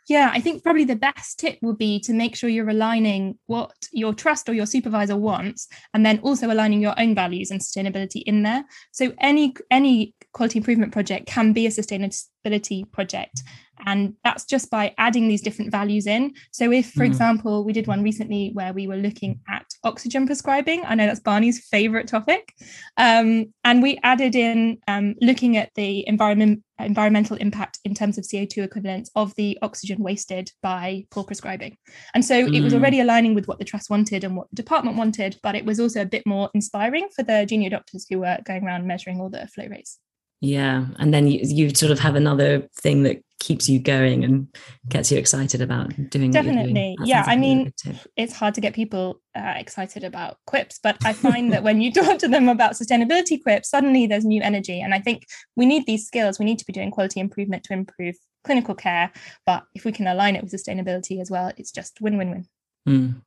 Yeah, 0.08 0.30
I 0.32 0.40
think 0.40 0.62
probably 0.62 0.84
the 0.84 0.96
best 0.96 1.40
tip 1.40 1.58
would 1.64 1.80
be 1.80 2.00
to 2.02 2.14
make 2.14 2.36
sure 2.36 2.48
you're 2.48 2.70
aligning 2.70 3.40
what 3.48 3.74
your 3.92 4.14
trust 4.14 4.48
or 4.48 4.54
your 4.54 4.68
supervisor 4.68 5.18
wants, 5.18 5.68
and 5.96 6.06
then 6.06 6.20
also 6.20 6.52
aligning 6.52 6.80
your 6.80 6.94
own 7.00 7.16
values 7.16 7.50
and 7.50 7.60
sustainability 7.60 8.22
in 8.26 8.44
there. 8.44 8.66
So 8.92 9.14
any 9.20 9.56
any 9.72 10.14
quality 10.36 10.60
improvement 10.60 10.92
project 10.92 11.26
can 11.28 11.54
be 11.54 11.66
a 11.66 11.70
sustainability 11.70 12.92
project, 12.92 13.42
and 13.86 14.14
that's 14.24 14.46
just 14.46 14.70
by 14.70 14.94
adding 14.98 15.28
these 15.28 15.42
different 15.42 15.72
values 15.72 16.06
in. 16.08 16.34
So 16.52 16.72
if, 16.72 16.92
for 16.92 17.04
mm. 17.04 17.08
example, 17.08 17.64
we 17.64 17.74
did 17.74 17.88
one 17.88 18.04
recently 18.04 18.52
where 18.54 18.74
we 18.74 18.86
were 18.86 18.98
looking 18.98 19.40
at 19.48 19.66
oxygen 19.84 20.26
prescribing, 20.26 20.84
I 20.86 20.96
know 20.96 21.08
that's 21.08 21.22
Barney's 21.22 21.66
favorite 21.68 22.08
topic, 22.08 22.54
um, 22.98 23.54
and 23.64 23.82
we 23.82 23.98
added 24.04 24.36
in 24.36 24.78
um, 24.88 25.16
looking 25.22 25.58
at 25.58 25.72
the 25.76 26.08
environment 26.08 26.64
environmental 26.80 27.38
impact 27.38 27.80
in 27.86 27.96
terms 27.96 28.18
of 28.18 28.26
CO2 28.26 28.62
equivalents 28.62 29.10
of 29.16 29.34
the 29.36 29.58
oxygen 29.62 30.04
wasted 30.04 30.52
by 30.62 31.06
poor 31.10 31.24
prescribing. 31.24 31.78
And 32.14 32.26
so 32.26 32.46
mm. 32.46 32.54
it 32.54 32.62
was 32.62 32.74
mm. 32.74 32.78
already 32.78 33.00
aligning 33.00 33.34
with 33.34 33.48
what 33.48 33.60
the 33.60 33.66
trust 33.66 33.90
wanted 33.90 34.26
and 34.26 34.36
what 34.36 34.50
the 34.50 34.58
department 34.58 34.98
wanted, 34.98 35.38
but 35.42 35.56
it 35.56 35.64
was 35.64 35.80
also 35.80 36.02
a 36.02 36.06
bit 36.06 36.24
more 36.26 36.50
inspiring 36.54 37.08
for 37.16 37.24
the 37.24 37.46
junior 37.46 37.70
doctors 37.70 38.06
who 38.10 38.20
were 38.20 38.38
going 38.44 38.66
around 38.66 38.86
measuring 38.86 39.22
all 39.22 39.30
the 39.30 39.48
flow 39.48 39.68
rates. 39.68 40.00
Yeah. 40.42 40.86
And 41.00 41.14
then 41.14 41.28
you, 41.28 41.40
you 41.44 41.74
sort 41.74 41.92
of 41.92 42.00
have 42.00 42.16
another 42.16 42.68
thing 42.76 43.04
that 43.04 43.22
keeps 43.40 43.70
you 43.70 43.80
going 43.80 44.24
and 44.24 44.48
gets 44.90 45.12
you 45.12 45.18
excited 45.18 45.62
about 45.62 45.92
doing 46.10 46.32
definitely. 46.32 46.96
Yeah 47.04 47.24
i 47.28 47.36
mean 47.36 47.72
it's 48.16 48.34
hard 48.34 48.56
to 48.56 48.62
get 48.62 48.74
people 48.74 49.22
uh, 49.36 49.54
excited 49.58 50.04
about 50.04 50.38
quips 50.48 50.80
but 50.82 50.98
i 51.06 51.14
find 51.14 51.52
that 51.54 51.62
when 51.62 51.80
you 51.82 51.92
talk 52.00 52.18
to 52.20 52.28
them 52.28 52.50
about 52.50 52.72
sustainability 52.72 53.42
quips 53.42 53.70
suddenly 53.70 54.08
there's 54.08 54.26
new 54.26 54.42
energy. 54.42 54.82
And 54.82 54.94
i 54.94 55.00
think 55.00 55.26
we 55.56 55.66
need 55.66 55.86
these 55.86 56.08
skills. 56.08 56.40
We 56.40 56.46
need 56.46 56.60
to 56.60 56.66
be 56.66 56.74
doing 56.74 56.92
quality 56.92 57.20
improvement 57.20 57.64
to 57.66 57.74
improve 57.74 58.16
clinical 58.44 58.76
care. 58.76 59.12
But 59.46 59.64
if 59.74 59.86
we 59.86 59.92
can 59.92 60.08
align 60.08 60.36
it 60.36 60.44
with 60.44 60.54
sustainability 60.54 61.22
as 61.22 61.30
well 61.30 61.52
it's 61.58 61.72
just 61.72 62.00
win-win-win. 62.02 62.48
Mm. 62.88 63.22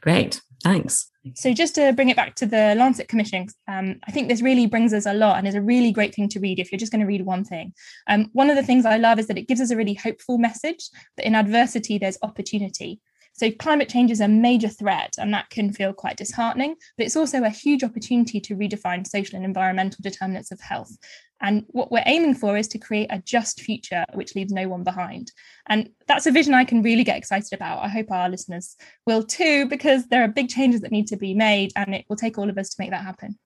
Great 0.00 0.40
thanks 0.62 1.10
so 1.34 1.52
just 1.52 1.74
to 1.74 1.92
bring 1.92 2.08
it 2.08 2.16
back 2.16 2.34
to 2.36 2.46
the 2.46 2.74
Lancet 2.76 3.08
Commission, 3.08 3.48
um, 3.68 3.96
I 4.06 4.12
think 4.12 4.28
this 4.28 4.42
really 4.42 4.66
brings 4.66 4.92
us 4.92 5.06
a 5.06 5.14
lot 5.14 5.38
and 5.38 5.48
is 5.48 5.54
a 5.54 5.62
really 5.62 5.90
great 5.90 6.14
thing 6.14 6.28
to 6.30 6.40
read 6.40 6.58
if 6.58 6.70
you're 6.70 6.78
just 6.78 6.92
going 6.92 7.00
to 7.00 7.06
read 7.06 7.24
one 7.24 7.44
thing. 7.44 7.72
Um, 8.06 8.28
one 8.32 8.50
of 8.50 8.56
the 8.56 8.62
things 8.62 8.86
I 8.86 8.98
love 8.98 9.18
is 9.18 9.26
that 9.26 9.38
it 9.38 9.48
gives 9.48 9.60
us 9.60 9.70
a 9.70 9.76
really 9.76 9.94
hopeful 9.94 10.38
message 10.38 10.88
that 11.16 11.26
in 11.26 11.34
adversity 11.34 11.98
there's 11.98 12.18
opportunity. 12.22 13.00
So 13.36 13.50
climate 13.50 13.88
change 13.88 14.10
is 14.10 14.20
a 14.20 14.28
major 14.28 14.68
threat, 14.68 15.14
and 15.18 15.32
that 15.34 15.50
can 15.50 15.72
feel 15.72 15.92
quite 15.92 16.16
disheartening, 16.16 16.74
but 16.96 17.04
it's 17.04 17.16
also 17.16 17.44
a 17.44 17.50
huge 17.50 17.84
opportunity 17.84 18.40
to 18.40 18.56
redefine 18.56 19.06
social 19.06 19.36
and 19.36 19.44
environmental 19.44 19.98
determinants 20.00 20.50
of 20.50 20.60
health. 20.60 20.96
And 21.42 21.64
what 21.68 21.92
we're 21.92 22.02
aiming 22.06 22.36
for 22.36 22.56
is 22.56 22.66
to 22.68 22.78
create 22.78 23.08
a 23.10 23.18
just 23.18 23.60
future 23.60 24.06
which 24.14 24.34
leaves 24.34 24.52
no 24.52 24.68
one 24.68 24.84
behind. 24.84 25.32
And 25.68 25.90
that's 26.06 26.26
a 26.26 26.30
vision 26.30 26.54
I 26.54 26.64
can 26.64 26.82
really 26.82 27.04
get 27.04 27.18
excited 27.18 27.52
about. 27.52 27.84
I 27.84 27.88
hope 27.88 28.10
our 28.10 28.30
listeners 28.30 28.74
will 29.06 29.22
too, 29.22 29.66
because 29.66 30.06
there 30.06 30.24
are 30.24 30.28
big 30.28 30.48
changes 30.48 30.80
that 30.80 30.92
need 30.92 31.08
to 31.08 31.16
be 31.16 31.34
made, 31.34 31.72
and 31.76 31.94
it 31.94 32.06
will 32.08 32.16
take 32.16 32.38
all 32.38 32.48
of 32.48 32.56
us 32.56 32.70
to 32.70 32.76
make 32.78 32.90
that 32.90 33.04
happen. 33.04 33.38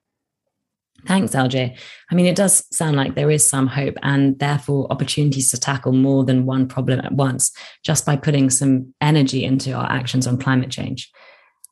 Thanks, 1.06 1.32
LJ. 1.32 1.76
I 2.10 2.14
mean, 2.14 2.26
it 2.26 2.36
does 2.36 2.64
sound 2.74 2.96
like 2.96 3.14
there 3.14 3.30
is 3.30 3.48
some 3.48 3.66
hope 3.66 3.94
and 4.02 4.38
therefore 4.38 4.86
opportunities 4.90 5.50
to 5.50 5.58
tackle 5.58 5.92
more 5.92 6.24
than 6.24 6.46
one 6.46 6.68
problem 6.68 7.00
at 7.00 7.12
once 7.12 7.52
just 7.84 8.04
by 8.04 8.16
putting 8.16 8.50
some 8.50 8.94
energy 9.00 9.44
into 9.44 9.72
our 9.72 9.90
actions 9.90 10.26
on 10.26 10.38
climate 10.38 10.70
change. 10.70 11.10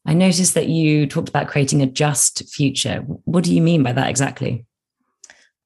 I 0.06 0.14
noticed 0.14 0.54
that 0.54 0.68
you 0.68 1.06
talked 1.06 1.28
about 1.28 1.48
creating 1.48 1.82
a 1.82 1.86
just 1.86 2.48
future. 2.48 3.00
What 3.24 3.44
do 3.44 3.54
you 3.54 3.60
mean 3.60 3.82
by 3.82 3.92
that 3.92 4.08
exactly? 4.08 4.64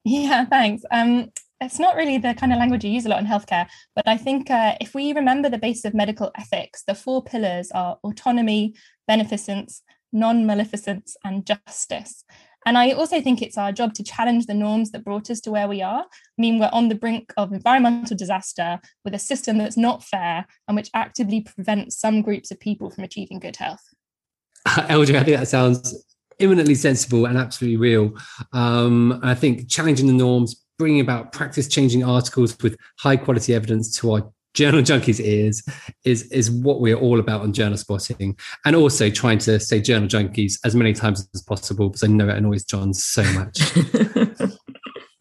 Yeah, 0.05 0.45
thanks. 0.47 0.83
Um, 0.91 1.31
it's 1.61 1.79
not 1.79 1.95
really 1.95 2.19
the 2.19 2.35
kind 2.35 2.53
of 2.53 2.59
language 2.59 2.85
you 2.85 2.91
use 2.91 3.07
a 3.07 3.09
lot 3.09 3.21
in 3.21 3.27
healthcare, 3.27 3.69
but 3.95 4.09
I 4.09 4.17
think 4.17 4.51
uh, 4.51 4.75
if 4.81 4.95
we 4.95 5.13
remember 5.13 5.49
the 5.49 5.59
basis 5.59 5.85
of 5.85 5.95
medical 5.95 6.33
ethics, 6.37 6.83
the 6.87 6.95
four 6.95 7.23
pillars 7.23 7.71
are 7.71 7.99
autonomy, 8.03 8.75
beneficence, 9.07 9.83
non 10.13 10.45
maleficence, 10.45 11.17
and 11.25 11.47
justice. 11.47 12.25
And 12.65 12.79
I 12.79 12.93
also 12.93 13.21
think 13.21 13.43
it's 13.43 13.59
our 13.59 13.73
job 13.73 13.95
to 13.95 14.05
challenge 14.05 14.47
the 14.47 14.55
norms 14.55 14.91
that 14.93 15.05
brought 15.05 15.31
us 15.31 15.41
to 15.41 15.51
where 15.51 15.69
we 15.69 15.83
are. 15.83 16.03
I 16.03 16.39
mean, 16.39 16.59
we're 16.59 16.71
on 16.73 16.89
the 16.89 16.95
brink 16.95 17.33
of 17.37 17.53
environmental 17.53 18.17
disaster 18.17 18.81
with 19.05 19.15
a 19.15 19.19
system 19.19 19.59
that's 19.59 19.77
not 19.77 20.05
fair 20.05 20.47
and 20.69 20.77
which 20.77 20.91
actively 20.95 21.41
prevents 21.41 21.99
some 21.99 22.23
groups 22.23 22.51
of 22.51 22.61
people 22.61 22.91
from 22.91 23.05
achieving 23.05 23.41
good 23.41 23.57
health. 23.57 23.83
LJ, 24.69 25.17
I 25.17 25.25
think 25.25 25.39
that 25.39 25.49
sounds 25.49 26.05
imminently 26.39 26.75
sensible 26.75 27.27
and 27.27 27.37
absolutely 27.37 27.77
real. 27.77 28.13
Um, 28.53 29.21
I 29.23 29.35
think 29.35 29.69
challenging 29.69 30.07
the 30.07 30.13
norms, 30.13 30.63
bringing 30.79 31.01
about 31.01 31.33
practice 31.33 31.69
changing 31.69 32.05
articles 32.05 32.57
with 32.63 32.77
high 32.99 33.17
quality 33.17 33.55
evidence 33.55 33.97
to 33.99 34.13
our 34.13 34.33
journal 34.55 34.83
junkies 34.83 35.25
ears 35.25 35.63
is 36.05 36.31
is 36.31 36.51
what 36.51 36.81
we're 36.81 36.97
all 36.97 37.21
about 37.21 37.41
on 37.41 37.53
journal 37.53 37.77
spotting 37.77 38.37
and 38.65 38.77
also 38.77 39.09
trying 39.09 39.39
to 39.39 39.59
say 39.59 39.81
journal 39.81 40.09
junkies 40.09 40.59
as 40.65 40.75
many 40.75 40.93
times 40.93 41.27
as 41.35 41.43
possible 41.43 41.89
because 41.89 42.03
i 42.03 42.07
know 42.07 42.29
it 42.29 42.37
annoys 42.37 42.65
john 42.65 42.93
so 42.93 43.23
much 43.33 43.61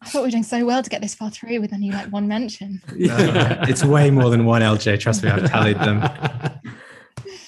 I 0.02 0.08
thought 0.08 0.22
we 0.22 0.26
were 0.26 0.30
doing 0.30 0.42
so 0.42 0.64
well 0.64 0.82
to 0.82 0.90
get 0.90 1.00
this 1.00 1.14
far 1.14 1.30
through 1.30 1.60
with 1.60 1.72
only 1.72 1.92
like 1.92 2.08
one 2.08 2.26
mention. 2.26 2.82
Yeah, 2.96 3.64
it's 3.68 3.84
way 3.84 4.10
more 4.10 4.30
than 4.30 4.44
one, 4.44 4.60
LJ. 4.60 4.98
Trust 4.98 5.22
me, 5.22 5.30
I've 5.30 5.48
tallied 5.48 5.78
them. 5.78 6.02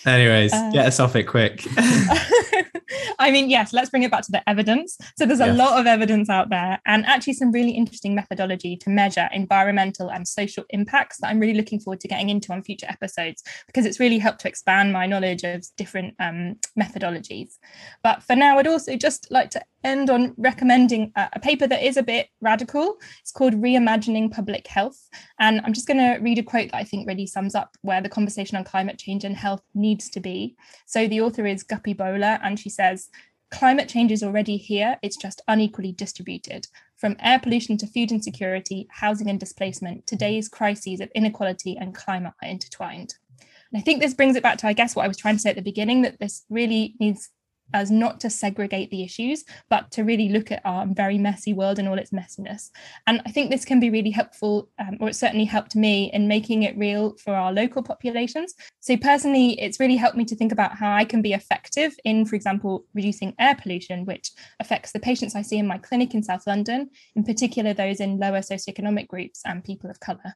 Anyways, 0.07 0.53
uh, 0.53 0.71
get 0.73 0.87
us 0.87 1.01
off 1.01 1.17
it 1.17 1.25
quick. 1.25 1.65
I 3.19 3.31
mean, 3.31 3.49
yes, 3.49 3.73
let's 3.73 3.91
bring 3.91 4.03
it 4.03 4.11
back 4.11 4.23
to 4.23 4.33
the 4.33 4.49
evidence. 4.49 4.99
So 5.17 5.27
there's 5.27 5.41
a 5.41 5.47
yes. 5.47 5.59
lot 5.59 5.81
of 5.81 5.87
evidence 5.87 6.29
out 6.29 6.51
there 6.51 6.81
and 6.87 7.07
actually 7.07 7.35
some 7.35 7.53
really 7.53 7.71
interesting 7.71 8.15
methodology 8.15 8.77
to 8.79 8.91
measure 8.91 9.29
environmental 9.33 10.11
and 10.11 10.27
social 10.27 10.65
impacts 10.71 11.19
that 11.19 11.29
I'm 11.29 11.41
really 11.41 11.55
looking 11.55 11.81
forward 11.81 12.01
to 12.01 12.09
getting 12.09 12.29
into 12.29 12.53
on 12.53 12.63
future 12.63 12.87
episodes 12.89 13.43
because 13.67 13.87
it's 13.87 14.01
really 14.01 14.19
helped 14.19 14.41
to 14.41 14.49
expand 14.49 14.93
my 14.93 15.07
knowledge 15.07 15.45
of 15.45 15.65
different 15.77 16.15
um, 16.19 16.57
methodologies. 16.79 17.55
But 18.03 18.23
for 18.23 18.37
now, 18.37 18.59
I'd 18.59 18.67
also 18.67 18.97
just 18.97 19.29
like 19.31 19.51
to 19.51 19.63
end 19.85 20.11
on 20.11 20.35
recommending 20.37 21.13
a, 21.17 21.39
paper 21.41 21.67
that 21.67 21.85
is 21.85 21.97
a 21.97 22.03
bit 22.03 22.29
radical. 22.41 22.97
It's 23.21 23.33
called 23.33 23.55
Reimagining 23.55 24.33
Public 24.33 24.67
Health. 24.67 25.09
And 25.39 25.61
I'm 25.65 25.73
just 25.73 25.87
going 25.87 25.99
to 25.99 26.19
read 26.23 26.39
a 26.39 26.43
quote 26.43 26.71
that 26.71 26.79
I 26.79 26.85
think 26.85 27.07
really 27.07 27.27
sums 27.27 27.55
up 27.55 27.77
where 27.83 28.01
the 28.01 28.09
conversation 28.09 28.57
on 28.57 28.65
climate 28.65 28.99
change 28.99 29.25
and 29.25 29.37
health 29.37 29.63
needs 29.75 30.09
to 30.11 30.21
be. 30.21 30.57
So 30.87 31.07
the 31.07 31.21
author 31.21 31.47
is 31.47 31.63
Guppy 31.63 31.93
Bowler, 31.93 32.39
and 32.43 32.59
she 32.59 32.71
says, 32.71 33.11
climate 33.51 33.89
change 33.89 34.11
is 34.11 34.23
already 34.23 34.57
here, 34.57 34.99
it's 35.03 35.17
just 35.17 35.43
unequally 35.47 35.93
distributed. 35.93 36.67
From 36.97 37.17
air 37.21 37.39
pollution 37.39 37.77
to 37.79 37.87
food 37.87 38.11
insecurity, 38.11 38.89
housing 38.91 39.29
and 39.29 39.39
displacement, 39.39 40.07
today's 40.07 40.49
crises 40.49 41.01
of 41.01 41.11
inequality 41.15 41.77
and 41.77 41.95
climate 41.95 42.33
are 42.43 42.49
intertwined. 42.49 43.15
And 43.41 43.81
I 43.81 43.81
think 43.81 44.01
this 44.01 44.15
brings 44.15 44.37
it 44.37 44.43
back 44.43 44.59
to, 44.59 44.67
I 44.67 44.73
guess, 44.73 44.97
what 44.97 45.05
I 45.05 45.09
was 45.09 45.17
trying 45.17 45.37
to 45.37 45.41
say 45.41 45.51
at 45.51 45.57
the 45.57 45.63
beginning 45.63 46.03
that 46.03 46.19
this 46.19 46.45
really 46.49 46.95
needs 46.99 47.31
as 47.75 47.91
not 47.91 48.21
to 48.21 48.31
segregate 48.31 48.91
the 48.91 49.03
issues, 49.03 49.45
but 49.69 49.91
to 49.91 50.05
really 50.05 50.31
look 50.31 50.51
at 50.51 50.63
our 50.65 50.87
very 50.87 51.19
messy 51.19 51.53
world 51.53 51.79
and 51.79 51.89
all 51.89 51.99
its 51.99 52.13
messiness. 52.13 52.71
And 53.07 53.21
I 53.27 53.31
think 53.33 53.51
this 53.51 53.65
can 53.65 53.81
be 53.81 53.91
really 53.91 54.11
helpful, 54.11 54.71
um, 54.79 54.97
or 55.01 55.09
it 55.09 55.17
certainly 55.17 55.45
helped 55.45 55.77
me 55.77 56.11
in 56.13 56.29
making 56.29 56.63
it 56.63 56.79
real 56.79 57.17
for 57.17 57.35
our 57.35 57.53
local 57.53 57.83
populations. 57.83 58.55
So, 58.81 58.97
personally, 58.97 59.61
it's 59.61 59.81
really 59.81 59.97
helped 59.97 60.17
me 60.17 60.25
to 60.27 60.37
think 60.37 60.53
about 60.53 60.77
how 60.77 60.95
I 60.95 61.05
can 61.05 61.21
be 61.21 61.33
effective 61.33 61.95
in, 62.05 62.25
for 62.25 62.37
example, 62.37 62.87
reducing 62.95 63.35
air 63.39 63.57
pollution, 63.61 64.07
which 64.07 64.31
affects 64.61 64.93
the 64.93 65.01
patients 65.01 65.35
I 65.35 65.43
see 65.43 65.59
in 65.59 65.67
my 65.67 65.79
clinic 65.79 66.15
in 66.15 66.23
South 66.23 66.47
London, 66.47 66.91
in 67.17 67.25
particular 67.25 67.75
those 67.75 68.01
in 68.01 68.19
lower 68.19 68.41
socioeconomic 68.41 69.09
groups 69.09 69.43
and 69.45 69.65
people 69.65 69.91
of 69.91 69.99
colour. 69.99 70.35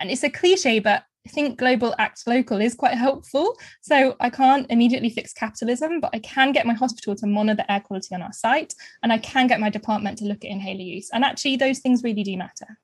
And 0.00 0.10
it's 0.10 0.24
a 0.24 0.30
cliche, 0.30 0.78
but 0.78 1.04
I 1.26 1.30
think 1.30 1.58
global 1.58 1.94
acts 1.98 2.26
local 2.26 2.60
is 2.60 2.74
quite 2.74 2.94
helpful. 2.94 3.56
So 3.80 4.16
I 4.18 4.30
can't 4.30 4.66
immediately 4.70 5.10
fix 5.10 5.32
capitalism, 5.32 6.00
but 6.00 6.10
I 6.12 6.18
can 6.18 6.52
get 6.52 6.66
my 6.66 6.74
hospital 6.74 7.14
to 7.16 7.26
monitor 7.26 7.56
the 7.56 7.72
air 7.72 7.80
quality 7.80 8.14
on 8.14 8.22
our 8.22 8.32
site, 8.32 8.74
and 9.02 9.12
I 9.12 9.18
can 9.18 9.46
get 9.46 9.60
my 9.60 9.70
department 9.70 10.18
to 10.18 10.24
look 10.24 10.44
at 10.44 10.50
inhaler 10.50 10.80
use. 10.80 11.10
And 11.12 11.24
actually, 11.24 11.56
those 11.56 11.78
things 11.78 12.02
really 12.02 12.24
do 12.24 12.36
matter. 12.36 12.78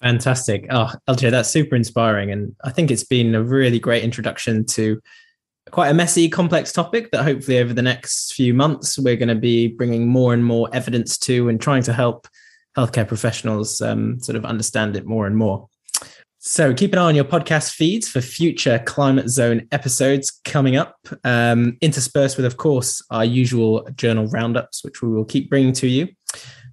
Fantastic. 0.00 0.66
Oh, 0.70 0.92
LJ, 1.08 1.30
that's 1.30 1.48
super 1.48 1.76
inspiring. 1.76 2.30
And 2.30 2.54
I 2.64 2.70
think 2.70 2.90
it's 2.90 3.04
been 3.04 3.34
a 3.34 3.42
really 3.42 3.78
great 3.78 4.02
introduction 4.02 4.66
to 4.66 5.00
quite 5.70 5.88
a 5.88 5.94
messy, 5.94 6.28
complex 6.28 6.72
topic 6.72 7.10
that 7.10 7.22
hopefully 7.22 7.58
over 7.58 7.72
the 7.72 7.82
next 7.82 8.34
few 8.34 8.52
months, 8.52 8.98
we're 8.98 9.16
going 9.16 9.28
to 9.28 9.34
be 9.34 9.68
bringing 9.68 10.06
more 10.06 10.34
and 10.34 10.44
more 10.44 10.68
evidence 10.74 11.16
to 11.18 11.48
and 11.48 11.60
trying 11.60 11.82
to 11.84 11.92
help 11.92 12.28
healthcare 12.76 13.06
professionals 13.06 13.80
um, 13.80 14.20
sort 14.20 14.36
of 14.36 14.44
understand 14.44 14.96
it 14.96 15.06
more 15.06 15.26
and 15.26 15.36
more. 15.36 15.68
So 16.46 16.74
keep 16.74 16.92
an 16.92 16.98
eye 16.98 17.04
on 17.08 17.14
your 17.14 17.24
podcast 17.24 17.72
feeds 17.72 18.06
for 18.06 18.20
future 18.20 18.78
Climate 18.84 19.30
Zone 19.30 19.66
episodes 19.72 20.42
coming 20.44 20.76
up, 20.76 20.94
um, 21.24 21.78
interspersed 21.80 22.36
with, 22.36 22.44
of 22.44 22.58
course, 22.58 23.02
our 23.10 23.24
usual 23.24 23.88
journal 23.96 24.26
roundups, 24.26 24.84
which 24.84 25.00
we 25.00 25.08
will 25.08 25.24
keep 25.24 25.48
bringing 25.48 25.72
to 25.72 25.88
you. 25.88 26.08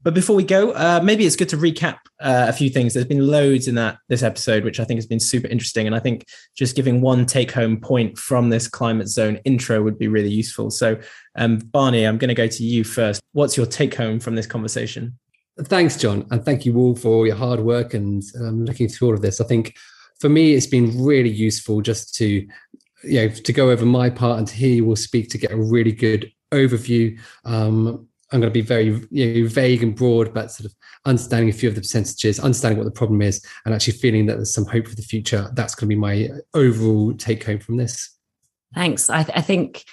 But 0.03 0.13
before 0.13 0.35
we 0.35 0.43
go, 0.43 0.71
uh, 0.71 0.99
maybe 1.01 1.25
it's 1.25 1.37
good 1.37 1.47
to 1.49 1.57
recap 1.57 1.99
uh, 2.19 2.47
a 2.49 2.53
few 2.53 2.69
things. 2.69 2.93
There's 2.93 3.05
been 3.05 3.25
loads 3.25 3.67
in 3.69 3.75
that 3.75 3.99
this 4.09 4.23
episode, 4.23 4.65
which 4.65 4.79
I 4.79 4.83
think 4.83 4.97
has 4.97 5.05
been 5.05 5.21
super 5.21 5.47
interesting, 5.47 5.85
and 5.85 5.95
I 5.95 5.99
think 5.99 6.25
just 6.57 6.75
giving 6.75 6.99
one 6.99 7.25
take-home 7.25 7.79
point 7.79 8.17
from 8.17 8.49
this 8.49 8.67
Climate 8.67 9.07
Zone 9.07 9.39
intro 9.45 9.81
would 9.83 9.97
be 9.97 10.07
really 10.09 10.31
useful. 10.31 10.71
So, 10.71 10.99
um, 11.37 11.59
Barney, 11.59 12.03
I'm 12.03 12.17
going 12.17 12.29
to 12.29 12.35
go 12.35 12.47
to 12.47 12.63
you 12.63 12.83
first. 12.83 13.21
What's 13.33 13.55
your 13.55 13.67
take-home 13.67 14.19
from 14.19 14.35
this 14.35 14.47
conversation? 14.47 15.17
Thanks, 15.65 15.97
John, 15.97 16.25
and 16.31 16.43
thank 16.43 16.65
you 16.65 16.77
all 16.77 16.95
for 16.95 17.27
your 17.27 17.35
hard 17.35 17.59
work 17.59 17.93
and 17.93 18.23
um, 18.39 18.65
looking 18.65 18.87
through 18.87 19.09
all 19.09 19.13
of 19.13 19.21
this. 19.21 19.39
I 19.39 19.45
think 19.45 19.75
for 20.19 20.29
me, 20.29 20.53
it's 20.53 20.67
been 20.67 21.03
really 21.03 21.29
useful 21.29 21.81
just 21.81 22.15
to, 22.15 22.25
you 22.25 22.47
know, 23.03 23.29
to 23.29 23.53
go 23.53 23.69
over 23.69 23.85
my 23.85 24.09
part 24.09 24.39
and 24.39 24.47
to 24.47 24.55
hear 24.55 24.73
you 24.73 24.87
all 24.87 24.95
speak 24.95 25.29
to 25.29 25.37
get 25.37 25.51
a 25.51 25.57
really 25.57 25.91
good 25.91 26.31
overview. 26.51 27.19
Um, 27.45 28.07
I'm 28.31 28.39
going 28.39 28.51
to 28.51 28.53
be 28.53 28.61
very 28.61 29.05
you 29.11 29.43
know, 29.43 29.49
vague 29.49 29.83
and 29.83 29.95
broad, 29.95 30.33
but 30.33 30.51
sort 30.51 30.65
of 30.65 30.75
understanding 31.05 31.49
a 31.49 31.53
few 31.53 31.67
of 31.67 31.75
the 31.75 31.81
percentages, 31.81 32.39
understanding 32.39 32.77
what 32.77 32.85
the 32.85 32.91
problem 32.91 33.21
is, 33.21 33.45
and 33.65 33.73
actually 33.73 33.97
feeling 33.97 34.25
that 34.27 34.37
there's 34.37 34.53
some 34.53 34.65
hope 34.65 34.87
for 34.87 34.95
the 34.95 35.01
future. 35.01 35.49
That's 35.53 35.75
going 35.75 35.89
to 35.89 35.95
be 35.95 35.99
my 35.99 36.29
overall 36.53 37.13
take 37.13 37.43
home 37.43 37.59
from 37.59 37.77
this. 37.77 38.17
Thanks. 38.73 39.09
I, 39.09 39.23
th- 39.23 39.37
I 39.37 39.41
think 39.41 39.83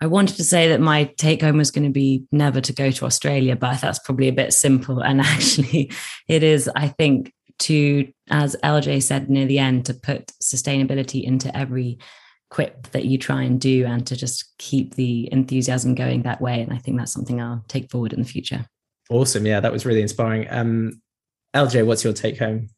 I 0.00 0.06
wanted 0.06 0.36
to 0.36 0.44
say 0.44 0.68
that 0.68 0.80
my 0.80 1.04
take 1.18 1.42
home 1.42 1.58
was 1.58 1.70
going 1.70 1.84
to 1.84 1.92
be 1.92 2.24
never 2.32 2.60
to 2.62 2.72
go 2.72 2.90
to 2.90 3.04
Australia, 3.04 3.54
but 3.54 3.80
that's 3.80 3.98
probably 3.98 4.28
a 4.28 4.32
bit 4.32 4.52
simple. 4.52 5.00
And 5.00 5.20
actually, 5.20 5.92
it 6.26 6.42
is, 6.42 6.70
I 6.74 6.88
think, 6.88 7.32
to, 7.60 8.10
as 8.30 8.56
LJ 8.64 9.02
said 9.02 9.28
near 9.28 9.46
the 9.46 9.58
end, 9.58 9.86
to 9.86 9.94
put 9.94 10.32
sustainability 10.42 11.22
into 11.22 11.54
every 11.54 11.98
quip 12.48 12.88
that 12.88 13.04
you 13.04 13.18
try 13.18 13.42
and 13.42 13.60
do 13.60 13.84
and 13.84 14.06
to 14.06 14.16
just 14.16 14.52
keep 14.58 14.94
the 14.94 15.28
enthusiasm 15.32 15.94
going 15.94 16.22
that 16.22 16.40
way. 16.40 16.60
And 16.60 16.72
I 16.72 16.78
think 16.78 16.98
that's 16.98 17.12
something 17.12 17.40
I'll 17.40 17.64
take 17.68 17.90
forward 17.90 18.12
in 18.12 18.20
the 18.20 18.28
future. 18.28 18.66
Awesome. 19.08 19.46
Yeah, 19.46 19.60
that 19.60 19.72
was 19.72 19.86
really 19.86 20.02
inspiring. 20.02 20.46
Um, 20.50 21.02
LJ, 21.54 21.86
what's 21.86 22.04
your 22.04 22.12
take 22.12 22.38
home? 22.38 22.70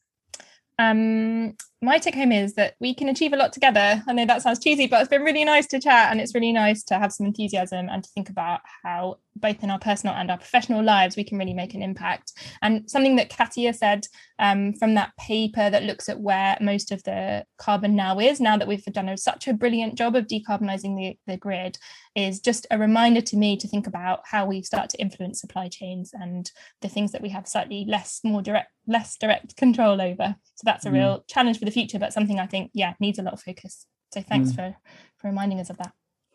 Um, 0.79 1.57
my 1.83 1.99
take 1.99 2.14
home 2.14 2.30
is 2.30 2.55
that 2.55 2.74
we 2.80 2.95
can 2.95 3.09
achieve 3.09 3.33
a 3.33 3.37
lot 3.37 3.53
together. 3.53 4.03
I 4.07 4.12
know 4.12 4.24
that 4.24 4.41
sounds 4.41 4.61
cheesy, 4.61 4.87
but 4.87 5.01
it's 5.01 5.11
been 5.11 5.22
really 5.22 5.45
nice 5.45 5.66
to 5.68 5.80
chat 5.80 6.12
and 6.12 6.20
it's 6.20 6.35
really 6.35 6.53
nice 6.53 6.85
to 6.85 6.99
have 6.99 7.12
some 7.12 7.26
enthusiasm 7.26 7.89
and 7.91 8.05
to 8.05 8.11
think 8.11 8.30
about 8.30 8.61
how 8.85 9.16
both 9.37 9.62
in 9.62 9.70
our 9.70 9.78
personal 9.78 10.14
and 10.14 10.30
our 10.30 10.39
professional 10.39 10.83
lives 10.83 11.16
we 11.16 11.24
can 11.24 11.39
really 11.39 11.55
make 11.55 11.74
an 11.74 11.83
impact. 11.83 12.33
And 12.61 12.89
something 12.89 13.16
that 13.16 13.30
Katia 13.30 13.72
said 13.72 14.07
um, 14.39 14.74
from 14.74 14.95
that 14.95 15.16
paper 15.18 15.70
that 15.70 15.85
looks 15.85 16.09
at 16.09 16.20
where 16.20 16.57
most 16.61 16.93
of 16.93 17.03
the 17.03 17.45
carbon 17.59 17.97
now 17.97 18.18
is, 18.20 18.41
now 18.41 18.57
that 18.57 18.68
we've 18.68 18.85
done 18.85 19.09
a, 19.09 19.16
such 19.16 19.49
a 19.49 19.55
brilliant 19.55 19.97
job 19.97 20.14
of 20.14 20.26
decarbonising 20.26 20.97
the, 20.97 21.18
the 21.26 21.37
grid, 21.37 21.78
is 22.14 22.41
just 22.41 22.66
a 22.70 22.78
reminder 22.78 23.22
to 23.22 23.37
me 23.37 23.57
to 23.57 23.66
think 23.66 23.87
about 23.87 24.20
how 24.24 24.45
we 24.45 24.62
start 24.62 24.91
to 24.91 25.01
influence 25.01 25.41
supply 25.41 25.68
chains 25.68 26.11
and 26.12 26.51
the 26.83 26.89
things 26.89 27.12
that 27.12 27.22
we 27.22 27.30
have 27.30 27.49
slightly 27.49 27.87
less, 27.89 28.20
more 28.22 28.43
direct, 28.43 28.70
less 28.87 29.16
direct 29.16 29.57
control 29.57 30.01
over. 30.01 30.37
So 30.57 30.62
that's 30.64 30.85
a 30.85 30.91
mm. 30.91 30.95
real 30.95 31.24
challenge 31.26 31.59
for 31.59 31.64
the 31.64 31.70
future, 31.73 31.99
but 31.99 32.12
something 32.12 32.39
I 32.39 32.47
think, 32.47 32.70
yeah, 32.75 32.95
needs 33.01 33.18
a 33.18 33.23
lot 33.23 33.35
of 33.35 33.43
focus. 33.43 33.87
So 34.12 34.20
thanks 34.23 34.51
mm. 34.51 34.57
for 34.57 34.77
for 35.18 35.29
reminding 35.29 35.61
us 35.61 35.70
of 35.70 35.79
that. 35.79 35.93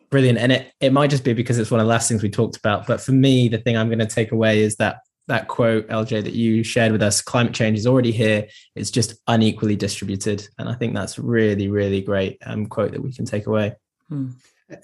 Brilliant. 0.09 0.39
And 0.39 0.51
it, 0.51 0.71
it 0.79 0.93
might 0.93 1.09
just 1.09 1.23
be 1.23 1.33
because 1.33 1.59
it's 1.59 1.69
one 1.69 1.79
of 1.79 1.85
the 1.85 1.89
last 1.89 2.07
things 2.07 2.23
we 2.23 2.29
talked 2.29 2.57
about. 2.57 2.87
But 2.87 3.01
for 3.01 3.11
me, 3.11 3.49
the 3.49 3.57
thing 3.57 3.75
I'm 3.75 3.87
going 3.87 3.99
to 3.99 4.05
take 4.05 4.31
away 4.31 4.61
is 4.61 4.77
that 4.77 4.99
that 5.27 5.49
quote, 5.49 5.87
LJ, 5.89 6.23
that 6.23 6.33
you 6.33 6.63
shared 6.63 6.93
with 6.93 7.01
us, 7.01 7.21
climate 7.21 7.53
change 7.53 7.77
is 7.77 7.85
already 7.85 8.11
here. 8.11 8.47
It's 8.75 8.89
just 8.89 9.15
unequally 9.27 9.75
distributed. 9.75 10.47
And 10.57 10.69
I 10.69 10.73
think 10.73 10.93
that's 10.93 11.19
really, 11.19 11.67
really 11.67 12.01
great 12.01 12.37
um, 12.45 12.65
quote 12.67 12.91
that 12.91 13.03
we 13.03 13.13
can 13.13 13.25
take 13.25 13.47
away. 13.47 13.73
Hmm. 14.07 14.29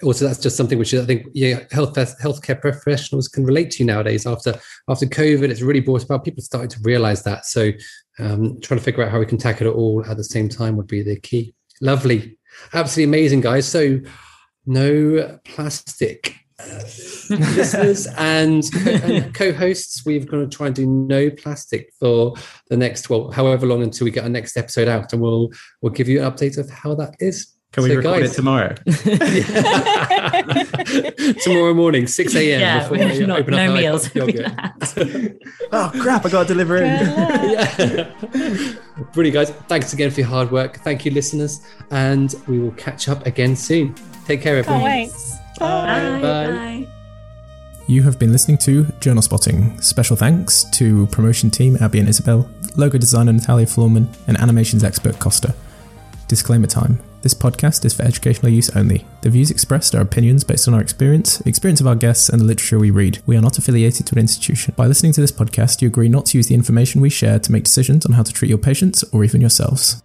Also, 0.02 0.26
that's 0.26 0.40
just 0.40 0.56
something 0.56 0.80
which 0.80 0.94
I 0.94 1.06
think 1.06 1.28
yeah, 1.34 1.64
health 1.72 1.96
healthcare 1.96 2.60
professionals 2.60 3.28
can 3.28 3.46
relate 3.46 3.70
to 3.72 3.84
nowadays. 3.84 4.26
After 4.26 4.58
after 4.88 5.06
COVID, 5.06 5.50
it's 5.50 5.62
really 5.62 5.82
brought 5.82 6.06
about. 6.06 6.24
People 6.24 6.42
starting 6.42 6.70
to 6.70 6.80
realize 6.84 7.24
that. 7.24 7.46
So, 7.46 7.72
um, 8.20 8.60
trying 8.62 8.80
to 8.80 8.84
figure 8.84 9.04
out 9.04 9.12
how 9.12 9.20
we 9.20 9.26
can 9.26 9.38
tackle 9.38 9.68
it 9.68 9.76
all 9.76 10.06
at 10.06 10.18
the 10.18 10.24
same 10.24 10.50
time 10.50 10.76
would 10.78 10.88
be 10.88 11.02
the 11.02 11.20
key. 11.20 11.54
Lovely, 11.82 12.38
absolutely 12.74 13.04
amazing, 13.06 13.42
guys. 13.42 13.68
So, 13.68 14.00
no 14.66 15.40
plastic. 15.46 16.38
listeners 17.30 18.08
and, 18.18 18.64
and, 18.86 19.34
co-hosts 19.34 20.06
we're 20.06 20.24
going 20.24 20.48
to 20.48 20.56
try 20.56 20.68
and 20.68 20.76
do 20.76 20.86
no 20.86 21.30
plastic 21.32 21.92
for 22.00 22.36
the 22.70 22.78
next 22.78 23.10
well 23.10 23.32
however 23.32 23.66
long 23.66 23.82
until 23.82 24.06
we 24.06 24.12
get 24.12 24.24
our 24.24 24.30
next 24.30 24.56
episode 24.56 24.88
out 24.88 25.12
and 25.12 25.22
we'll 25.22 25.50
we'll 25.82 25.92
give 25.92 26.08
you 26.08 26.24
an 26.24 26.32
update 26.32 26.58
of 26.58 26.70
how 26.70 26.94
that 26.94 27.16
is 27.20 27.53
can 27.74 27.84
we 27.84 27.90
so 27.90 27.96
record 27.96 28.22
guys, 28.22 28.32
it 28.32 28.36
tomorrow? 28.36 28.76
tomorrow 31.42 31.74
morning, 31.74 32.06
6 32.06 32.36
a.m. 32.36 32.60
Yeah, 32.60 32.88
before 32.88 33.00
we 33.00 33.26
not, 33.26 33.48
no 33.48 33.74
meals. 33.74 34.12
oh, 35.72 35.92
crap, 36.00 36.24
I 36.24 36.30
got 36.30 36.48
to 36.48 36.54
deliver 36.54 36.78
in. 36.78 36.86
yeah. 36.86 38.14
Brilliant, 39.14 39.34
guys. 39.34 39.50
Thanks 39.68 39.92
again 39.92 40.12
for 40.12 40.20
your 40.20 40.30
hard 40.30 40.52
work. 40.52 40.82
Thank 40.82 41.04
you, 41.04 41.12
listeners. 41.12 41.62
And 41.90 42.36
we 42.48 42.60
will 42.60 42.74
catch 42.74 43.10
up 43.10 43.26
again 43.26 43.56
soon. 43.56 43.96
Take 44.26 44.44
care, 44.44 44.58
everyone. 44.58 44.84
Thanks. 44.84 45.38
Bye. 45.58 46.20
Bye. 46.22 46.22
Bye. 46.22 46.88
You 47.88 48.04
have 48.04 48.20
been 48.20 48.32
listening 48.32 48.60
to 48.60 48.86
Journal 49.00 49.24
Spotting. 49.24 49.82
Special 49.82 50.16
thanks 50.16 50.64
to 50.76 51.08
promotion 51.08 51.50
team 51.50 51.76
Abby 51.82 52.00
and 52.00 52.08
Isabel, 52.08 52.48
logo 52.78 53.00
designer 53.00 53.34
Natalia 53.34 53.66
Florman, 53.66 54.10
and 54.28 54.40
animations 54.40 54.84
expert 54.84 55.18
Costa. 55.18 55.56
Disclaimer 56.28 56.68
time. 56.68 57.00
This 57.24 57.34
podcast 57.34 57.86
is 57.86 57.94
for 57.94 58.04
educational 58.04 58.52
use 58.52 58.70
only. 58.76 59.06
The 59.22 59.30
views 59.30 59.50
expressed 59.50 59.96
are 59.96 60.02
opinions 60.02 60.44
based 60.44 60.68
on 60.68 60.74
our 60.74 60.82
experience, 60.82 61.38
the 61.38 61.48
experience 61.48 61.80
of 61.80 61.88
our 61.88 61.96
guests, 61.96 62.28
and 62.28 62.42
the 62.42 62.46
literature 62.46 62.78
we 62.78 62.92
read. 62.92 63.24
We 63.26 63.38
are 63.38 63.42
not 63.42 63.58
affiliated 63.58 64.06
to 64.08 64.16
an 64.16 64.20
institution. 64.20 64.74
By 64.76 64.88
listening 64.88 65.14
to 65.14 65.22
this 65.22 65.32
podcast, 65.32 65.82
you 65.82 65.88
agree 65.88 66.10
not 66.10 66.26
to 66.28 66.38
use 66.38 66.48
the 66.48 66.56
information 66.56 67.00
we 67.00 67.10
share 67.10 67.40
to 67.40 67.52
make 67.54 67.64
decisions 67.64 68.06
on 68.06 68.12
how 68.12 68.24
to 68.24 68.34
treat 68.34 68.50
your 68.50 68.58
patients 68.58 69.06
or 69.14 69.24
even 69.24 69.40
yourselves. 69.40 70.03